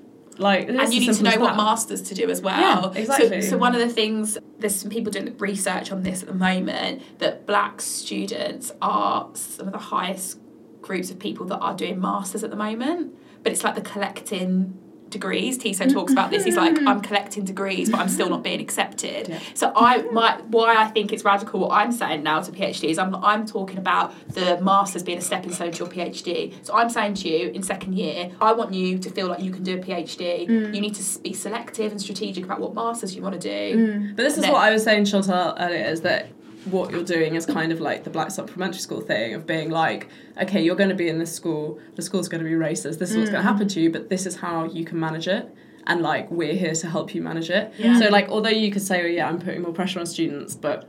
Like, 0.41 0.69
and 0.69 0.93
you 0.93 1.01
need 1.01 1.15
to 1.15 1.23
know 1.23 1.39
what 1.39 1.55
masters 1.55 2.01
to 2.03 2.15
do 2.15 2.31
as 2.31 2.41
well. 2.41 2.93
Yeah, 2.95 3.01
exactly. 3.01 3.43
So, 3.43 3.51
so 3.51 3.59
one 3.59 3.75
of 3.75 3.81
the 3.81 3.93
things 3.93 4.39
there's 4.59 4.75
some 4.75 4.91
people 4.91 5.13
doing 5.13 5.37
research 5.37 5.93
on 5.93 6.03
this 6.03 6.23
at 6.23 6.29
the 6.29 6.35
moment 6.35 7.03
that 7.19 7.47
black 7.47 7.83
students 7.83 8.73
are 8.81 9.29
some 9.35 9.67
of 9.67 9.73
the 9.73 9.79
highest 9.79 10.39
groups 10.81 11.11
of 11.11 11.19
people 11.19 11.45
that 11.47 11.59
are 11.59 11.75
doing 11.75 12.01
masters 12.01 12.43
at 12.43 12.49
the 12.49 12.57
moment. 12.57 13.15
But 13.43 13.53
it's 13.53 13.63
like 13.63 13.75
the 13.75 13.83
collecting 13.83 14.79
degrees. 15.11 15.59
Tissot 15.59 15.91
talks 15.93 16.13
about 16.13 16.31
this. 16.31 16.45
He's 16.45 16.57
like, 16.57 16.79
I'm 16.87 17.01
collecting 17.01 17.45
degrees, 17.45 17.91
but 17.91 18.01
I'm 18.01 18.09
still 18.09 18.31
not 18.31 18.43
being 18.43 18.61
accepted. 18.61 19.29
Yeah. 19.29 19.39
So 19.55 19.73
I 19.77 20.03
my 20.13 20.41
why 20.49 20.77
I 20.77 20.87
think 20.89 21.13
it's 21.13 21.25
radical 21.25 21.61
what 21.61 21.73
I'm 21.73 21.93
saying 21.93 22.23
now 22.23 22.41
to 22.41 22.51
PhDs. 22.53 22.99
I'm 22.99 23.15
I'm 23.17 23.47
talking 23.47 23.79
about 23.79 24.15
the 24.29 24.61
masters 24.61 25.03
being 25.03 25.19
a 25.19 25.21
stepping 25.21 25.53
stone 25.53 25.73
to 25.73 25.79
your 25.79 25.89
PhD. 25.89 26.55
So 26.65 26.75
I'm 26.75 26.89
saying 26.89 27.15
to 27.15 27.29
you 27.29 27.49
in 27.51 27.63
second 27.63 27.95
year, 27.99 28.31
I 28.41 28.53
want 28.53 28.73
you 28.73 28.99
to 28.99 29.11
feel 29.11 29.27
like 29.27 29.41
you 29.41 29.51
can 29.51 29.63
do 29.63 29.77
a 29.79 29.83
PhD. 29.83 30.49
Mm. 30.49 30.75
You 30.75 30.81
need 30.81 30.95
to 30.95 31.19
be 31.21 31.33
selective 31.33 31.91
and 31.91 32.01
strategic 32.01 32.45
about 32.45 32.61
what 32.61 32.75
masters 32.75 33.15
you 33.15 33.23
want 33.23 33.41
to 33.41 33.41
do. 33.41 33.77
Mm. 33.77 34.17
But 34.17 34.23
this 34.23 34.37
is 34.39 34.45
No. 34.45 34.53
what 34.53 34.63
I 34.63 34.71
was 34.71 34.85
saying, 34.85 35.05
Chantelle, 35.07 35.55
earlier, 35.59 35.85
is 35.85 36.01
that 36.03 36.29
what 36.67 36.91
you're 36.91 37.05
doing 37.05 37.35
is 37.35 37.47
kind 37.47 37.73
of 37.73 37.81
like 37.81 38.05
the 38.05 38.11
black 38.11 38.31
supplementary 38.31 38.81
school 38.81 39.01
thing 39.01 39.35
of 39.35 39.47
being 39.47 39.71
like, 39.71 40.09
okay, 40.41 40.63
you're 40.63 40.77
going 40.77 40.91
to 40.91 40.95
be 40.95 41.09
in 41.09 41.19
this 41.19 41.35
school, 41.35 41.81
the 41.97 42.03
school's 42.03 42.29
going 42.29 42.43
to 42.43 42.49
be 42.49 42.55
racist, 42.55 42.99
this 42.99 43.11
is 43.11 43.17
what's 43.17 43.31
going 43.31 43.43
to 43.43 43.49
mm. 43.49 43.53
happen 43.53 43.69
to 43.69 43.81
you, 43.81 43.91
but 43.91 44.11
this 44.11 44.27
is 44.27 44.37
how 44.37 44.65
you 44.65 44.85
can 44.85 45.01
manage 45.01 45.27
it. 45.27 45.49
And 45.87 46.03
like, 46.03 46.31
we're 46.31 46.55
here 46.55 46.75
to 46.75 46.87
help 46.89 47.15
you 47.15 47.23
manage 47.23 47.49
it. 47.49 47.73
Yeah. 47.79 47.99
So, 47.99 48.09
like, 48.09 48.29
although 48.29 48.51
you 48.51 48.71
could 48.71 48.83
say, 48.83 49.03
oh, 49.03 49.07
yeah, 49.07 49.29
I'm 49.29 49.39
putting 49.39 49.63
more 49.63 49.73
pressure 49.73 49.99
on 49.99 50.07
students, 50.07 50.55
but 50.55 50.89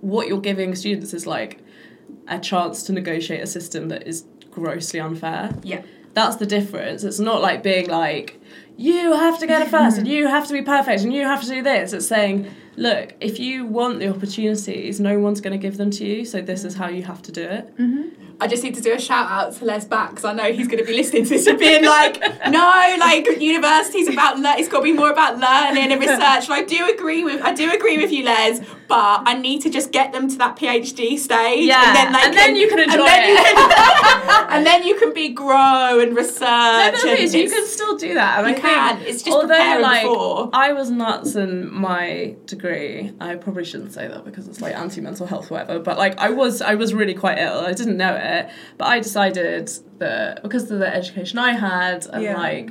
what 0.00 0.26
you're 0.26 0.40
giving 0.40 0.74
students 0.74 1.12
is 1.12 1.26
like 1.26 1.60
a 2.26 2.38
chance 2.38 2.82
to 2.84 2.92
negotiate 2.92 3.42
a 3.42 3.46
system 3.46 3.88
that 3.88 4.06
is 4.06 4.24
grossly 4.50 4.98
unfair 4.98 5.54
Yeah. 5.62 5.82
that's 6.14 6.36
the 6.36 6.46
difference. 6.46 7.04
It's 7.04 7.20
not 7.20 7.42
like 7.42 7.62
being 7.62 7.88
like, 7.88 8.40
you 8.76 9.12
have 9.12 9.38
to 9.40 9.46
get 9.46 9.60
it 9.62 9.68
first 9.68 9.98
and 9.98 10.08
you 10.14 10.26
have 10.26 10.46
to 10.46 10.54
be 10.54 10.62
perfect 10.62 11.02
and 11.02 11.12
you 11.12 11.24
have 11.24 11.42
to 11.42 11.48
do 11.48 11.62
this. 11.62 11.92
It's 11.92 12.06
saying, 12.06 12.50
look, 12.80 13.14
if 13.20 13.38
you 13.38 13.66
want 13.66 14.00
the 14.00 14.08
opportunities, 14.08 14.98
no 14.98 15.18
one's 15.20 15.40
going 15.40 15.52
to 15.52 15.58
give 15.58 15.76
them 15.76 15.90
to 15.92 16.04
you, 16.04 16.24
so 16.24 16.40
this 16.40 16.64
is 16.64 16.74
how 16.74 16.88
you 16.88 17.02
have 17.02 17.22
to 17.22 17.30
do 17.30 17.42
it. 17.42 17.76
Mm-hmm. 17.76 18.19
I 18.40 18.46
just 18.46 18.62
need 18.64 18.74
to 18.76 18.80
do 18.80 18.92
a 18.94 18.98
shout 19.00 19.30
out 19.30 19.54
to 19.56 19.64
Les 19.64 19.84
Back 19.84 20.10
because 20.10 20.24
I 20.24 20.32
know 20.32 20.52
he's 20.52 20.66
going 20.66 20.78
to 20.78 20.84
be 20.84 20.94
listening 20.96 21.24
to 21.24 21.28
this 21.30 21.46
and 21.46 21.58
being 21.58 21.84
like, 21.84 22.20
no, 22.48 22.96
like 22.98 23.26
university's 23.40 24.08
about 24.08 24.38
le- 24.38 24.56
it's 24.58 24.68
got 24.68 24.78
to 24.78 24.84
be 24.84 24.92
more 24.92 25.10
about 25.10 25.38
learning 25.38 25.92
and 25.92 26.00
research. 26.00 26.44
And 26.48 26.52
I 26.54 26.62
do 26.64 26.88
agree 26.92 27.22
with 27.24 27.42
I 27.42 27.52
do 27.52 27.70
agree 27.72 27.98
with 27.98 28.10
you, 28.12 28.24
Les, 28.24 28.60
but 28.88 29.22
I 29.26 29.34
need 29.34 29.62
to 29.62 29.70
just 29.70 29.92
get 29.92 30.12
them 30.12 30.28
to 30.28 30.36
that 30.38 30.56
PhD 30.56 31.18
stage, 31.18 31.66
Yeah, 31.66 31.82
and 31.86 31.96
then 31.96 32.12
they 32.12 32.20
and 32.22 32.34
then 32.36 32.56
you 32.56 32.68
can 32.68 32.78
enjoy 32.80 32.98
and 32.98 33.06
then 33.06 33.28
You 33.28 33.36
it. 33.36 33.54
can, 33.54 34.46
and 34.50 34.66
then 34.66 34.82
you 34.84 34.96
can 34.98 35.12
be 35.12 35.28
grow 35.28 36.00
and 36.00 36.16
research. 36.16 36.40
No, 36.40 36.90
but 36.92 37.02
the 37.02 37.10
and 37.22 37.32
you 37.34 37.50
can 37.50 37.66
still 37.66 37.96
do 37.96 38.14
that. 38.14 38.38
And 38.44 38.48
You 38.48 38.54
I 38.56 38.58
can. 38.60 38.96
Think, 38.96 39.08
It's 39.08 39.22
just 39.22 39.34
although, 39.36 39.48
preparing 39.48 39.82
like, 39.82 40.02
before. 40.02 40.50
I 40.52 40.72
was 40.72 40.90
nuts 40.90 41.34
in 41.36 41.72
my 41.72 42.34
degree. 42.46 43.12
I 43.20 43.36
probably 43.36 43.64
shouldn't 43.64 43.92
say 43.92 44.08
that 44.08 44.24
because 44.24 44.48
it's 44.48 44.60
like 44.60 44.74
anti 44.74 45.00
mental 45.00 45.26
health, 45.26 45.50
whatever. 45.50 45.78
But 45.78 45.98
like, 45.98 46.18
I 46.18 46.30
was, 46.30 46.62
I 46.62 46.74
was 46.74 46.94
really 46.94 47.14
quite 47.14 47.38
ill. 47.38 47.60
I 47.60 47.72
didn't 47.74 47.96
know 47.96 48.14
it, 48.14 48.22
but 48.78 48.86
I 48.94 49.00
decided 49.00 49.70
that 49.98 50.42
because 50.42 50.70
of 50.70 50.78
the 50.78 50.90
education 51.00 51.38
I 51.38 51.52
had 51.52 52.06
and 52.12 52.22
Yeah. 52.22 52.36
like. 52.36 52.70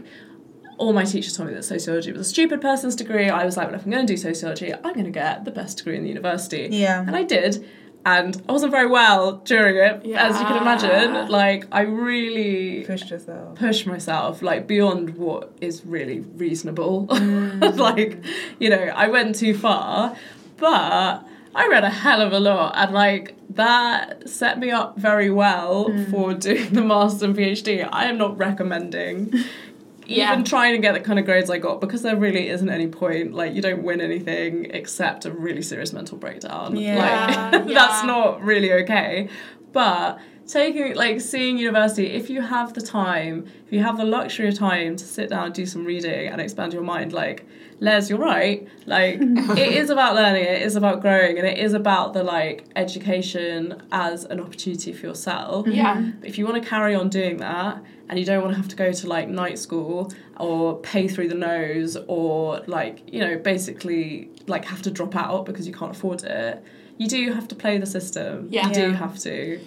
All 0.84 0.94
my 0.94 1.04
teachers 1.04 1.36
told 1.36 1.50
me 1.50 1.56
that 1.56 1.64
sociology 1.66 2.10
was 2.14 2.22
a 2.22 2.30
stupid 2.30 2.62
person's 2.62 2.96
degree. 2.96 3.28
I 3.30 3.44
was 3.44 3.58
like, 3.58 3.68
well, 3.68 3.76
if 3.76 3.84
I'm 3.86 3.92
going 3.92 4.08
to 4.08 4.14
do 4.14 4.16
sociology, 4.16 4.74
I'm 4.74 4.94
going 4.98 5.04
to 5.04 5.12
get 5.12 5.44
the 5.44 5.52
best 5.52 5.74
degree 5.80 5.98
in 5.98 6.04
the 6.04 6.08
university. 6.08 6.70
Yeah. 6.72 7.02
And 7.06 7.18
I 7.18 7.24
did. 7.24 7.68
And 8.06 8.42
I 8.48 8.54
wasn't 8.54 8.72
very 8.72 8.88
well 8.88 9.42
during 9.54 9.76
it, 9.76 9.96
as 10.16 10.40
you 10.40 10.46
can 10.46 10.56
imagine. 10.56 11.28
Like, 11.30 11.66
I 11.74 11.82
really 11.82 12.86
Pushed 12.86 13.10
yourself. 13.12 13.56
push 13.56 13.86
myself 13.86 14.42
like 14.42 14.68
beyond 14.68 15.18
what 15.18 15.52
is 15.60 15.86
really 15.86 16.22
reasonable. 16.22 17.08
Mm. 17.08 17.78
like, 17.90 18.24
you 18.58 18.70
know, 18.70 18.84
I 19.04 19.10
went 19.10 19.36
too 19.36 19.54
far, 19.58 20.16
but 20.56 21.26
I 21.54 21.68
read 21.68 21.84
a 21.84 21.90
hell 21.90 22.22
of 22.22 22.32
a 22.32 22.40
lot 22.40 22.72
and 22.78 22.94
like 22.94 23.36
that 23.52 24.30
set 24.30 24.60
me 24.60 24.70
up 24.72 24.98
very 24.98 25.30
well 25.30 25.86
hmm. 25.86 26.12
for 26.12 26.34
doing 26.34 26.72
the 26.74 26.82
master 26.82 27.26
and 27.26 27.36
PhD. 27.36 27.88
I 27.92 28.06
am 28.06 28.18
not 28.18 28.38
recommending 28.38 29.34
Yeah. 30.10 30.32
even 30.34 30.44
trying 30.44 30.74
to 30.74 30.80
get 30.80 30.94
the 30.94 31.02
kind 31.02 31.20
of 31.20 31.26
grades 31.26 31.52
I 31.52 31.60
got 31.60 31.80
because 31.80 32.02
there 32.02 32.16
really 32.16 32.50
isn't 32.50 32.70
any 32.70 32.88
point. 32.88 33.34
Like 33.34 33.54
you 33.54 33.62
don't 33.62 33.84
win 33.84 34.02
anything 34.02 34.66
except 34.72 35.26
a 35.26 35.32
really 35.32 35.62
serious 35.62 35.94
mental 35.94 36.18
breakdown. 36.18 36.76
Yeah. 36.76 37.52
Like 37.52 37.68
Yeah. 37.68 37.74
that's 37.76 38.04
not 38.04 38.42
really 38.42 38.74
okay. 38.74 39.30
But 39.72 40.20
taking 40.50 40.96
like 40.96 41.22
seeing 41.22 41.58
university, 41.58 42.08
if 42.08 42.30
you 42.30 42.42
have 42.42 42.74
the 42.74 42.82
time, 42.82 43.46
if 43.68 43.72
you 43.72 43.82
have 43.84 43.98
the 43.98 44.04
luxury 44.04 44.48
of 44.48 44.56
time 44.56 44.96
to 44.96 45.06
sit 45.06 45.30
down 45.30 45.46
and 45.46 45.54
do 45.54 45.66
some 45.66 45.86
reading 45.86 46.28
and 46.28 46.42
expand 46.42 46.74
your 46.74 46.82
mind, 46.82 47.14
like 47.14 47.46
Les, 47.80 48.10
you're 48.10 48.20
right. 48.20 48.68
Like 48.86 49.20
it 49.22 49.74
is 49.76 49.90
about 49.90 50.16
learning, 50.16 50.44
it 50.44 50.64
is 50.64 50.76
about 50.76 51.02
growing, 51.02 51.38
and 51.38 51.48
it 51.48 51.60
is 51.60 51.74
about 51.74 52.14
the 52.14 52.24
like 52.24 52.66
education 52.76 53.82
as 53.92 54.26
an 54.26 54.40
opportunity 54.40 54.92
for 54.92 55.06
yourself. 55.06 55.68
Yeah. 55.68 56.12
If 56.24 56.38
you 56.38 56.46
want 56.46 56.62
to 56.62 56.68
carry 56.68 56.96
on 56.96 57.10
doing 57.10 57.38
that 57.38 57.82
and 58.10 58.18
you 58.18 58.26
don't 58.26 58.42
want 58.42 58.54
to 58.54 58.58
have 58.58 58.70
to 58.70 58.76
go 58.76 58.92
to 58.92 59.08
like 59.08 59.30
night 59.30 59.60
school 59.60 60.12
or 60.38 60.80
pay 60.80 61.08
through 61.08 61.28
the 61.30 61.36
nose 61.36 61.96
or 62.08 62.64
like, 62.66 63.04
you 63.14 63.20
know, 63.20 63.38
basically 63.38 64.30
like 64.48 64.66
have 64.66 64.82
to 64.82 64.92
drop 64.92 65.16
out 65.16 65.46
because 65.46 65.68
you 65.68 65.74
can't 65.74 65.92
afford 65.92 66.24
it, 66.24 66.64
you 67.00 67.08
do 67.08 67.32
have 67.32 67.48
to 67.48 67.56
play 67.56 67.78
the 67.78 67.86
system. 67.86 68.50
Yeah. 68.52 68.68
You 68.68 68.74
do 68.74 68.92
have 68.92 69.18
to. 69.20 69.60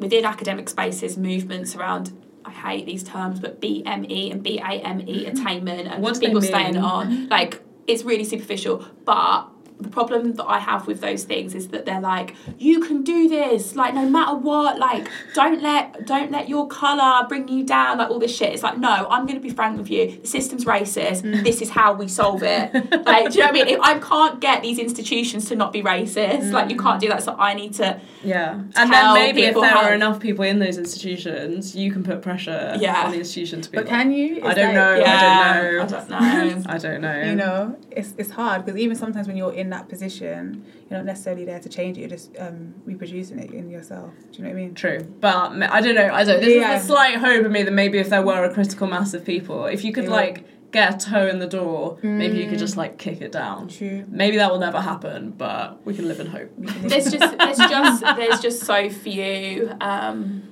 Within 0.00 0.24
academic 0.24 0.68
spaces, 0.68 1.16
movements 1.16 1.76
around. 1.76 2.12
I 2.44 2.50
hate 2.50 2.86
these 2.86 3.04
terms, 3.04 3.38
but 3.38 3.60
BME 3.60 4.32
and 4.32 4.42
BAME 4.42 5.28
attainment 5.28 5.88
and 5.88 6.02
What 6.02 6.18
people 6.18 6.42
staying 6.42 6.76
on 6.78 7.28
like 7.28 7.62
it's 7.86 8.02
really 8.02 8.24
superficial. 8.24 8.84
But 9.04 9.44
the 9.82 9.88
problem 9.88 10.34
that 10.34 10.44
I 10.46 10.58
have 10.58 10.86
with 10.86 11.00
those 11.00 11.24
things 11.24 11.54
is 11.54 11.68
that 11.68 11.84
they're 11.86 12.00
like, 12.00 12.34
you 12.58 12.80
can 12.80 13.02
do 13.02 13.28
this, 13.28 13.74
like 13.76 13.94
no 13.94 14.08
matter 14.08 14.36
what, 14.36 14.78
like 14.78 15.08
don't 15.34 15.62
let 15.62 16.06
don't 16.06 16.30
let 16.30 16.48
your 16.48 16.68
colour 16.68 17.26
bring 17.28 17.48
you 17.48 17.64
down, 17.64 17.98
like 17.98 18.10
all 18.10 18.18
this 18.18 18.34
shit. 18.36 18.52
It's 18.52 18.62
like, 18.62 18.78
no, 18.78 19.06
I'm 19.10 19.26
gonna 19.26 19.40
be 19.40 19.50
frank 19.50 19.78
with 19.78 19.90
you. 19.90 20.18
The 20.20 20.26
system's 20.26 20.64
racist. 20.64 21.22
Mm. 21.22 21.44
This 21.44 21.60
is 21.62 21.70
how 21.70 21.92
we 21.94 22.08
solve 22.08 22.42
it. 22.42 22.72
like, 23.06 23.30
do 23.32 23.38
you 23.38 23.44
know 23.44 23.46
what 23.46 23.48
I 23.48 23.52
mean? 23.52 23.68
If 23.68 23.80
I 23.80 23.98
can't 23.98 24.40
get 24.40 24.62
these 24.62 24.78
institutions 24.78 25.48
to 25.48 25.56
not 25.56 25.72
be 25.72 25.82
racist, 25.82 26.52
like 26.52 26.70
you 26.70 26.76
can't 26.76 27.00
do 27.00 27.08
that. 27.08 27.22
So 27.22 27.34
I 27.38 27.54
need 27.54 27.74
to 27.74 28.00
Yeah. 28.22 28.54
And 28.54 28.90
Tell 28.92 29.14
then 29.14 29.14
maybe 29.14 29.42
if 29.42 29.48
people 29.50 29.62
there 29.62 29.70
how- 29.70 29.82
are 29.88 29.94
enough 29.94 30.20
people 30.20 30.44
in 30.44 30.58
those 30.58 30.76
institutions, 30.78 31.74
you 31.74 31.90
can 31.92 32.02
put 32.02 32.22
pressure 32.22 32.76
Yeah. 32.78 33.04
on 33.04 33.12
the 33.12 33.18
institution 33.18 33.60
to 33.62 33.70
be 33.70 33.76
But 33.76 33.86
like, 33.86 33.90
can 33.94 34.12
you? 34.12 34.40
I 34.44 34.54
don't 34.54 34.66
like- 34.66 34.74
know. 34.74 34.94
yeah, 34.96 35.82
I 35.82 35.86
don't 35.86 36.10
know. 36.10 36.16
I 36.16 36.34
don't 36.36 36.58
know. 36.58 36.62
I 36.74 36.78
don't 36.78 37.00
know. 37.00 37.22
You 37.22 37.34
know, 37.36 37.76
it's 37.90 38.12
it's 38.18 38.30
hard 38.30 38.64
because 38.64 38.78
even 38.78 38.96
sometimes 38.96 39.26
when 39.26 39.36
you're 39.36 39.52
in 39.52 39.69
that 39.70 39.88
position, 39.88 40.64
you're 40.88 40.98
not 40.98 41.06
necessarily 41.06 41.44
there 41.44 41.60
to 41.60 41.68
change 41.68 41.96
it. 41.96 42.00
You're 42.02 42.10
just 42.10 42.30
um, 42.38 42.74
reproducing 42.84 43.38
it 43.38 43.50
in 43.52 43.70
yourself. 43.70 44.12
Do 44.32 44.38
you 44.38 44.44
know 44.44 44.50
what 44.50 44.56
I 44.58 44.60
mean? 44.62 44.74
True, 44.74 45.00
but 45.20 45.34
I 45.62 45.80
don't 45.80 45.94
know. 45.94 46.10
I 46.12 46.24
don't. 46.24 46.40
This 46.40 46.56
Yeah. 46.56 46.76
is 46.76 46.84
a 46.84 46.86
slight 46.86 47.16
hope 47.16 47.44
in 47.44 47.52
me 47.52 47.62
that 47.62 47.72
maybe 47.72 47.98
if 47.98 48.08
there 48.10 48.22
were 48.22 48.44
a 48.44 48.52
critical 48.52 48.86
mass 48.86 49.14
of 49.14 49.24
people, 49.24 49.66
if 49.66 49.84
you 49.84 49.92
could 49.92 50.04
Yeah. 50.04 50.10
like 50.10 50.44
get 50.72 50.94
a 50.94 51.10
toe 51.10 51.26
in 51.26 51.40
the 51.40 51.48
door, 51.48 51.98
maybe 52.02 52.38
you 52.38 52.48
could 52.48 52.58
just 52.60 52.76
like 52.76 52.96
kick 52.96 53.20
it 53.20 53.32
down. 53.32 53.66
True. 53.68 54.04
Maybe 54.08 54.36
that 54.36 54.52
will 54.52 54.60
never 54.60 54.80
happen, 54.80 55.30
but 55.36 55.84
we 55.84 55.94
can 55.94 56.06
live 56.06 56.20
in 56.20 56.26
hope. 56.28 56.50
there's 56.58 57.10
just 57.10 57.38
there's 57.38 57.58
just 57.58 58.00
there's 58.16 58.40
just 58.40 58.60
so 58.62 58.88
few. 58.88 59.72
Um, 59.80 60.44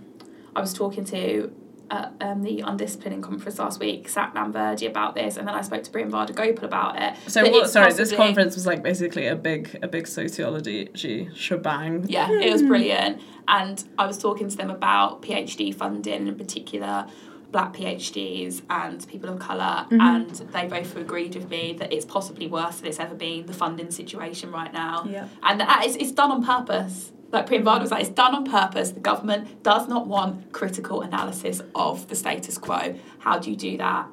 I 0.57 0.61
was 0.61 0.73
talking 0.73 1.05
to 1.07 1.53
at 1.91 2.13
um, 2.21 2.43
the 2.43 2.59
Undisciplining 2.59 3.23
conference 3.23 3.59
last 3.59 3.81
week, 3.81 4.09
Satnam 4.09 4.53
Virdee 4.53 4.89
about 4.89 5.15
this, 5.15 5.37
and 5.37 5.47
then 5.47 5.55
I 5.55 5.63
spoke 5.63 5.83
to 5.85 5.91
Priyamvada 5.91 6.35
Gopal 6.35 6.65
about 6.65 7.01
it. 7.01 7.15
So 7.27 7.43
what? 7.43 7.65
it's 7.65 7.73
Sorry, 7.73 7.93
this 7.93 8.13
conference 8.13 8.55
was 8.55 8.67
like 8.67 8.83
basically 8.83 9.27
a 9.27 9.37
big, 9.37 9.79
a 9.83 9.89
big 9.89 10.07
sociology 10.07 10.91
shebang. 10.95 12.07
Yeah, 12.09 12.31
it 12.31 12.53
was 12.53 12.63
brilliant. 12.63 13.21
And 13.47 13.83
I 13.99 14.07
was 14.07 14.19
talking 14.19 14.49
to 14.49 14.57
them 14.57 14.71
about 14.71 15.23
PhD 15.23 15.75
funding 15.75 16.27
in 16.29 16.35
particular. 16.37 17.07
black 17.51 17.73
PhDs 17.73 18.61
and 18.69 19.09
people 19.09 19.31
of 19.31 19.39
color 19.39 19.87
Mhm. 19.91 20.01
and 20.03 20.31
they 20.53 20.67
both 20.67 20.95
agreed 20.99 21.35
with 21.35 21.49
me 21.49 21.75
that 21.79 21.91
it's 21.91 22.05
possibly 22.05 22.47
worse 22.47 22.77
than 22.77 22.87
it's 22.91 23.01
ever 23.01 23.15
been, 23.15 23.47
the 23.47 23.55
funding 23.55 23.91
situation 23.91 24.53
right 24.53 24.71
now. 24.71 25.07
Yeah. 25.11 25.29
And 25.43 25.59
that 25.59 25.87
is, 25.87 25.97
it's 25.97 26.13
done 26.13 26.31
on 26.31 26.45
purpose. 26.45 27.11
Like 27.31 27.47
Priyamvada 27.47 27.81
was 27.83 27.91
like, 27.91 28.01
it's 28.01 28.11
done 28.11 28.35
on 28.35 28.45
purpose. 28.45 28.91
The 28.93 29.01
government 29.01 29.63
does 29.63 29.87
not 29.89 30.07
want 30.07 30.53
critical 30.53 31.03
analysis 31.03 31.61
of 31.75 32.09
the 32.09 32.17
status 32.17 32.57
quo. 32.59 32.95
How 33.19 33.39
do 33.39 33.51
you 33.51 33.57
do 33.57 33.77
that? 33.79 34.07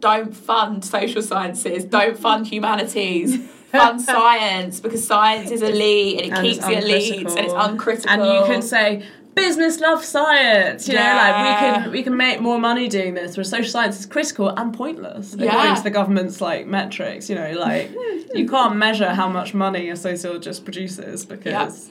Don't 0.00 0.36
fund 0.36 0.84
social 0.84 1.22
sciences. 1.22 1.84
Don't 1.84 2.18
fund 2.18 2.46
humanities. 2.46 3.38
Fund 3.72 4.02
science 4.02 4.80
because 4.80 5.06
science 5.06 5.50
is 5.50 5.62
elite 5.62 6.18
and 6.20 6.26
it 6.26 6.32
And 6.36 6.46
keeps 6.46 6.58
the 6.58 6.76
elite 6.76 7.26
and 7.26 7.38
it's 7.38 7.54
uncritical. 7.56 8.10
And 8.10 8.22
you 8.22 8.44
can 8.52 8.60
say 8.60 9.02
business 9.34 9.80
loves 9.80 10.06
science. 10.06 10.86
You 10.88 10.92
know, 10.92 11.00
like 11.00 11.34
we 11.36 11.58
can 11.58 11.90
we 11.92 12.02
can 12.02 12.14
make 12.14 12.42
more 12.42 12.58
money 12.58 12.86
doing 12.88 13.14
this. 13.14 13.34
Where 13.34 13.44
social 13.44 13.70
science 13.70 13.98
is 13.98 14.04
critical 14.04 14.50
and 14.50 14.74
pointless 14.74 15.34
Yeah. 15.38 15.46
according 15.46 15.76
to 15.76 15.82
the 15.84 15.90
government's 15.90 16.42
like 16.42 16.66
metrics. 16.66 17.30
You 17.30 17.36
know, 17.36 17.52
like 17.52 17.90
you 18.34 18.46
can't 18.46 18.76
measure 18.76 19.08
how 19.14 19.30
much 19.30 19.54
money 19.54 19.88
a 19.88 19.96
sociologist 19.96 20.64
produces 20.64 21.24
because, 21.24 21.88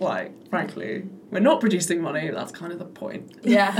like, 0.00 0.32
frankly, 0.48 1.04
we're 1.30 1.40
not 1.40 1.60
producing 1.60 2.00
money. 2.00 2.30
That's 2.30 2.52
kind 2.52 2.72
of 2.72 2.78
the 2.78 2.84
point. 2.84 3.32
yeah. 3.42 3.72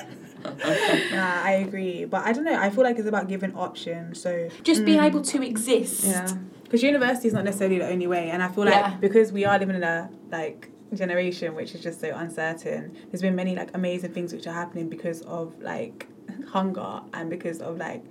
Nah, 0.44 1.42
I 1.42 1.64
agree. 1.66 2.04
But 2.04 2.24
I 2.24 2.32
don't 2.32 2.44
know. 2.44 2.58
I 2.58 2.70
feel 2.70 2.84
like 2.84 2.98
it's 2.98 3.08
about 3.08 3.28
giving 3.28 3.54
options. 3.54 4.22
So 4.22 4.48
Just 4.62 4.84
being 4.84 5.00
mm. 5.00 5.06
able 5.06 5.20
to 5.22 5.42
exist. 5.42 6.04
Yeah. 6.04 6.28
because 6.62 6.82
university 6.82 7.28
is 7.28 7.34
not 7.34 7.44
necessarily 7.44 7.78
the 7.78 7.88
only 7.88 8.06
way, 8.06 8.30
and 8.30 8.42
I 8.42 8.48
feel 8.48 8.64
like 8.64 8.74
Yeah. 8.74 8.96
because 9.00 9.32
we 9.32 9.44
are 9.44 9.58
living 9.58 9.76
in 9.76 9.82
a 9.82 10.08
like 10.30 10.70
generation 10.94 11.54
which 11.54 11.74
is 11.74 11.82
just 11.82 12.00
so 12.00 12.14
uncertain. 12.14 12.96
There's 13.10 13.22
been 13.22 13.34
many 13.34 13.54
like 13.54 13.70
amazing 13.74 14.12
things 14.12 14.32
which 14.32 14.46
are 14.46 14.52
happening 14.54 14.88
because 14.88 15.22
of 15.22 15.60
like 15.60 16.06
hunger 16.48 17.00
and 17.12 17.28
because 17.30 17.60
of 17.60 17.76
like 17.78 18.04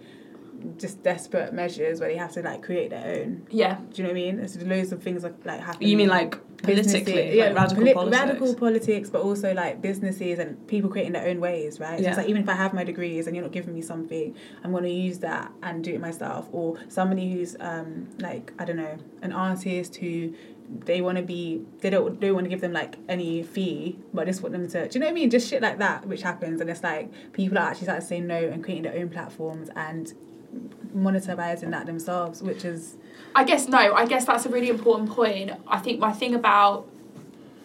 just 0.78 1.04
desperate 1.04 1.54
measures 1.54 2.00
where 2.00 2.10
they 2.10 2.18
have 2.18 2.32
to 2.34 2.42
like 2.42 2.64
create 2.64 2.90
their 2.90 3.22
own. 3.22 3.46
Yeah. 3.50 3.76
Do 3.92 4.02
you 4.02 4.04
know 4.04 4.10
what 4.14 4.20
I 4.20 4.22
mean? 4.22 4.38
There's 4.38 4.58
loads 4.64 4.92
of 4.92 5.04
things 5.04 5.24
like, 5.24 5.34
like 5.46 5.60
happening. 5.60 5.90
You 5.90 5.98
mean 5.98 6.10
like 6.10 6.32
politically, 6.58 7.14
Businesses- 7.14 7.38
like 7.38 7.56
radical 7.56 7.76
poli- 7.84 7.94
politics? 7.94 8.18
radical 8.22 8.56
politics, 8.56 9.10
but 9.10 9.22
also 9.22 9.54
like 9.54 9.82
businesses 9.82 10.40
and 10.40 10.68
people 10.68 10.90
creating 10.90 11.14
their 11.14 11.28
own 11.28 11.40
ways, 11.40 11.80
right? 11.80 11.98
So 12.00 12.04
Yeah. 12.04 12.10
it's 12.10 12.18
like 12.18 12.28
even 12.30 12.42
if 12.42 12.50
I 12.50 12.54
have 12.54 12.74
my 12.74 12.84
degrees 12.84 13.28
and 13.28 13.36
you're 13.36 13.44
not 13.44 13.52
giving 13.52 13.74
me 13.76 13.82
something, 13.82 14.36
I'm 14.64 14.72
going 14.72 14.84
to 14.84 14.90
use 14.90 15.20
that 15.20 15.52
and 15.62 15.84
do 15.84 15.94
it 15.94 16.02
myself. 16.02 16.50
Or 16.52 16.76
somebody 16.88 17.32
who's 17.32 17.56
um 17.60 18.08
like 18.20 18.54
I 18.60 18.66
don't 18.66 18.78
know 18.78 18.98
an 19.22 19.32
artist 19.34 19.98
who 19.98 20.34
they 20.84 21.00
want 21.00 21.18
to 21.18 21.24
be 21.24 21.62
they 21.80 21.90
don't 21.90 22.20
don't 22.20 22.34
want 22.34 22.44
to 22.46 22.50
give 22.50 22.60
them 22.62 22.74
like 22.74 22.98
any 23.08 23.42
fee, 23.44 23.98
but 24.14 24.26
just 24.28 24.42
want 24.42 24.52
them 24.54 24.68
to. 24.68 24.88
Do 24.90 24.96
you 24.96 25.00
know 25.00 25.06
what 25.06 25.12
I 25.12 25.14
mean? 25.14 25.30
Just 25.30 25.48
shit 25.48 25.62
like 25.62 25.78
that, 25.80 26.06
which 26.08 26.24
happens, 26.24 26.60
and 26.60 26.70
it's 26.70 26.84
like 26.84 27.10
people 27.32 27.58
are 27.58 27.70
actually 27.70 27.86
starting 27.86 28.02
to 28.02 28.08
say 28.08 28.20
no 28.20 28.36
and 28.36 28.62
creating 28.64 28.84
their 28.84 28.96
own 29.00 29.08
platforms 29.10 29.70
and 29.78 30.14
monetizing 30.96 31.72
that 31.72 31.86
themselves, 31.86 32.42
which 32.42 32.66
is 32.66 32.96
I 33.36 33.44
guess 33.44 33.68
no. 33.68 33.94
I 33.94 34.06
guess 34.06 34.26
that's 34.26 34.46
a 34.46 34.50
really 34.50 34.70
important 34.70 35.10
point. 35.10 35.52
I 35.68 35.78
think 35.80 36.00
my 36.00 36.12
thing 36.12 36.34
about 36.34 36.88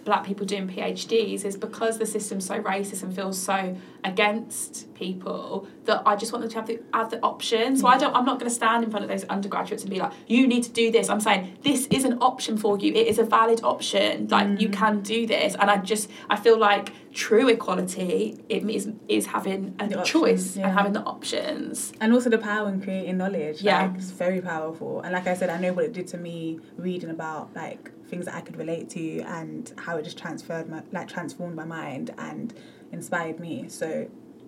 black 0.05 0.25
people 0.25 0.45
doing 0.45 0.69
PhDs 0.69 1.45
is 1.45 1.57
because 1.57 1.99
the 1.99 2.07
system's 2.07 2.47
so 2.47 2.61
racist 2.61 3.03
and 3.03 3.15
feels 3.15 3.41
so 3.41 3.77
against 4.05 4.93
people 4.95 5.67
that 5.85 6.03
I 6.05 6.17
just 6.17 6.33
want 6.33 6.43
them 6.43 6.51
to 6.51 6.57
have 6.57 6.67
the 6.67 6.81
have 6.93 7.11
the 7.11 7.21
option. 7.23 7.77
So 7.77 7.87
I 7.87 7.99
don't. 7.99 8.15
I'm 8.15 8.25
not 8.25 8.39
going 8.39 8.49
to 8.49 8.55
stand 8.55 8.85
in 8.85 8.91
front 8.91 9.05
of 9.05 9.11
those 9.11 9.25
undergraduates 9.25 9.83
and 9.85 9.91
be 9.91 9.99
like, 10.01 10.13
"You 10.27 10.47
need 10.47 10.65
to 10.65 10.71
do 10.73 10.91
this." 10.91 11.09
I'm 11.09 11.21
saying 11.21 11.59
this 11.63 11.87
is 11.87 12.05
an 12.05 12.19
option 12.21 12.57
for 12.57 12.79
you. 12.79 12.93
It 12.93 13.07
is 13.07 13.19
a 13.19 13.25
valid 13.25 13.63
option. 13.63 14.29
Like 14.29 14.61
you 14.61 14.69
mm. 14.69 14.73
can 14.73 15.01
do 15.01 15.27
this. 15.27 15.55
And 15.55 15.71
I 15.71 15.77
just 15.79 16.11
I 16.29 16.37
feel 16.37 16.59
like 16.59 16.93
true 17.13 17.49
equality 17.49 18.39
it 18.49 18.69
is 18.69 18.89
is 19.09 19.27
having 19.27 19.75
a 19.79 19.87
The 19.89 20.01
options, 20.01 20.09
choice 20.09 20.57
yeah. 20.57 20.67
and 20.69 20.79
having 20.79 20.93
the 20.95 21.03
options. 21.03 21.93
and 22.01 22.13
also 22.13 22.31
the 22.31 22.39
power 22.39 22.69
in 22.69 22.81
creating 22.81 23.19
knowledge 23.19 23.61
Yeah. 23.63 23.83
like, 23.83 23.97
it's 23.97 24.11
very 24.11 24.41
powerful 24.41 25.01
and 25.03 25.13
like 25.13 25.27
i 25.27 25.35
said 25.35 25.51
i 25.51 25.59
know 25.59 25.73
what 25.75 25.85
it 25.85 25.93
did 25.93 26.07
to 26.09 26.17
me 26.19 26.59
reading 26.77 27.11
about 27.11 27.55
like 27.55 27.91
things 28.13 28.27
that 28.27 28.35
i 28.35 28.43
could 28.47 28.57
relate 28.65 28.87
to 28.97 29.21
and 29.39 29.73
how 29.85 29.97
it 29.99 30.03
just 30.05 30.19
transferred 30.19 30.69
my 30.69 30.81
like 30.93 31.09
transformed 31.09 31.57
my 31.57 31.65
mind 31.65 32.07
and 32.19 32.53
inspired 32.93 33.39
me 33.41 33.55
so 33.69 33.87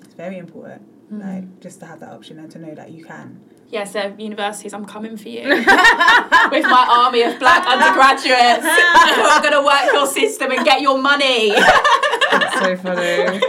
it's 0.05 0.15
very 0.15 0.39
important 0.39 0.83
Mm. 1.13 1.21
like 1.21 1.61
just 1.61 1.81
to 1.81 1.87
have 1.87 2.01
that 2.01 2.13
option 2.13 2.39
and 2.39 2.51
to 2.53 2.59
know 2.59 2.75
that 2.81 2.91
you 2.91 3.05
can 3.05 3.39
Yeah, 3.69 3.85
so 3.85 4.01
universities, 4.17 4.73
I'm 4.73 4.87
coming 4.87 5.19
for 5.19 5.29
you 5.29 5.43
with 6.55 6.65
my 6.77 6.85
army 7.03 7.23
of 7.29 7.39
black 7.39 7.63
undergraduates 7.75 8.65
who 9.17 9.23
are 9.33 9.43
going 9.43 9.53
to 9.61 9.65
work 9.73 9.85
your 9.93 10.07
system 10.07 10.51
and 10.53 10.65
get 10.65 10.81
your 10.81 10.97
money. 11.11 11.51
That's 12.31 12.59
so 12.59 12.77
funny. 12.87 13.41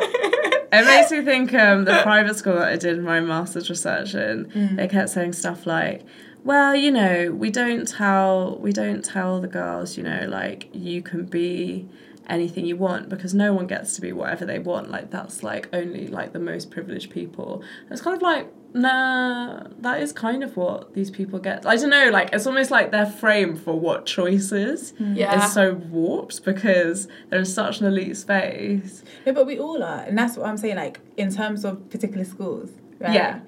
It 0.77 0.85
makes 0.85 1.11
me 1.11 1.21
think 1.23 1.53
um, 1.53 1.85
the 1.85 1.99
private 2.03 2.35
school 2.35 2.55
that 2.55 2.67
I 2.67 2.75
did 2.75 3.01
my 3.01 3.21
master's 3.21 3.69
research 3.69 4.13
in, 4.15 4.75
they 4.75 4.87
kept 4.89 5.09
saying 5.09 5.31
stuff 5.33 5.65
like, 5.65 6.01
well, 6.45 6.75
you 6.75 6.91
know, 6.91 7.31
we 7.31 7.49
don't 7.49 7.87
tell 7.87 8.57
we 8.59 8.71
don't 8.71 9.03
tell 9.03 9.41
the 9.41 9.47
girls, 9.47 9.97
you 9.97 10.03
know, 10.03 10.27
like 10.29 10.69
you 10.73 11.01
can 11.01 11.25
be 11.25 11.89
anything 12.27 12.65
you 12.65 12.75
want 12.77 13.09
because 13.09 13.33
no 13.33 13.53
one 13.53 13.67
gets 13.67 13.95
to 13.95 14.01
be 14.01 14.11
whatever 14.13 14.45
they 14.45 14.59
want. 14.59 14.89
Like 14.91 15.09
that's 15.09 15.41
like 15.41 15.67
only 15.73 16.07
like 16.07 16.33
the 16.33 16.39
most 16.39 16.69
privileged 16.69 17.09
people. 17.09 17.63
It's 17.89 18.01
kind 18.01 18.15
of 18.15 18.21
like 18.21 18.47
nah, 18.75 19.63
that 19.79 20.01
is 20.01 20.11
kind 20.11 20.43
of 20.43 20.55
what 20.55 20.93
these 20.93 21.09
people 21.09 21.39
get. 21.39 21.65
I 21.65 21.77
don't 21.77 21.89
know, 21.89 22.09
like 22.11 22.29
it's 22.31 22.45
almost 22.45 22.69
like 22.69 22.91
their 22.91 23.05
frame 23.07 23.55
for 23.55 23.79
what 23.79 24.05
choice 24.05 24.51
is 24.51 24.91
hmm. 24.91 25.15
Yeah. 25.15 25.45
is 25.45 25.51
so 25.53 25.73
warped 25.73 26.43
because 26.45 27.07
there's 27.29 27.51
such 27.51 27.79
an 27.79 27.87
elite 27.87 28.17
space. 28.17 29.03
no 29.25 29.33
but 29.33 29.47
we 29.47 29.57
all 29.57 29.81
are 29.81 30.01
and 30.01 30.17
that's 30.17 30.37
what 30.37 30.45
i'm 30.47 30.57
saying 30.57 30.75
like 30.75 30.99
in 31.17 31.33
terms 31.33 31.63
of 31.65 31.89
particular 31.89 32.25
schools 32.25 32.69
right 32.99 33.13
Yeah. 33.13 33.39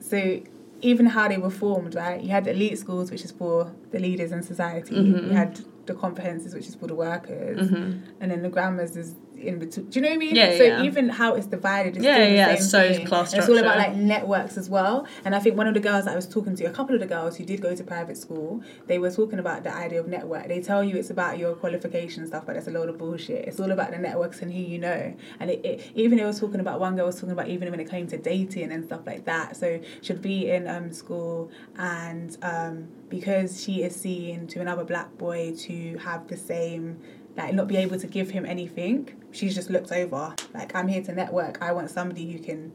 so 0.00 0.40
even 0.82 1.06
how 1.06 1.28
they 1.28 1.38
were 1.38 1.50
formed 1.50 1.94
right 1.94 2.20
you 2.22 2.28
had 2.28 2.44
the 2.44 2.50
elite 2.50 2.78
schools 2.78 3.10
which 3.10 3.24
is 3.24 3.30
for 3.30 3.72
the 3.92 3.98
leaders 3.98 4.32
in 4.32 4.42
society 4.42 4.94
Mhm. 4.94 5.26
you 5.28 5.32
had 5.42 5.60
the 5.86 5.94
comprehensives 5.94 6.54
which 6.54 6.68
is 6.68 6.74
for 6.74 6.86
the 6.86 6.94
workers 6.94 7.58
Mm-hmm. 7.70 7.90
and 8.20 8.30
then 8.30 8.42
the 8.42 8.48
grammars 8.48 8.96
is 8.96 9.14
in 9.42 9.58
between. 9.58 9.86
Do 9.86 9.98
you 9.98 10.02
know 10.02 10.08
what 10.10 10.14
I 10.14 10.18
mean? 10.18 10.36
Yeah, 10.36 10.56
so 10.56 10.64
yeah. 10.64 10.82
even 10.82 11.08
how 11.08 11.34
it's 11.34 11.46
divided 11.46 11.96
is 11.96 12.04
Yeah, 12.04 12.14
still 12.14 12.28
the 12.28 12.34
yeah, 12.34 12.54
same 12.54 12.62
so 12.62 12.92
thing. 12.94 13.06
class 13.06 13.32
And 13.32 13.40
It's 13.40 13.48
all 13.48 13.58
about 13.58 13.78
like 13.78 13.94
networks 13.94 14.56
as 14.56 14.68
well. 14.70 15.06
And 15.24 15.34
I 15.34 15.40
think 15.40 15.56
one 15.56 15.66
of 15.66 15.74
the 15.74 15.80
girls 15.80 16.04
that 16.04 16.12
I 16.12 16.16
was 16.16 16.26
talking 16.26 16.56
to, 16.56 16.64
a 16.64 16.70
couple 16.70 16.94
of 16.94 17.00
the 17.00 17.06
girls 17.06 17.36
who 17.36 17.44
did 17.44 17.60
go 17.60 17.74
to 17.74 17.84
private 17.84 18.16
school, 18.16 18.62
they 18.86 18.98
were 18.98 19.10
talking 19.10 19.38
about 19.38 19.64
the 19.64 19.74
idea 19.74 20.00
of 20.00 20.08
network. 20.08 20.48
They 20.48 20.60
tell 20.60 20.82
you 20.84 20.96
it's 20.96 21.10
about 21.10 21.38
your 21.38 21.54
qualification 21.54 22.26
stuff, 22.26 22.44
but 22.46 22.54
that's 22.54 22.68
a 22.68 22.70
load 22.70 22.88
of 22.88 22.98
bullshit. 22.98 23.46
It's 23.48 23.60
all 23.60 23.70
about 23.72 23.90
the 23.90 23.98
networks 23.98 24.42
and 24.42 24.52
who 24.52 24.60
you 24.60 24.78
know. 24.78 25.14
And 25.40 25.50
it, 25.50 25.64
it, 25.64 25.90
even 25.94 26.18
they 26.18 26.24
was 26.24 26.40
talking 26.40 26.60
about 26.60 26.80
one 26.80 26.96
girl 26.96 27.06
was 27.06 27.16
talking 27.16 27.32
about 27.32 27.48
even 27.48 27.70
when 27.70 27.80
it 27.80 27.90
came 27.90 28.06
to 28.08 28.18
dating 28.18 28.72
and 28.72 28.84
stuff 28.84 29.00
like 29.06 29.24
that. 29.24 29.56
So 29.56 29.80
should 30.02 30.22
be 30.22 30.50
in 30.50 30.66
um 30.68 30.92
school 30.92 31.50
and 31.76 32.36
um 32.42 32.88
because 33.08 33.62
she 33.62 33.82
is 33.82 33.94
seen 33.94 34.46
to 34.48 34.60
another 34.60 34.84
black 34.84 35.16
boy 35.18 35.54
to 35.56 35.96
have 35.98 36.28
the 36.28 36.36
same 36.36 36.98
like 37.36 37.54
not 37.54 37.68
be 37.68 37.76
able 37.76 37.98
to 37.98 38.06
give 38.06 38.30
him 38.30 38.44
anything. 38.44 39.08
She's 39.32 39.54
just 39.54 39.70
looked 39.70 39.92
over. 39.92 40.34
Like 40.52 40.74
I'm 40.74 40.88
here 40.88 41.02
to 41.02 41.12
network. 41.12 41.62
I 41.62 41.72
want 41.72 41.90
somebody 41.90 42.30
who 42.30 42.38
can 42.38 42.74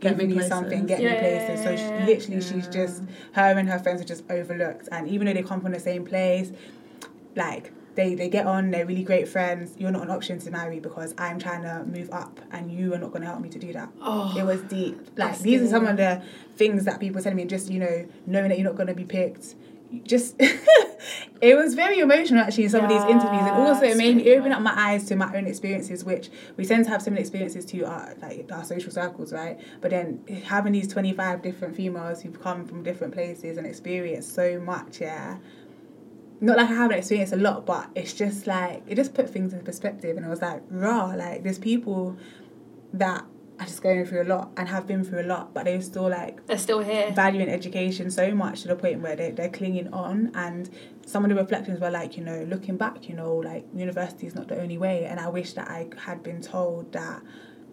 Get 0.00 0.16
give 0.16 0.28
me 0.28 0.34
me 0.36 0.42
something, 0.42 0.86
get 0.86 1.00
me 1.00 1.08
places. 1.18 1.64
So 1.64 1.76
she, 1.76 2.04
literally, 2.04 2.40
she's 2.40 2.68
just 2.68 3.02
her 3.32 3.58
and 3.58 3.68
her 3.68 3.80
friends 3.80 4.00
are 4.00 4.04
just 4.04 4.22
overlooked. 4.30 4.88
And 4.92 5.08
even 5.08 5.26
though 5.26 5.34
they 5.34 5.42
come 5.42 5.60
from 5.60 5.72
the 5.72 5.80
same 5.80 6.04
place, 6.04 6.52
like 7.34 7.72
they 7.98 8.14
they 8.14 8.28
get 8.28 8.46
on. 8.46 8.70
They're 8.70 8.86
really 8.86 9.02
great 9.02 9.26
friends. 9.26 9.74
You're 9.76 9.90
not 9.90 10.04
an 10.04 10.10
option 10.10 10.38
to 10.38 10.50
marry 10.52 10.78
because 10.78 11.14
I'm 11.18 11.40
trying 11.40 11.62
to 11.62 11.84
move 11.84 12.10
up, 12.12 12.40
and 12.52 12.70
you 12.70 12.94
are 12.94 12.98
not 12.98 13.08
going 13.10 13.22
to 13.22 13.26
help 13.26 13.40
me 13.40 13.48
to 13.48 13.58
do 13.58 13.72
that. 13.72 13.88
Oh, 14.00 14.32
It 14.38 14.44
was 14.44 14.60
deep. 14.62 14.96
Like 15.16 15.40
these 15.40 15.62
are 15.62 15.68
some 15.68 15.84
of 15.84 15.96
the 15.96 16.22
things 16.56 16.84
that 16.84 17.00
people 17.00 17.20
telling 17.20 17.36
me. 17.36 17.44
Just 17.44 17.68
you 17.70 17.80
know, 17.80 18.06
knowing 18.24 18.50
that 18.50 18.58
you're 18.58 18.68
not 18.68 18.76
going 18.76 18.86
to 18.86 18.94
be 18.94 19.04
picked. 19.04 19.56
Just 20.04 20.36
it 21.40 21.56
was 21.56 21.74
very 21.74 22.00
emotional 22.00 22.40
actually 22.42 22.64
in 22.64 22.70
some 22.70 22.84
of 22.84 22.90
these 22.90 23.02
interviews, 23.02 23.42
and 23.42 23.50
also 23.50 23.84
it 23.84 23.96
made 23.96 24.16
me 24.16 24.34
open 24.36 24.52
up 24.52 24.60
my 24.60 24.74
eyes 24.76 25.06
to 25.06 25.16
my 25.16 25.34
own 25.36 25.46
experiences, 25.46 26.04
which 26.04 26.30
we 26.56 26.66
tend 26.66 26.84
to 26.84 26.90
have 26.90 27.00
similar 27.00 27.20
experiences 27.20 27.64
to 27.66 27.84
our 27.84 28.14
like 28.20 28.50
our 28.52 28.64
social 28.64 28.92
circles, 28.92 29.32
right? 29.32 29.58
But 29.80 29.90
then 29.90 30.22
having 30.44 30.72
these 30.72 30.88
twenty 30.88 31.12
five 31.12 31.42
different 31.42 31.74
females 31.74 32.22
who've 32.22 32.40
come 32.40 32.66
from 32.66 32.82
different 32.82 33.14
places 33.14 33.56
and 33.56 33.66
experienced 33.66 34.34
so 34.34 34.60
much, 34.60 35.00
yeah. 35.00 35.38
Not 36.40 36.56
like 36.56 36.68
I 36.68 36.74
haven't 36.74 36.98
experienced 36.98 37.32
a 37.32 37.36
lot, 37.36 37.66
but 37.66 37.88
it's 37.94 38.12
just 38.12 38.46
like 38.46 38.82
it 38.86 38.96
just 38.96 39.14
put 39.14 39.30
things 39.30 39.52
in 39.52 39.60
perspective, 39.60 40.16
and 40.16 40.26
I 40.26 40.28
was 40.28 40.42
like, 40.42 40.62
raw. 40.70 41.06
Like 41.06 41.42
there's 41.44 41.58
people 41.58 42.16
that 42.92 43.24
are 43.60 43.66
just 43.66 43.82
going 43.82 44.04
through 44.06 44.22
a 44.22 44.24
lot 44.24 44.50
and 44.56 44.68
have 44.68 44.86
been 44.86 45.04
through 45.04 45.22
a 45.22 45.28
lot, 45.28 45.52
but 45.54 45.64
they're 45.64 45.80
still 45.80 46.08
like 46.08 46.46
they're 46.46 46.58
still 46.58 46.80
here. 46.80 47.10
valuing 47.12 47.48
education 47.48 48.10
so 48.10 48.34
much 48.34 48.62
to 48.62 48.68
the 48.68 48.76
point 48.76 49.00
where 49.00 49.16
they, 49.16 49.30
they're 49.30 49.48
clinging 49.50 49.92
on. 49.92 50.30
And 50.34 50.70
some 51.06 51.24
of 51.24 51.30
the 51.30 51.34
reflections 51.34 51.80
were 51.80 51.90
like 51.90 52.16
you 52.16 52.24
know 52.24 52.44
looking 52.48 52.76
back 52.76 53.08
you 53.08 53.14
know 53.14 53.36
like 53.36 53.64
university 53.74 54.26
is 54.26 54.34
not 54.34 54.48
the 54.48 54.60
only 54.60 54.78
way. 54.78 55.04
And 55.04 55.18
i 55.18 55.28
wish 55.28 55.54
that 55.54 55.68
i 55.68 55.88
had 55.96 56.22
been 56.22 56.42
told 56.42 56.92
that 56.92 57.22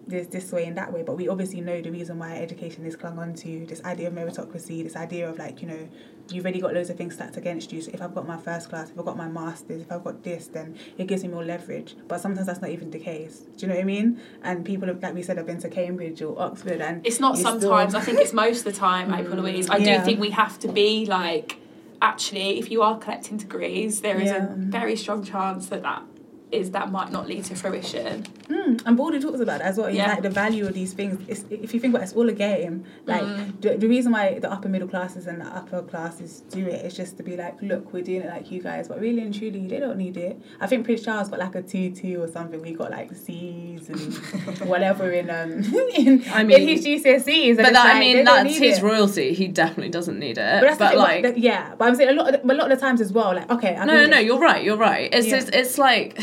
there's 0.07 0.27
this 0.27 0.51
way 0.51 0.65
and 0.65 0.77
that 0.77 0.91
way, 0.93 1.03
but 1.03 1.15
we 1.15 1.27
obviously 1.27 1.61
know 1.61 1.81
the 1.81 1.89
reason 1.89 2.19
why 2.19 2.38
education 2.38 2.86
is 2.86 2.95
clung 2.95 3.17
on 3.17 3.33
to 3.33 3.65
this 3.65 3.83
idea 3.83 4.07
of 4.07 4.13
meritocracy, 4.13 4.83
this 4.83 4.95
idea 4.95 5.29
of 5.29 5.38
like, 5.39 5.61
you 5.61 5.67
know, 5.67 5.89
you've 6.30 6.45
already 6.45 6.59
got 6.59 6.73
loads 6.73 6.89
of 6.89 6.97
things 6.97 7.13
stacked 7.15 7.38
against 7.38 7.71
you. 7.71 7.82
So 7.82 7.91
if 7.93 8.01
I've 8.01 8.15
got 8.15 8.28
my 8.28 8.38
first 8.38 8.69
class, 8.69 8.89
if 8.89 8.97
I've 8.97 9.05
got 9.05 9.17
my 9.17 9.28
masters, 9.28 9.82
if 9.82 9.91
I've 9.91 10.03
got 10.03 10.23
this, 10.23 10.47
then 10.47 10.78
it 10.97 11.07
gives 11.07 11.23
me 11.23 11.30
more 11.30 11.43
leverage. 11.43 11.95
But 12.07 12.21
sometimes 12.21 12.47
that's 12.47 12.61
not 12.61 12.71
even 12.71 12.91
the 12.91 12.99
case. 12.99 13.39
Do 13.57 13.65
you 13.65 13.67
know 13.67 13.76
what 13.76 13.82
I 13.82 13.86
mean? 13.86 14.19
And 14.43 14.65
people, 14.65 14.88
have, 14.88 15.01
like 15.01 15.13
we 15.13 15.21
said, 15.23 15.38
have 15.38 15.45
been 15.45 15.59
to 15.59 15.69
Cambridge 15.69 16.21
or 16.21 16.39
Oxford, 16.39 16.82
and 16.82 17.05
it's 17.05 17.19
not 17.19 17.38
sometimes. 17.38 17.91
Still... 17.91 18.01
I 18.01 18.03
think 18.03 18.19
it's 18.19 18.34
most 18.34 18.59
of 18.59 18.73
the 18.73 18.80
time, 18.80 19.13
April 19.13 19.38
Louise. 19.38 19.69
I 19.69 19.78
yeah. 19.78 19.99
do 19.99 20.05
think 20.05 20.19
we 20.19 20.32
have 20.32 20.59
to 20.59 20.67
be 20.67 21.05
like, 21.05 21.59
actually, 22.01 22.59
if 22.59 22.71
you 22.71 22.82
are 22.82 22.97
collecting 22.97 23.38
degrees, 23.38 24.01
there 24.01 24.19
is 24.19 24.30
yeah. 24.30 24.51
a 24.51 24.55
very 24.55 24.95
strong 24.95 25.23
chance 25.23 25.67
that 25.67 25.84
that 25.84 26.03
is 26.51 26.71
that 26.71 26.91
might 26.91 27.11
not 27.11 27.27
lead 27.27 27.43
to 27.45 27.55
fruition. 27.55 28.23
Mm, 28.47 28.81
and 28.85 28.97
Baldwin 28.97 29.21
talks 29.21 29.39
about 29.39 29.59
that 29.59 29.61
as 29.61 29.77
well. 29.77 29.89
Yeah. 29.89 30.13
Like 30.13 30.21
the 30.21 30.29
value 30.29 30.65
of 30.67 30.73
these 30.73 30.93
things. 30.93 31.19
It's, 31.27 31.43
if 31.49 31.73
you 31.73 31.79
think 31.79 31.93
about 31.93 32.01
it, 32.01 32.05
it's 32.05 32.13
all 32.13 32.29
a 32.29 32.33
game. 32.33 32.85
Like 33.05 33.23
mm. 33.23 33.61
the, 33.61 33.77
the 33.77 33.87
reason 33.87 34.11
why 34.11 34.39
the 34.39 34.51
upper 34.51 34.69
middle 34.69 34.87
classes 34.87 35.27
and 35.27 35.41
the 35.41 35.45
upper 35.45 35.81
classes 35.81 36.41
do 36.49 36.65
it 36.67 36.85
is 36.85 36.95
just 36.95 37.17
to 37.17 37.23
be 37.23 37.35
like, 37.35 37.61
look, 37.61 37.91
we're 37.91 38.03
doing 38.03 38.21
it 38.21 38.29
like 38.29 38.51
you 38.51 38.61
guys, 38.61 38.87
but 38.87 38.99
really 38.99 39.21
and 39.21 39.33
truly, 39.33 39.67
they 39.67 39.79
don't 39.79 39.97
need 39.97 40.17
it. 40.17 40.39
I 40.59 40.67
think 40.67 40.85
Prince 40.85 41.03
Charles 41.03 41.29
got 41.29 41.39
like 41.39 41.55
a 41.55 41.61
two 41.61 41.91
two 41.91 42.21
or 42.21 42.27
something. 42.27 42.61
We 42.61 42.73
got 42.73 42.91
like 42.91 43.15
C's 43.15 43.89
and 43.89 44.13
whatever 44.67 45.11
in 45.11 45.29
um 45.29 45.63
in, 45.95 46.23
I 46.31 46.43
mean, 46.43 46.61
in 46.61 46.67
his 46.67 46.85
GCSEs. 46.85 47.57
But 47.57 47.63
that, 47.63 47.73
like, 47.73 47.95
I 47.95 47.99
mean, 47.99 48.23
that's 48.23 48.57
his 48.57 48.77
it. 48.79 48.83
royalty. 48.83 49.33
He 49.33 49.47
definitely 49.47 49.89
doesn't 49.89 50.19
need 50.19 50.37
it. 50.37 50.61
But, 50.61 50.77
but 50.77 50.97
like, 50.97 51.23
but, 51.23 51.37
yeah, 51.37 51.73
but 51.75 51.87
I'm 51.87 51.95
saying 51.95 52.09
a 52.09 52.13
lot, 52.13 52.33
of, 52.33 52.43
a 52.43 52.53
lot 52.53 52.71
of 52.71 52.79
the 52.79 52.85
times 52.85 53.01
as 53.01 53.11
well. 53.11 53.35
Like, 53.35 53.49
okay, 53.49 53.75
I 53.75 53.85
no, 53.85 53.95
no, 53.95 54.05
no, 54.05 54.19
you're 54.19 54.39
right. 54.39 54.63
You're 54.63 54.77
right. 54.77 55.09
It's 55.11 55.27
yeah. 55.27 55.59
it's 55.59 55.77
like 55.77 56.19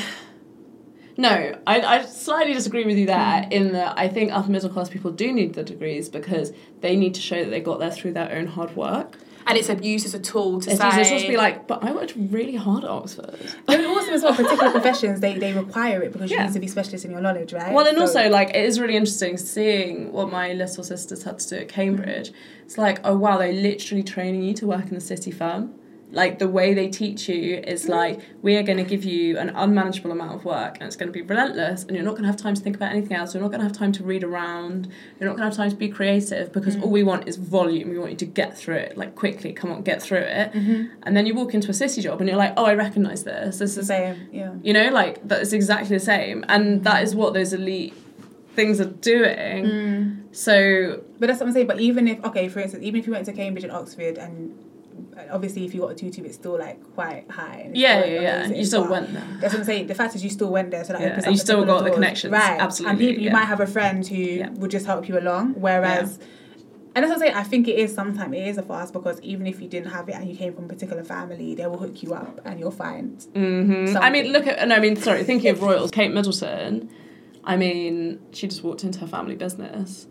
no, 1.16 1.58
I, 1.66 1.80
I 1.80 2.04
slightly 2.04 2.54
disagree 2.54 2.84
with 2.84 2.96
you 2.96 3.06
there 3.06 3.16
mm. 3.16 3.52
in 3.52 3.72
that 3.72 3.98
I 3.98 4.08
think 4.08 4.32
upper 4.32 4.50
middle 4.50 4.70
class 4.70 4.88
people 4.88 5.10
do 5.10 5.32
need 5.32 5.54
the 5.54 5.62
degrees 5.62 6.08
because 6.08 6.52
they 6.80 6.96
need 6.96 7.14
to 7.14 7.20
show 7.20 7.44
that 7.44 7.50
they 7.50 7.60
got 7.60 7.78
there 7.78 7.90
through 7.90 8.12
their 8.12 8.32
own 8.32 8.46
hard 8.46 8.74
work. 8.76 9.16
And 9.44 9.58
it's 9.58 9.68
used 9.84 10.06
as 10.06 10.14
a 10.14 10.20
tool 10.20 10.60
to 10.60 10.70
it's 10.70 10.80
say. 10.80 11.00
It's 11.00 11.10
just 11.10 11.26
be 11.26 11.36
like, 11.36 11.66
but 11.66 11.82
I 11.82 11.90
worked 11.92 12.14
really 12.16 12.54
hard 12.54 12.84
at 12.84 12.90
Oxford. 12.90 13.40
And 13.68 13.84
also 13.86 14.12
as 14.12 14.22
well, 14.22 14.34
particular 14.34 14.70
professions, 14.70 15.18
they, 15.18 15.36
they 15.36 15.52
require 15.52 16.00
it 16.02 16.12
because 16.12 16.30
yeah. 16.30 16.42
you 16.42 16.46
need 16.46 16.52
to 16.52 16.60
be 16.60 16.68
specialist 16.68 17.04
in 17.04 17.10
your 17.10 17.20
knowledge, 17.20 17.52
right? 17.52 17.72
Well, 17.72 17.86
and 17.86 17.96
so, 17.96 18.02
also, 18.02 18.28
like, 18.28 18.50
it 18.50 18.64
is 18.64 18.78
really 18.78 18.94
interesting 18.94 19.36
seeing 19.36 20.12
what 20.12 20.30
my 20.30 20.52
little 20.52 20.84
sisters 20.84 21.24
had 21.24 21.40
to 21.40 21.48
do 21.48 21.56
at 21.56 21.68
Cambridge. 21.68 22.32
It's 22.64 22.78
like, 22.78 23.00
oh 23.02 23.16
wow, 23.16 23.36
they're 23.36 23.52
literally 23.52 24.04
training 24.04 24.44
you 24.44 24.54
to 24.54 24.66
work 24.66 24.88
in 24.88 24.96
a 24.96 25.00
city 25.00 25.32
firm 25.32 25.74
like 26.12 26.38
the 26.38 26.48
way 26.48 26.74
they 26.74 26.88
teach 26.88 27.28
you 27.28 27.56
is 27.56 27.88
like 27.88 28.20
we 28.42 28.56
are 28.56 28.62
going 28.62 28.76
to 28.76 28.84
give 28.84 29.02
you 29.02 29.38
an 29.38 29.48
unmanageable 29.50 30.12
amount 30.12 30.34
of 30.34 30.44
work 30.44 30.76
and 30.76 30.86
it's 30.86 30.94
going 30.94 31.08
to 31.08 31.12
be 31.12 31.22
relentless 31.22 31.82
and 31.84 31.96
you're 31.96 32.04
not 32.04 32.12
going 32.12 32.22
to 32.22 32.28
have 32.28 32.36
time 32.36 32.54
to 32.54 32.60
think 32.60 32.76
about 32.76 32.92
anything 32.92 33.16
else 33.16 33.34
you're 33.34 33.42
not 33.42 33.48
going 33.48 33.60
to 33.60 33.66
have 33.66 33.76
time 33.76 33.90
to 33.90 34.04
read 34.04 34.22
around 34.22 34.86
you're 35.18 35.28
not 35.28 35.36
going 35.36 35.38
to 35.38 35.44
have 35.44 35.56
time 35.56 35.70
to 35.70 35.76
be 35.76 35.88
creative 35.88 36.52
because 36.52 36.76
mm. 36.76 36.82
all 36.82 36.90
we 36.90 37.02
want 37.02 37.26
is 37.26 37.36
volume 37.36 37.88
we 37.88 37.98
want 37.98 38.10
you 38.10 38.16
to 38.16 38.26
get 38.26 38.56
through 38.56 38.76
it 38.76 38.96
like 38.96 39.14
quickly 39.16 39.52
come 39.52 39.72
on 39.72 39.82
get 39.82 40.02
through 40.02 40.18
it 40.18 40.52
mm-hmm. 40.52 40.84
and 41.04 41.16
then 41.16 41.24
you 41.24 41.34
walk 41.34 41.54
into 41.54 41.70
a 41.70 41.74
city 41.74 42.02
job 42.02 42.20
and 42.20 42.28
you're 42.28 42.38
like 42.38 42.52
oh 42.58 42.66
i 42.66 42.74
recognize 42.74 43.24
this 43.24 43.58
this 43.58 43.70
is 43.70 43.76
the 43.76 43.84
same 43.84 44.28
yeah 44.30 44.52
you 44.62 44.72
know 44.72 44.90
like 44.90 45.26
that's 45.26 45.52
exactly 45.52 45.96
the 45.96 46.04
same 46.04 46.44
and 46.48 46.84
that 46.84 47.02
is 47.02 47.14
what 47.14 47.32
those 47.32 47.54
elite 47.54 47.94
things 48.54 48.82
are 48.82 48.84
doing 48.84 49.64
mm. 49.64 50.22
so 50.30 51.02
but 51.18 51.28
that's 51.28 51.40
what 51.40 51.46
i'm 51.46 51.52
saying 51.52 51.66
but 51.66 51.80
even 51.80 52.06
if 52.06 52.22
okay 52.22 52.50
for 52.50 52.60
instance 52.60 52.84
even 52.84 53.00
if 53.00 53.06
you 53.06 53.12
went 53.14 53.24
to 53.24 53.32
cambridge 53.32 53.64
and 53.64 53.72
oxford 53.72 54.18
and 54.18 54.54
obviously 55.30 55.64
if 55.64 55.74
you 55.74 55.80
got 55.82 55.92
a 55.92 55.94
two 55.94 56.24
it's 56.24 56.34
still 56.36 56.58
like 56.58 56.82
quite 56.94 57.30
high 57.30 57.70
yeah 57.74 58.04
yeah 58.04 58.20
yeah 58.20 58.46
you 58.46 58.64
still 58.64 58.88
went 58.88 59.12
there 59.12 59.26
that's 59.40 59.52
what 59.52 59.60
I'm 59.60 59.64
saying 59.64 59.86
the 59.86 59.94
fact 59.94 60.14
is 60.14 60.24
you 60.24 60.30
still 60.30 60.50
went 60.50 60.70
there 60.70 60.84
so 60.84 60.94
that 60.94 61.02
yeah. 61.02 61.10
opens 61.10 61.26
you 61.26 61.36
still 61.36 61.64
got 61.64 61.84
the 61.84 61.90
connections 61.90 62.32
right 62.32 62.60
absolutely 62.60 62.90
and 62.90 62.98
people, 62.98 63.22
you 63.22 63.28
yeah. 63.28 63.32
might 63.32 63.44
have 63.44 63.60
a 63.60 63.66
friend 63.66 64.06
who 64.06 64.16
yeah. 64.16 64.50
would 64.50 64.70
just 64.70 64.86
help 64.86 65.08
you 65.08 65.18
along 65.18 65.54
whereas 65.54 66.18
and 66.94 67.02
that's 67.02 67.08
what 67.08 67.22
I'm 67.22 67.28
saying. 67.28 67.34
I 67.34 67.42
think 67.42 67.68
it 67.68 67.78
is 67.78 67.94
sometimes 67.94 68.34
it 68.34 68.46
is 68.46 68.58
a 68.58 68.62
fast 68.62 68.92
because 68.92 69.18
even 69.22 69.46
if 69.46 69.62
you 69.62 69.66
didn't 69.68 69.90
have 69.92 70.10
it 70.10 70.14
and 70.14 70.28
you 70.28 70.36
came 70.36 70.52
from 70.52 70.66
a 70.66 70.68
particular 70.68 71.02
family, 71.02 71.54
they 71.54 71.66
will 71.66 71.78
hook 71.78 72.02
you 72.02 72.12
up 72.12 72.38
and 72.44 72.60
you'll 72.60 72.70
find. 72.70 73.16
Mm-hmm. 73.32 73.96
I 73.96 74.10
mean, 74.10 74.30
look 74.30 74.46
at 74.46 74.68
no. 74.68 74.74
I 74.74 74.78
mean, 74.78 74.96
sorry. 74.96 75.24
Thinking 75.24 75.48
of 75.52 75.62
royals, 75.62 75.90
Kate 75.90 76.12
Middleton. 76.12 76.90
I 77.44 77.56
mean, 77.56 78.20
she 78.32 78.46
just 78.46 78.62
walked 78.62 78.84
into 78.84 78.98
her 78.98 79.06
family 79.06 79.36
business 79.36 80.06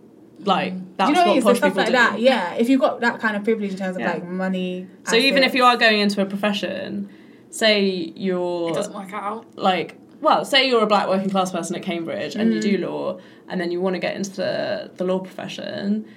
like 0.46 0.74
that's 0.98 1.10
you 1.10 1.16
know 1.16 1.36
what, 1.36 1.44
posh 1.44 1.62
people 1.62 1.78
like 1.78 1.88
do. 1.88 1.92
That, 1.94 2.20
yeah, 2.20 2.54
if 2.54 2.70
you've 2.70 2.82
got 2.82 3.02
that 3.02 3.20
kind 3.20 3.36
of 3.36 3.44
privilege 3.44 3.72
in 3.72 3.78
terms 3.78 3.96
of 3.96 4.02
yeah. 4.02 4.14
like 4.14 4.26
money. 4.26 4.88
So 5.04 5.16
assets. 5.16 5.24
even 5.24 5.44
if 5.44 5.54
you 5.54 5.64
are 5.64 5.78
going 5.78 6.00
into 6.00 6.22
a 6.22 6.26
profession, 6.26 7.10
say 7.50 8.14
you're 8.16 8.70
it 8.70 8.76
doesn't 8.76 8.94
work 8.94 9.14
out. 9.14 9.46
Like, 9.58 9.98
well, 10.22 10.46
say 10.46 10.68
you're 10.68 10.84
a 10.84 10.88
black 10.88 11.08
working 11.08 11.30
class 11.30 11.52
person 11.52 11.76
at 11.76 11.84
Cambridge 11.84 12.34
mm. 12.34 12.42
and 12.42 12.54
you 12.54 12.62
do 12.62 12.78
mm. 12.78 12.82
law, 12.82 13.20
and 13.48 13.60
then 13.60 13.72
you 13.72 13.82
want 13.82 13.96
to 13.96 14.00
get 14.00 14.16
into 14.16 14.32
the 14.32 14.92
the 14.96 15.04
law 15.04 15.20
profession 15.20 16.08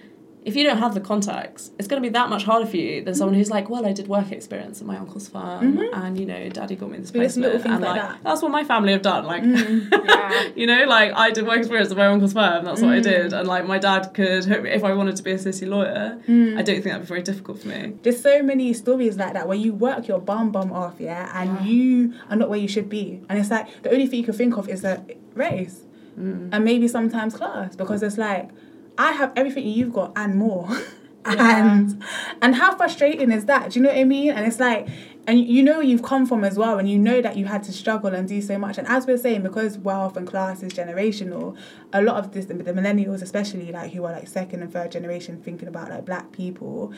if 0.44 0.54
you 0.56 0.64
don't 0.64 0.76
have 0.76 0.92
the 0.92 1.00
contacts, 1.00 1.70
it's 1.78 1.88
going 1.88 2.02
to 2.02 2.06
be 2.06 2.12
that 2.12 2.28
much 2.28 2.44
harder 2.44 2.66
for 2.66 2.76
you 2.76 3.02
than 3.02 3.14
someone 3.14 3.34
who's 3.34 3.50
like, 3.50 3.70
well, 3.70 3.86
I 3.86 3.92
did 3.92 4.08
work 4.08 4.30
experience 4.30 4.80
at 4.80 4.86
my 4.86 4.98
uncle's 4.98 5.26
farm, 5.26 5.78
mm-hmm. 5.78 6.04
and 6.04 6.20
you 6.20 6.26
know, 6.26 6.50
daddy 6.50 6.76
got 6.76 6.90
me 6.90 6.98
this 6.98 7.10
placement, 7.10 7.64
and 7.64 7.80
like, 7.80 7.94
that. 7.94 8.18
that's 8.22 8.42
what 8.42 8.50
my 8.50 8.62
family 8.62 8.92
have 8.92 9.00
done. 9.00 9.24
Like, 9.24 9.42
mm. 9.42 9.88
yeah. 10.06 10.48
you 10.54 10.66
know, 10.66 10.84
like 10.84 11.14
I 11.14 11.30
did 11.30 11.46
work 11.46 11.58
experience 11.58 11.90
at 11.90 11.96
my 11.96 12.06
uncle's 12.06 12.34
firm. 12.34 12.66
That's 12.66 12.82
what 12.82 12.92
I 12.92 12.98
mm. 12.98 13.04
did, 13.04 13.32
and 13.32 13.48
like 13.48 13.66
my 13.66 13.78
dad 13.78 14.12
could, 14.12 14.46
if 14.46 14.84
I 14.84 14.92
wanted 14.92 15.16
to 15.16 15.22
be 15.22 15.32
a 15.32 15.38
city 15.38 15.64
lawyer, 15.64 16.20
mm. 16.28 16.58
I 16.58 16.62
don't 16.62 16.74
think 16.74 16.84
that'd 16.84 17.02
be 17.02 17.06
very 17.06 17.22
difficult 17.22 17.60
for 17.60 17.68
me. 17.68 17.94
There's 18.02 18.20
so 18.20 18.42
many 18.42 18.74
stories 18.74 19.16
like 19.16 19.32
that 19.32 19.48
where 19.48 19.56
you 19.56 19.72
work 19.72 20.08
your 20.08 20.20
bum 20.20 20.52
bum 20.52 20.72
off, 20.72 20.96
yeah, 20.98 21.30
and 21.40 21.60
yeah. 21.60 21.72
you 21.72 22.14
are 22.28 22.36
not 22.36 22.50
where 22.50 22.60
you 22.60 22.68
should 22.68 22.90
be, 22.90 23.22
and 23.30 23.38
it's 23.38 23.50
like 23.50 23.82
the 23.82 23.90
only 23.90 24.06
thing 24.06 24.20
you 24.20 24.26
can 24.26 24.34
think 24.34 24.58
of 24.58 24.68
is 24.68 24.82
that 24.82 25.10
race, 25.32 25.84
mm. 26.18 26.50
and 26.52 26.64
maybe 26.64 26.86
sometimes 26.86 27.34
class, 27.34 27.74
because 27.76 28.02
it's 28.02 28.18
like 28.18 28.50
I 28.98 29.12
have 29.12 29.32
everything 29.36 29.66
you've 29.66 29.92
got 29.92 30.12
and 30.16 30.36
more. 30.36 30.68
Yeah. 31.26 31.78
and 31.78 32.04
and 32.42 32.54
how 32.54 32.76
frustrating 32.76 33.32
is 33.32 33.46
that? 33.46 33.70
Do 33.70 33.78
you 33.78 33.82
know 33.82 33.88
what 33.88 33.98
I 33.98 34.04
mean? 34.04 34.32
And 34.32 34.46
it's 34.46 34.60
like 34.60 34.86
and 35.26 35.40
you 35.40 35.62
know 35.62 35.80
you've 35.80 36.02
come 36.02 36.26
from 36.26 36.44
as 36.44 36.58
well 36.58 36.78
and 36.78 36.88
you 36.88 36.98
know 36.98 37.20
that 37.22 37.36
you 37.36 37.46
had 37.46 37.62
to 37.64 37.72
struggle 37.72 38.14
and 38.14 38.28
do 38.28 38.40
so 38.42 38.58
much 38.58 38.78
and 38.78 38.86
as 38.88 39.06
we're 39.06 39.16
saying 39.16 39.42
because 39.42 39.78
wealth 39.78 40.16
and 40.16 40.26
class 40.26 40.62
is 40.62 40.72
generational 40.72 41.56
a 41.92 42.02
lot 42.02 42.16
of 42.16 42.32
this 42.32 42.46
the 42.46 42.54
millennials 42.54 43.22
especially 43.22 43.72
like 43.72 43.92
who 43.92 44.04
are 44.04 44.12
like 44.12 44.28
second 44.28 44.62
and 44.62 44.72
third 44.72 44.92
generation 44.92 45.40
thinking 45.42 45.68
about 45.68 45.88
like 45.88 46.04
black 46.04 46.30
people 46.32 46.92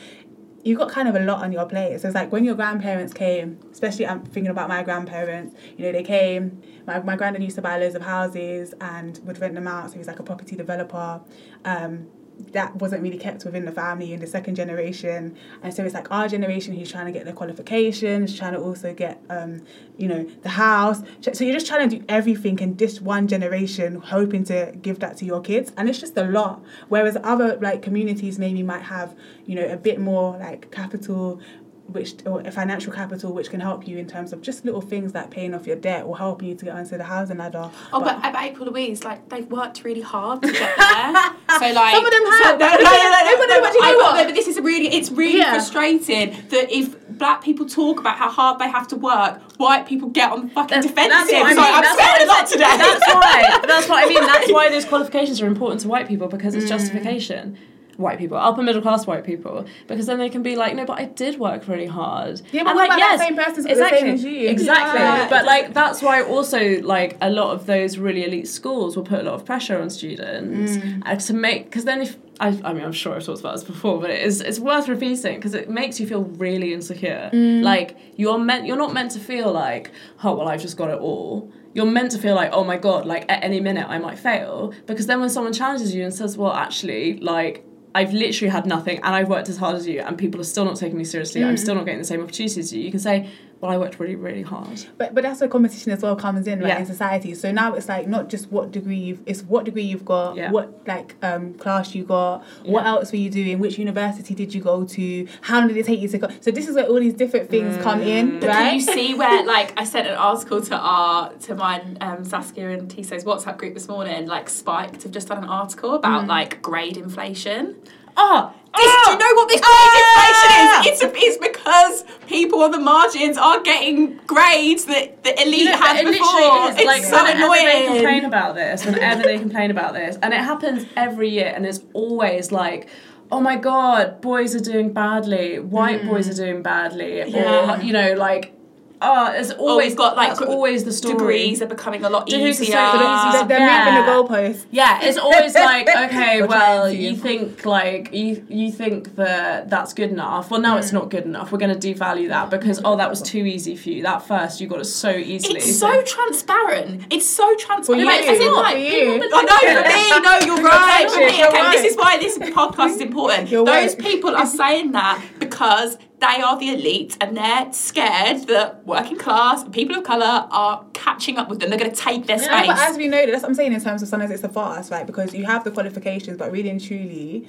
you've 0.67 0.77
got 0.77 0.89
kind 0.89 1.07
of 1.07 1.15
a 1.15 1.19
lot 1.19 1.41
on 1.41 1.53
your 1.53 1.65
plate. 1.65 1.99
So 2.01 2.09
it's 2.09 2.15
like 2.15 2.31
when 2.31 2.43
your 2.43 2.55
grandparents 2.55 3.13
came, 3.13 3.57
especially 3.71 4.05
I'm 4.05 4.23
thinking 4.25 4.51
about 4.51 4.67
my 4.67 4.83
grandparents, 4.83 5.55
you 5.77 5.85
know, 5.85 5.93
they 5.93 6.03
came, 6.03 6.61
my, 6.85 6.99
my 6.99 7.15
granddad 7.15 7.41
used 7.41 7.55
to 7.55 7.61
buy 7.61 7.77
loads 7.77 7.95
of 7.95 8.01
houses 8.01 8.73
and 8.81 9.17
would 9.23 9.39
rent 9.39 9.55
them 9.55 9.67
out. 9.67 9.87
So 9.87 9.93
he 9.93 9.99
was 9.99 10.07
like 10.07 10.19
a 10.19 10.23
property 10.23 10.57
developer. 10.57 11.21
Um, 11.63 12.07
that 12.51 12.75
wasn't 12.77 13.01
really 13.01 13.17
kept 13.17 13.43
within 13.45 13.65
the 13.65 13.71
family 13.71 14.13
in 14.13 14.19
the 14.19 14.27
second 14.27 14.55
generation. 14.55 15.35
And 15.63 15.73
so 15.73 15.83
it's 15.83 15.93
like 15.93 16.11
our 16.11 16.27
generation 16.27 16.75
who's 16.75 16.91
trying 16.91 17.05
to 17.05 17.11
get 17.11 17.25
their 17.25 17.33
qualifications 17.33 18.37
trying 18.37 18.53
to 18.53 18.59
also 18.59 18.93
get 18.93 19.21
um, 19.29 19.61
you 19.97 20.07
know 20.07 20.23
the 20.43 20.49
house. 20.49 21.01
So 21.21 21.43
you're 21.43 21.53
just 21.53 21.67
trying 21.67 21.89
to 21.89 21.97
do 21.97 22.05
everything 22.07 22.59
in 22.59 22.75
this 22.77 23.01
one 23.01 23.27
generation 23.27 23.95
hoping 23.95 24.43
to 24.45 24.73
give 24.81 24.99
that 24.99 25.17
to 25.17 25.25
your 25.25 25.41
kids. 25.41 25.71
And 25.77 25.89
it's 25.89 25.99
just 25.99 26.17
a 26.17 26.23
lot. 26.23 26.63
Whereas 26.89 27.17
other 27.23 27.57
like 27.57 27.81
communities 27.81 28.39
maybe 28.39 28.63
might 28.63 28.83
have 28.83 29.15
you 29.45 29.55
know 29.55 29.67
a 29.67 29.77
bit 29.77 29.99
more 29.99 30.37
like 30.37 30.71
capital 30.71 31.39
which 31.87 32.15
or 32.25 32.43
financial 32.51 32.91
capital 32.91 33.33
which 33.33 33.49
can 33.49 33.59
help 33.59 33.87
you 33.87 33.97
in 33.97 34.07
terms 34.07 34.33
of 34.33 34.41
just 34.41 34.65
little 34.65 34.81
things 34.81 35.13
like 35.13 35.31
paying 35.31 35.53
off 35.53 35.65
your 35.65 35.75
debt 35.75 36.03
or 36.05 36.17
helping 36.17 36.49
you 36.49 36.55
to 36.55 36.65
get 36.65 36.75
onto 36.75 36.97
the 36.97 37.03
housing 37.03 37.37
ladder. 37.37 37.69
Oh, 37.93 37.99
but, 38.01 38.21
but, 38.21 38.33
but 38.33 38.43
April 38.43 38.69
Louise, 38.69 39.03
like 39.03 39.29
they've 39.29 39.49
worked 39.49 39.83
really 39.83 40.01
hard 40.01 40.41
to 40.41 40.47
get 40.51 40.77
there. 40.77 41.13
so 41.59 41.71
like 41.73 41.95
some 41.95 42.05
of 42.05 42.11
them 42.11 42.25
have. 42.25 42.43
So, 42.43 42.57
no, 42.57 42.69
no, 42.69 42.77
no, 42.77 42.83
no, 42.83 43.35
no, 43.35 43.45
no, 43.45 43.61
but 43.61 43.73
you 43.73 43.81
know 43.81 43.97
what? 43.97 44.27
but 44.27 44.35
this 44.35 44.47
is 44.47 44.59
really, 44.59 44.87
it's 44.87 45.11
really 45.11 45.39
yeah. 45.39 45.51
frustrating 45.51 46.35
that 46.49 46.71
if 46.71 46.95
black 47.17 47.43
people 47.43 47.65
talk 47.65 47.99
about 47.99 48.17
how 48.17 48.29
hard 48.29 48.59
they 48.59 48.69
have 48.69 48.87
to 48.89 48.95
work, 48.95 49.41
white 49.57 49.87
people 49.87 50.09
get 50.09 50.31
on 50.31 50.47
the 50.47 50.53
fucking 50.53 50.81
that's, 50.81 50.87
defensive. 50.87 51.11
That's 51.11 51.31
what 51.31 51.45
I 51.45 51.49
mean. 51.49 51.59
I'm 51.59 51.81
that's 51.81 52.23
a 52.23 52.27
lot 52.27 52.47
today. 52.47 52.77
That's 52.77 53.07
why. 53.07 53.59
That's 53.67 53.89
what 53.89 54.03
I 54.03 54.07
mean. 54.07 54.25
That's 54.25 54.51
why 54.51 54.69
those 54.69 54.85
qualifications 54.85 55.41
are 55.41 55.47
important 55.47 55.81
to 55.81 55.87
white 55.87 56.07
people 56.07 56.27
because 56.27 56.55
it's 56.55 56.65
mm. 56.65 56.69
justification 56.69 57.57
white 57.97 58.17
people, 58.17 58.37
upper 58.37 58.61
middle 58.61 58.81
class 58.81 59.05
white 59.05 59.23
people, 59.23 59.65
because 59.87 60.05
then 60.05 60.19
they 60.19 60.29
can 60.29 60.43
be 60.43 60.55
like, 60.55 60.75
no, 60.75 60.85
but 60.85 60.99
I 60.99 61.05
did 61.05 61.39
work 61.39 61.67
really 61.67 61.87
hard. 61.87 62.41
Yeah, 62.51 62.63
but 62.63 62.69
and 62.69 62.77
like, 62.77 62.97
yes, 62.97 63.19
same 63.19 63.35
person's 63.35 63.65
exactly, 63.65 63.99
the 63.99 64.05
same 64.05 64.13
as 64.13 64.23
you. 64.23 64.49
Exactly. 64.49 64.99
Yeah. 64.99 65.29
But 65.29 65.45
like 65.45 65.73
that's 65.73 66.01
why 66.01 66.21
also 66.23 66.81
like 66.81 67.17
a 67.21 67.29
lot 67.29 67.53
of 67.53 67.65
those 67.65 67.97
really 67.97 68.23
elite 68.23 68.47
schools 68.47 68.95
will 68.95 69.03
put 69.03 69.19
a 69.19 69.23
lot 69.23 69.33
of 69.33 69.45
pressure 69.45 69.81
on 69.81 69.89
students 69.89 70.77
mm. 70.77 71.01
uh, 71.05 71.15
to 71.15 71.33
make 71.33 71.65
because 71.65 71.85
then 71.85 72.01
if 72.01 72.17
I, 72.39 72.49
I 72.63 72.73
mean 72.73 72.83
I'm 72.83 72.91
sure 72.91 73.15
I've 73.15 73.25
talked 73.25 73.39
about 73.39 73.55
this 73.55 73.63
before, 73.63 73.99
but 73.99 74.09
it 74.09 74.21
is 74.21 74.41
it's 74.41 74.59
worth 74.59 74.87
repeating 74.87 75.35
because 75.35 75.53
it 75.53 75.69
makes 75.69 75.99
you 75.99 76.07
feel 76.07 76.23
really 76.23 76.73
insecure. 76.73 77.29
Mm. 77.33 77.63
Like 77.63 77.97
you're 78.15 78.37
meant 78.37 78.65
you're 78.65 78.77
not 78.77 78.93
meant 78.93 79.11
to 79.11 79.19
feel 79.19 79.51
like 79.51 79.91
oh 80.23 80.35
well 80.35 80.47
I've 80.47 80.61
just 80.61 80.77
got 80.77 80.89
it 80.89 80.99
all 80.99 81.51
you're 81.73 81.85
meant 81.85 82.09
to 82.09 82.17
feel 82.17 82.33
like, 82.33 82.49
oh 82.53 82.63
my 82.63 82.75
god, 82.75 83.05
like 83.05 83.31
at 83.31 83.43
any 83.43 83.59
minute 83.59 83.85
I 83.87 83.99
might 83.99 84.17
fail. 84.17 84.73
Because 84.87 85.05
then 85.05 85.19
when 85.19 85.29
someone 85.29 85.53
challenges 85.53 85.93
you 85.93 86.03
and 86.03 86.11
says, 86.11 86.35
well, 86.35 86.51
actually, 86.51 87.19
like 87.19 87.66
I've 87.97 88.13
literally 88.13 88.51
had 88.51 88.67
nothing 88.67 88.97
and 88.97 89.15
I've 89.15 89.27
worked 89.27 89.49
as 89.49 89.57
hard 89.57 89.75
as 89.75 89.87
you 89.87 90.01
and 90.01 90.15
people 90.19 90.39
are 90.39 90.43
still 90.43 90.65
not 90.65 90.75
taking 90.75 90.99
me 90.99 91.03
seriously. 91.03 91.41
Mm. 91.41 91.47
I'm 91.47 91.57
still 91.57 91.73
not 91.73 91.85
getting 91.85 91.99
the 91.99 92.05
same 92.05 92.21
opportunities 92.21 92.59
as 92.59 92.71
you. 92.71 92.79
You 92.79 92.91
can 92.91 92.99
say, 92.99 93.27
well, 93.59 93.71
I 93.71 93.77
worked 93.77 93.99
really, 93.99 94.15
really 94.15 94.43
hard. 94.43 94.85
But 94.97 95.13
but 95.15 95.23
that's 95.23 95.39
where 95.41 95.49
competition 95.49 95.91
as 95.91 96.01
well 96.03 96.15
comes 96.15 96.45
in, 96.47 96.59
right, 96.59 96.67
Yeah. 96.69 96.79
in 96.79 96.85
society. 96.85 97.33
So 97.33 97.51
now 97.51 97.73
it's 97.73 97.89
like 97.89 98.07
not 98.07 98.29
just 98.29 98.51
what 98.51 98.71
degree 98.71 98.97
you've 98.97 99.21
it's 99.25 99.41
what 99.43 99.65
degree 99.65 99.83
you've 99.83 100.05
got, 100.05 100.35
Yeah. 100.35 100.51
what 100.51 100.87
like 100.87 101.15
um 101.23 101.53
class 101.55 101.95
you 101.95 102.03
got, 102.03 102.43
what 102.65 102.85
else 102.85 103.11
were 103.11 103.17
you 103.17 103.29
doing, 103.29 103.59
which 103.59 103.77
university 103.79 104.35
did 104.35 104.53
you 104.53 104.61
go 104.61 104.83
to, 104.85 105.27
how 105.41 105.59
long 105.59 105.67
did 105.69 105.77
it 105.77 105.85
take 105.85 105.99
you 106.01 106.07
to 106.09 106.17
go 106.17 106.27
so 106.41 106.51
this 106.51 106.67
is 106.67 106.75
where 106.75 106.85
all 106.85 106.99
these 106.99 107.13
different 107.13 107.49
things 107.49 107.75
come 107.83 108.01
in, 108.01 108.39
But 108.39 108.49
right? 108.49 108.55
can 108.63 108.75
you 108.75 108.81
see 108.81 109.13
where, 109.15 109.43
like, 109.45 109.73
I 109.79 109.83
sent 109.83 110.07
an 110.07 110.15
article 110.15 110.61
to 110.61 110.75
our 110.77 111.33
to 111.33 111.55
my 111.55 111.81
um, 112.01 112.23
Saskia 112.25 112.69
and 112.69 112.89
Tissot's 112.89 113.23
WhatsApp 113.23 113.57
group 113.57 113.73
this 113.73 113.87
morning. 113.87 114.27
Like, 114.27 114.49
Spiked 114.49 115.03
have 115.03 115.11
just 115.11 115.27
done 115.29 115.39
an 115.43 115.49
article 115.49 115.95
about 115.95 116.25
Mm. 116.25 116.27
like 116.27 116.61
grade 116.61 116.97
inflation. 116.97 117.75
Oh, 118.19 118.51
This, 118.77 118.91
do 119.05 119.11
you 119.11 119.17
know 119.17 119.33
what 119.35 119.49
this 119.49 119.61
Ah! 119.63 120.81
grade 120.85 120.93
inflation 120.93 120.93
is? 120.95 121.01
It's, 121.01 121.17
it's 121.25 121.37
because 121.37 122.03
people 122.27 122.61
on 122.61 122.71
the 122.71 122.79
margins 122.79 123.37
are 123.37 123.61
getting 123.61 124.17
grades 124.27 124.85
that 124.85 125.23
the 125.23 125.33
elite 125.41 125.59
You 125.59 125.71
know, 125.71 125.77
had 125.77 125.97
it 126.05 126.11
before. 126.11 126.69
is. 126.69 126.75
It's 126.77 126.85
like, 126.85 127.03
so 127.03 127.23
whenever 127.23 127.53
they 127.53 127.85
complain 127.87 128.25
about 128.25 128.55
this, 128.55 128.85
whenever 128.85 129.23
they 129.23 129.37
complain 129.39 129.71
about 129.71 129.93
this, 129.93 130.17
and 130.21 130.33
it 130.33 130.39
happens 130.41 130.85
every 130.95 131.29
year, 131.29 131.51
and 131.55 131.65
it's 131.65 131.81
always 131.93 132.51
like, 132.51 132.87
oh 133.31 133.41
my 133.41 133.55
god, 133.57 134.21
boys 134.21 134.55
are 134.55 134.59
doing 134.59 134.93
badly, 134.93 135.59
white 135.59 136.05
boys 136.05 136.29
are 136.29 136.33
doing 136.45 136.61
badly, 136.61 137.23
Yeah. 137.27 137.77
or 137.77 137.81
you 137.81 137.91
know, 137.93 138.13
like, 138.13 138.53
oh, 139.01 139.31
it's 139.33 139.51
oh, 139.51 139.69
always 139.69 139.89
we've 139.91 139.97
got 139.97 140.15
like 140.15 140.37
gr- 140.37 140.45
always 140.45 140.83
the 140.83 140.91
story. 140.91 141.13
Degrees 141.17 141.61
are 141.61 141.67
becoming 141.67 142.03
a 142.03 142.09
lot 142.09 142.27
Degrees 142.27 142.59
are 142.61 142.65
so 142.65 142.71
easier. 142.71 142.77
easy 142.77 143.31
they're, 143.37 143.47
they're 143.47 143.59
Yeah. 143.59 143.85
moving 143.85 144.05
the 144.05 144.11
goalposts. 144.11 144.65
Yeah, 144.71 144.99
it's 145.03 145.17
always 145.17 145.53
like 145.67 145.87
okay, 145.87 146.41
well, 146.41 146.91
you 146.91 147.15
think 147.15 147.65
like 147.65 148.13
you 148.13 148.45
you 148.49 148.71
think 148.71 149.15
that 149.15 149.69
that's 149.69 149.93
good 149.93 150.09
enough. 150.11 150.49
Well, 150.51 150.61
now 150.61 150.77
it's 150.77 150.89
mm. 150.89 150.93
not 150.93 151.09
good 151.09 151.25
enough. 151.25 151.51
We're 151.51 151.57
going 151.59 151.77
to 151.77 151.93
devalue 151.93 152.29
that 152.29 152.49
because 152.49 152.81
oh, 152.83 152.95
that 152.97 153.09
was 153.09 153.21
too 153.21 153.45
easy 153.45 153.75
for 153.75 153.89
you. 153.89 154.03
That 154.03 154.19
first 154.27 154.59
you 154.61 154.67
got 154.67 154.79
it 154.79 154.85
so 154.85 155.11
easily. 155.11 155.57
It's 155.59 155.79
so 155.79 156.01
transparent. 156.03 157.05
It's 157.09 157.29
so 157.29 157.55
transparent. 157.55 157.85
For 157.85 157.95
Like, 158.05 158.25
you, 158.25 158.31
as 158.31 158.39
in, 158.39 158.53
for 158.53 158.77
you. 158.77 159.21
people- 159.21 159.37
I 159.37 159.43
know 159.43 159.57
for 159.81 159.87
me. 159.89 160.21
No, 160.21 160.55
you're 160.55 160.63
right. 160.63 161.09
For 161.09 161.19
me, 161.19 161.37
You're 161.37 161.47
okay, 161.49 161.71
this 161.71 161.91
is 161.91 161.97
why 161.97 162.17
this 162.17 162.37
podcast 162.37 162.95
is 162.95 163.01
important. 163.01 163.49
You're 163.49 163.65
Those 163.65 163.95
right. 163.95 163.99
people 163.99 164.35
are 164.35 164.45
saying 164.45 164.91
that 164.93 165.21
because 165.39 165.97
they 166.19 166.41
are 166.41 166.57
the 166.57 166.69
elite 166.69 167.15
and 167.21 167.37
they're 167.37 167.71
scared 167.71 168.47
that 168.47 168.85
working 168.85 169.17
class 169.17 169.63
people 169.69 169.95
of 169.95 170.03
colour 170.03 170.47
are 170.49 170.83
catching 170.93 171.37
up 171.37 171.47
with 171.47 171.59
them. 171.59 171.69
They're 171.69 171.77
going 171.77 171.91
to 171.91 171.95
take 171.95 172.25
their 172.25 172.39
space. 172.39 172.67
but 172.67 172.77
as 172.79 172.97
we 172.97 173.07
know, 173.07 173.25
that's 173.25 173.43
what 173.43 173.49
I'm 173.49 173.55
saying 173.55 173.73
in 173.73 173.81
terms 173.81 174.01
of 174.01 174.07
sometimes 174.07 174.31
it's 174.31 174.43
a 174.43 174.49
fast, 174.49 174.91
right? 174.91 175.05
Because 175.05 175.33
you 175.33 175.45
have 175.45 175.63
the 175.63 175.71
qualifications, 175.71 176.37
but 176.37 176.51
really 176.51 176.69
and 176.69 176.83
truly, 176.83 177.47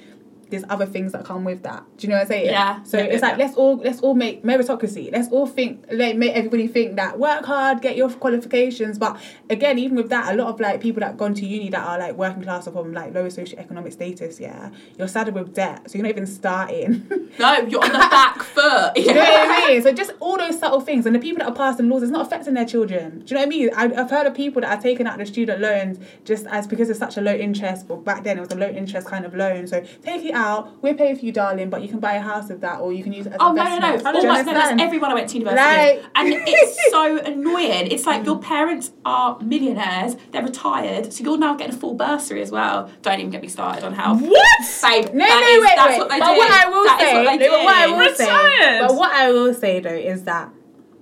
there's 0.49 0.63
other 0.69 0.85
things 0.85 1.11
that 1.11 1.25
come 1.25 1.43
with 1.43 1.63
that. 1.63 1.83
Do 1.97 2.07
you 2.07 2.09
know 2.11 2.17
what 2.17 2.23
I'm 2.23 2.27
saying? 2.27 2.45
Yeah. 2.47 2.83
So 2.83 2.97
Yeah, 2.97 3.03
it's 3.05 3.21
yeah, 3.21 3.27
like 3.29 3.37
yeah. 3.37 3.45
let's 3.45 3.57
all 3.57 3.77
let's 3.77 3.99
all 4.01 4.15
make 4.15 4.43
meritocracy. 4.43 5.11
Let's 5.11 5.29
all 5.29 5.45
think 5.47 5.85
like 5.91 6.17
make 6.17 6.33
everybody 6.33 6.67
think 6.67 6.95
that 6.95 7.19
work 7.19 7.45
hard, 7.45 7.81
get 7.81 7.95
your 7.95 8.09
qualifications. 8.09 8.97
But 8.97 9.17
again, 9.49 9.77
even 9.79 9.95
with 9.97 10.09
that, 10.09 10.33
a 10.33 10.35
lot 10.37 10.47
of 10.47 10.59
like 10.59 10.81
people 10.81 11.01
that 11.01 11.17
gone 11.17 11.33
to 11.35 11.45
uni 11.45 11.69
that 11.69 11.85
are 11.85 11.99
like 11.99 12.15
working 12.15 12.43
class 12.43 12.67
or 12.67 12.71
from 12.71 12.93
like 12.93 13.13
lower 13.13 13.29
socioeconomic 13.29 13.93
status, 13.93 14.39
yeah, 14.39 14.69
you're 14.97 15.07
saddled 15.07 15.35
with 15.35 15.53
debt, 15.53 15.89
so 15.89 15.97
you're 15.97 16.03
not 16.03 16.09
even 16.11 16.25
starting. 16.27 17.07
no, 17.39 17.57
you're 17.67 17.83
on 17.83 17.91
the 17.91 17.97
back 17.97 18.41
foot. 18.55 18.97
You 18.97 19.13
know 19.13 19.19
what 19.21 19.49
I 19.49 19.67
mean? 19.73 19.81
So 19.81 19.91
just 19.93 20.11
all 20.19 20.37
those 20.37 20.59
subtle 20.59 20.81
things, 20.81 21.05
and 21.05 21.15
the 21.15 21.19
people 21.19 21.39
that 21.39 21.49
are 21.49 21.55
passing 21.55 21.89
laws, 21.89 22.03
it's 22.03 22.11
not 22.11 22.25
affecting 22.25 22.53
their 22.55 22.65
children. 22.65 23.19
Do 23.19 23.25
you 23.27 23.35
know 23.35 23.41
what 23.41 23.45
I 23.45 23.49
mean? 23.49 23.69
I, 23.75 24.01
I've 24.01 24.09
heard 24.09 24.27
of 24.27 24.33
people 24.33 24.61
that 24.61 24.77
are 24.77 24.81
taking 24.81 25.07
out 25.07 25.17
the 25.17 25.25
student 25.25 25.61
loans 25.61 25.99
just 26.25 26.45
as 26.47 26.67
because 26.67 26.89
it's 26.89 26.99
such 26.99 27.17
a 27.17 27.21
low 27.21 27.33
interest. 27.33 27.87
But 27.87 28.03
back 28.03 28.23
then 28.23 28.37
it 28.37 28.41
was 28.41 28.51
a 28.51 28.55
low 28.55 28.69
interest 28.69 29.07
kind 29.07 29.25
of 29.25 29.35
loan. 29.35 29.67
So 29.67 29.81
take 30.03 30.25
it 30.25 30.33
out, 30.39 30.81
we'll 30.81 30.95
pay 30.95 31.13
for 31.15 31.23
you, 31.25 31.31
darling, 31.31 31.69
but 31.69 31.81
you 31.83 31.87
can 31.89 31.99
buy 31.99 32.13
a 32.13 32.21
house 32.21 32.49
with 32.49 32.61
that, 32.61 32.79
or 32.79 32.91
you 32.93 33.03
can 33.03 33.13
use 33.13 33.25
it 33.27 33.33
as 33.33 33.37
oh, 33.39 33.47
a. 33.47 33.49
Oh 33.49 33.53
no 33.53 33.63
no 33.63 33.69
no! 33.69 33.75
investment. 33.93 34.15
All 34.15 34.23
my, 34.23 34.41
no, 34.41 34.53
that's 34.53 34.81
everyone 34.81 35.11
I 35.11 35.13
went 35.13 35.29
to 35.29 35.37
university 35.37 35.61
Like- 35.61 35.95
with, 35.97 36.05
and 36.15 36.27
it's 36.47 36.91
so 36.91 37.17
annoying. 37.19 37.87
It's 37.91 38.05
like 38.05 38.25
your 38.25 38.39
parents 38.39 38.91
are 39.05 39.37
millionaires, 39.41 40.15
they're 40.31 40.43
retired, 40.43 41.11
so 41.13 41.23
you're 41.23 41.37
now 41.37 41.53
getting 41.55 41.75
a 41.75 41.77
full 41.77 41.93
bursary 41.93 42.41
as 42.41 42.51
well. 42.51 42.89
Don't 43.01 43.19
even 43.19 43.29
get 43.31 43.41
me 43.41 43.47
started 43.49 43.83
on 43.83 43.93
how. 43.93 44.15
what? 44.15 44.81
Babe, 44.81 45.13
No, 45.13 45.25
that 45.25 45.41
no, 45.41 45.47
is- 45.47 45.61
wait, 45.65 45.75
that's 45.75 45.89
wait. 45.89 45.97
what 45.99 46.09
they 46.09 46.19
but 46.19 46.31
do. 46.33 46.37
what 46.39 46.51
I 46.51 46.69
will 46.69 46.85
That 46.85 47.01
is 47.01 47.09
say, 47.09 47.25
what 47.25 47.39
they 47.39 47.47
no, 47.47 47.63
what 47.63 47.75
I 47.75 47.85
do. 47.85 47.91
will 47.93 47.99
Retired. 47.99 48.17
say, 48.59 48.79
but 48.87 48.95
what 48.95 49.11
I 49.11 49.31
will 49.31 49.53
say 49.53 49.79
though 49.79 49.89
is 50.13 50.23
that 50.23 50.49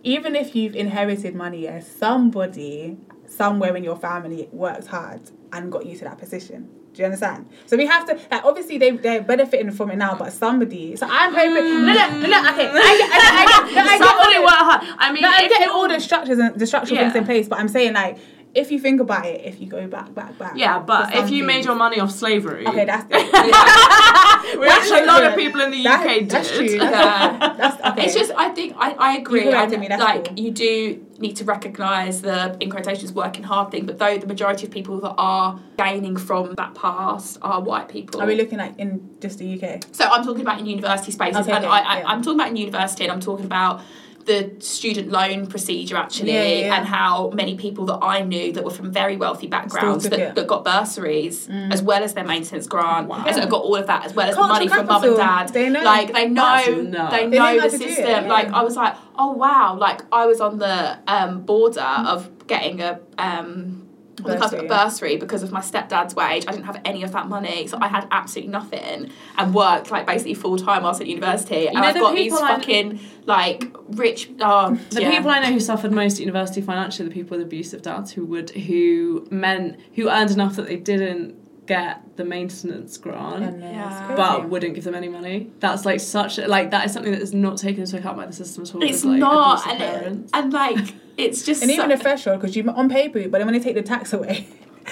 even 0.03 0.35
if 0.35 0.55
you've 0.55 0.75
inherited 0.75 1.35
money, 1.35 1.63
yeah, 1.63 1.79
somebody 1.81 2.97
somewhere 3.25 3.75
in 3.75 3.83
your 3.83 3.95
family 3.97 4.47
worked 4.51 4.88
hard 4.88 5.21
and 5.51 5.71
got 5.71 5.85
you 5.85 5.95
to 5.97 6.03
that 6.05 6.17
position. 6.17 6.69
Do 6.97 7.03
you 7.03 7.05
understand? 7.05 7.47
So 7.67 7.77
we 7.77 7.85
have 7.85 8.07
to 8.07 8.15
like 8.31 8.43
obviously 8.43 8.79
they 8.79 8.89
they're 8.89 9.21
benefiting 9.21 9.69
from 9.71 9.91
it 9.91 9.97
now, 9.97 10.15
but 10.17 10.33
somebody. 10.33 10.95
So 10.95 11.07
I'm 11.07 11.31
hoping. 11.31 11.53
No, 11.53 11.93
no, 11.93 12.09
no, 12.09 12.27
no. 12.27 12.49
Okay, 12.51 12.67
I, 12.67 12.73
I, 12.73 12.97
get- 12.97 13.11
I, 13.13 13.45
get- 13.45 13.75
no, 13.75 13.91
I 13.91 13.97
get 13.99 14.15
all 14.17 14.33
the- 14.33 14.41
work 14.41 14.49
hard. 14.49 14.95
I 14.97 15.11
mean, 15.13 15.21
no, 15.21 15.29
I'm 15.31 15.47
getting 15.47 15.69
all 15.69 15.87
the 15.87 15.99
structures 15.99 16.39
and 16.39 16.59
the 16.59 16.65
structural 16.65 16.99
things 16.99 17.15
in 17.15 17.23
place, 17.25 17.47
but 17.47 17.59
I'm 17.59 17.67
saying 17.67 17.93
like 17.93 18.17
if 18.57 18.71
you 18.71 18.79
think 18.79 18.99
about 18.99 19.25
it, 19.25 19.41
if 19.45 19.61
you 19.61 19.67
go 19.67 19.87
back, 19.87 20.13
back, 20.15 20.37
back. 20.39 20.53
Yeah, 20.55 20.79
but 20.79 21.13
if 21.15 21.29
you 21.29 21.43
made 21.43 21.63
your 21.65 21.75
money 21.75 21.99
off 21.99 22.11
slavery, 22.11 22.65
okay, 22.67 22.85
that's 22.85 23.05
which 24.57 24.91
a 24.91 25.05
lot 25.11 25.23
of 25.23 25.35
people 25.35 25.61
in 25.61 25.71
the 25.71 25.83
That- 25.83 26.01
UK 26.05 26.19
did. 26.19 26.29
That's 26.29 26.51
true. 26.55 26.77
That's, 26.77 26.91
Yeah. 26.91 27.53
that's 27.57 27.81
okay. 27.85 28.05
It's 28.05 28.15
just 28.15 28.31
I 28.35 28.49
think 28.49 28.75
I, 28.77 28.91
I 28.93 29.17
agree. 29.17 29.45
You 29.45 29.51
corrected 29.51 29.79
I- 29.79 29.81
me, 29.81 29.89
like 29.97 30.25
cool. 30.29 30.39
you 30.39 30.51
do 30.51 31.05
need 31.19 31.35
to 31.35 31.43
recognise 31.45 32.21
the 32.21 32.55
in 32.59 32.69
quotations 32.69 33.11
working 33.13 33.43
hard 33.43 33.71
thing, 33.71 33.85
but 33.85 33.97
though 33.99 34.17
the 34.17 34.27
majority 34.27 34.65
of 34.65 34.71
people 34.71 34.99
that 35.01 35.13
are 35.17 35.59
gaining 35.77 36.17
from 36.17 36.53
that 36.55 36.73
past 36.75 37.37
are 37.41 37.61
white 37.61 37.89
people. 37.89 38.21
Are 38.21 38.27
we 38.27 38.35
looking 38.35 38.59
at 38.59 38.79
in 38.79 39.09
just 39.19 39.39
the 39.39 39.47
UK? 39.61 39.83
So 39.91 40.05
I'm 40.05 40.23
talking 40.23 40.41
about 40.41 40.59
in 40.59 40.65
university 40.65 41.11
spaces, 41.11 41.41
Okay, 41.41 41.51
and 41.51 41.65
okay, 41.65 41.73
I, 41.73 41.79
I, 41.79 41.99
yeah. 41.99 42.07
I'm 42.07 42.21
talking 42.21 42.39
about 42.39 42.49
in 42.49 42.57
university, 42.57 43.03
and 43.03 43.11
I'm 43.11 43.19
talking 43.19 43.45
about 43.45 43.81
the 44.28 44.51
student 44.59 45.09
loan 45.09 45.47
procedure 45.47 45.95
actually, 45.97 46.34
Yeah, 46.34 46.43
yeah, 46.43 46.65
yeah. 46.65 46.75
and 46.78 46.86
how 46.86 47.32
many 47.32 47.55
people 47.57 47.86
that 47.86 47.99
I 48.03 48.21
knew 48.21 48.51
that 48.53 48.63
were 48.63 48.69
from 48.80 48.91
very 48.91 49.17
wealthy 49.17 49.47
backgrounds 49.47 50.03
that. 50.09 50.19
Mm. 50.19 50.36
that 50.36 50.45
got 50.47 50.63
bursaries 50.63 51.49
as 51.49 51.82
well 51.82 52.03
as 52.03 52.13
their 52.13 52.25
maintenance 52.25 52.67
grant, 52.67 53.07
Wow. 53.07 53.23
as 53.25 53.38
got 53.38 53.61
all 53.63 53.75
of 53.75 53.88
that 53.88 54.05
as 54.05 54.13
well 54.13 54.28
as 54.30 54.36
Cultural 54.36 54.55
money 54.55 54.67
from 54.67 54.86
mum 54.86 55.03
and 55.03 55.17
dad. 55.17 55.47
They 55.49 55.69
know. 55.69 55.82
Like 55.84 56.13
they 56.13 56.28
know, 56.28 56.63
they 56.65 56.84
They 56.84 57.28
know 57.28 57.55
know 57.55 57.61
the 57.61 57.69
to 57.69 57.78
do 57.78 57.86
it, 57.86 57.95
system. 57.95 58.05
yeah. 58.25 58.30
Like 58.38 58.49
I 58.49 58.61
was 58.63 58.75
like, 58.75 58.95
oh 59.17 59.32
wow, 59.32 59.75
like 59.80 60.01
I 60.11 60.25
was 60.28 60.41
on 60.41 60.59
the 60.59 60.99
um, 61.07 61.41
border 61.43 61.82
of 61.82 62.30
getting 62.47 62.82
a. 62.82 62.99
Um, 63.17 63.86
on 64.30 64.36
the 64.36 64.41
cusp 64.41 64.53
of 64.53 64.63
a 64.65 64.67
Bursary. 64.67 65.17
because 65.19 65.43
of 65.43 65.51
my 65.51 65.61
stepdad's 65.61 66.15
wage. 66.15 66.45
I 66.47 66.51
didn't 66.51 66.65
have 66.65 66.82
any 66.86 67.03
of 67.03 67.11
that 67.13 67.28
money, 67.28 67.67
so 67.67 67.78
I 67.82 67.88
had 67.88 68.07
absolutely 68.11 68.51
nothing 68.51 69.11
and 69.38 69.53
worked 69.53 69.91
like 69.91 70.05
basically 70.05 70.34
full 70.34 70.57
time 70.57 70.84
whilst 70.84 71.01
at 71.01 71.07
university. 71.07 71.67
and 71.67 71.75
know 71.75 71.82
I've 71.84 71.93
the 71.93 71.99
got 72.01 72.15
these 72.15 72.32
people 72.34 72.39
I- 72.43 72.55
fucking 72.55 72.99
like 73.25 73.65
rich. 73.89 74.30
Oh, 74.41 74.78
The 74.91 75.01
yeah. 75.01 75.11
people 75.11 75.30
I 75.32 75.39
know 75.39 75.51
who 75.51 75.59
suffered 75.59 75.91
most 75.91 76.13
at 76.15 76.19
university 76.21 76.61
financially, 76.61 77.07
the 77.09 77.13
people 77.13 77.38
with 77.38 77.45
abusive 77.45 77.82
dads 77.82 78.11
who 78.11 78.25
would 78.25 78.49
who 78.51 79.28
meant 79.32 79.80
who 79.95 80.09
earned 80.09 80.32
enough 80.32 80.55
that 80.57 80.67
they 80.67 80.78
didn't 80.78 81.36
get 81.68 82.01
the 82.18 82.24
maintenance 82.26 82.97
grant. 82.97 83.59
Yeah. 83.61 84.13
but 84.15 84.49
wouldn't 84.49 84.74
give 84.76 84.84
them 84.86 84.95
any 84.95 85.09
money. 85.09 85.51
That's 85.59 85.86
like 85.86 85.99
such 85.99 86.38
a, 86.39 86.47
like 86.47 86.72
that 86.72 86.86
is 86.86 86.93
something 86.93 87.11
that 87.11 87.22
is 87.22 87.34
not 87.34 87.57
taken 87.57 87.82
into 87.82 87.97
account 87.97 88.18
by 88.18 88.26
the 88.26 88.34
system 88.34 88.63
at 88.63 88.74
all. 88.74 88.84
it's 88.84 89.03
like, 89.03 89.20
not, 89.20 89.68
and, 89.68 89.78
parents. 89.78 90.32
and 90.34 90.53
like 90.53 90.95
it's 91.18 91.43
just 91.45 91.61
and 91.63 91.70
so- 91.70 91.76
even 91.78 91.89
the 91.89 91.97
threshold 91.97 92.39
because 92.41 92.55
you're 92.55 92.70
on 92.72 92.89
paper, 92.89 93.22
but 93.30 93.38
then 93.39 93.45
when 93.47 93.53
they 93.53 93.59
take 93.59 93.76
the 93.76 93.82
tax 93.84 94.13
away, 94.13 94.47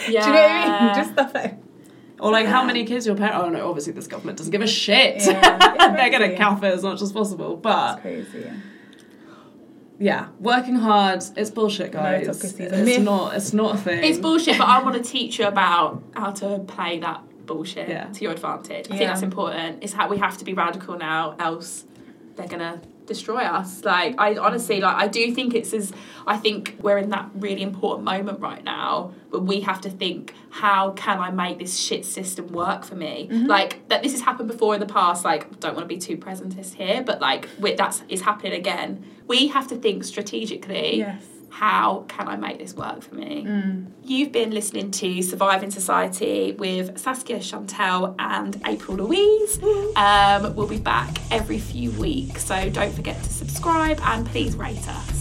yeah. 0.10 0.22
do 0.26 0.28
you 0.28 0.34
know 0.36 0.42
what 0.42 0.52
I 0.52 0.86
mean? 0.86 0.96
Just 0.96 1.12
stuff 1.14 1.34
like 1.34 1.58
Or 2.20 2.32
like 2.32 2.46
how 2.48 2.64
many 2.64 2.84
kids 2.86 3.06
your 3.08 3.16
parent? 3.16 3.36
Oh 3.44 3.50
no, 3.50 3.68
obviously 3.70 3.94
this 3.94 4.08
government 4.08 4.38
doesn't 4.38 4.52
give 4.52 4.62
a 4.62 4.68
shit. 4.68 5.26
Yeah, 5.26 5.58
They're 5.96 6.10
gonna 6.12 6.26
crazy. 6.28 6.36
cap 6.38 6.64
it 6.64 6.74
as 6.74 6.84
much 6.84 7.02
as 7.02 7.12
possible. 7.12 7.54
it's 7.54 7.62
But 7.62 7.98
crazy. 8.02 8.40
Yeah. 8.46 8.54
Yeah, 10.00 10.28
working 10.39 10.76
hard, 10.76 11.24
it's 11.38 11.50
bullshit, 11.50 11.91
guys. 11.91 12.28
Meritocracy 12.28 12.60
It's 12.60 12.86
myth. 12.86 13.02
not. 13.04 13.36
It's 13.36 13.54
not 13.54 13.76
a 13.76 13.78
thing. 13.78 14.04
It's 14.04 14.18
bullshit, 14.20 14.58
but 14.58 14.68
I 14.68 14.82
want 14.84 14.96
to 14.96 15.04
teach 15.12 15.39
you 15.39 15.46
about 15.48 16.02
how 16.16 16.32
to 16.32 16.60
play 16.60 17.00
that 17.00 17.22
bullshit 17.46 17.88
Yeah. 17.89 18.06
to 18.06 18.22
your 18.24 18.32
advantage. 18.34 18.88
I 18.91 18.98
think 18.98 19.10
that's 19.10 19.22
important. 19.22 19.84
It's 19.84 19.93
how 19.93 20.08
we 20.10 20.18
have 20.18 20.38
to 20.39 20.46
be 20.46 20.54
radical 20.54 20.98
now, 20.98 21.36
else 21.39 21.86
they're 22.36 22.48
gonna 22.48 22.82
destroy 23.06 23.41
us. 23.41 23.84
Like 23.84 24.16
I 24.18 24.36
honestly, 24.38 24.82
like 24.82 24.95
I 24.95 25.08
do 25.08 25.34
think 25.34 25.53
it's 25.53 25.74
as 25.74 25.93
I 26.28 26.38
think 26.38 26.76
we're 26.82 26.97
in 26.97 27.10
that 27.10 27.30
really 27.36 27.62
important 27.62 28.06
moment 28.06 28.39
right 28.39 28.64
now 28.64 29.14
where 29.30 29.41
we 29.41 29.62
have 29.62 29.82
to 29.82 29.89
think, 29.89 30.34
how 30.49 30.91
can 30.91 31.20
I 31.20 31.32
make 31.32 31.60
this 31.60 31.78
shit 31.78 32.06
system 32.06 32.47
work 32.47 32.84
for 32.84 32.95
me? 32.95 33.30
Mm-hmm. 33.32 33.47
Like 33.47 33.88
that 33.89 34.03
this 34.03 34.12
has 34.14 34.22
happened 34.22 34.47
before 34.47 34.74
in 34.74 34.80
the 34.80 34.86
past. 34.86 35.24
Like 35.24 35.60
don't 35.60 35.76
want 35.76 35.88
to 35.88 35.93
be 35.93 35.99
too 35.99 36.18
presentist 36.18 36.76
here, 36.76 37.03
but 37.03 37.22
like 37.22 37.47
that's 37.78 38.03
is 38.10 38.22
happening 38.22 38.53
again. 38.53 39.06
We 39.28 39.47
have 39.47 39.68
to 39.68 39.76
think 39.76 40.03
strategically 40.03 40.97
Yes. 40.97 41.24
How 41.56 42.03
can 42.10 42.28
I 42.28 42.36
make 42.36 42.60
this 42.60 42.74
work 42.74 43.01
for 43.01 43.16
me? 43.16 43.45
Mm. 43.47 43.86
You've 44.03 44.34
been 44.34 44.51
listening 44.51 44.91
to 44.91 45.22
Surviving 45.22 45.72
Society 45.72 46.51
with 46.51 46.97
Saskia 46.99 47.41
Chantelle 47.41 48.14
and 48.20 48.62
April 48.66 48.97
Louise. 48.97 49.64
Um, 49.95 50.53
we'll 50.53 50.68
be 50.68 50.80
back 50.80 51.18
every 51.32 51.60
few 51.60 51.91
weeks, 51.91 52.43
so 52.43 52.70
don't 52.70 52.93
forget 52.93 53.24
to 53.24 53.30
subscribe 53.32 54.01
and 54.03 54.28
please 54.28 54.58
rate 54.58 54.86
us. 54.89 55.14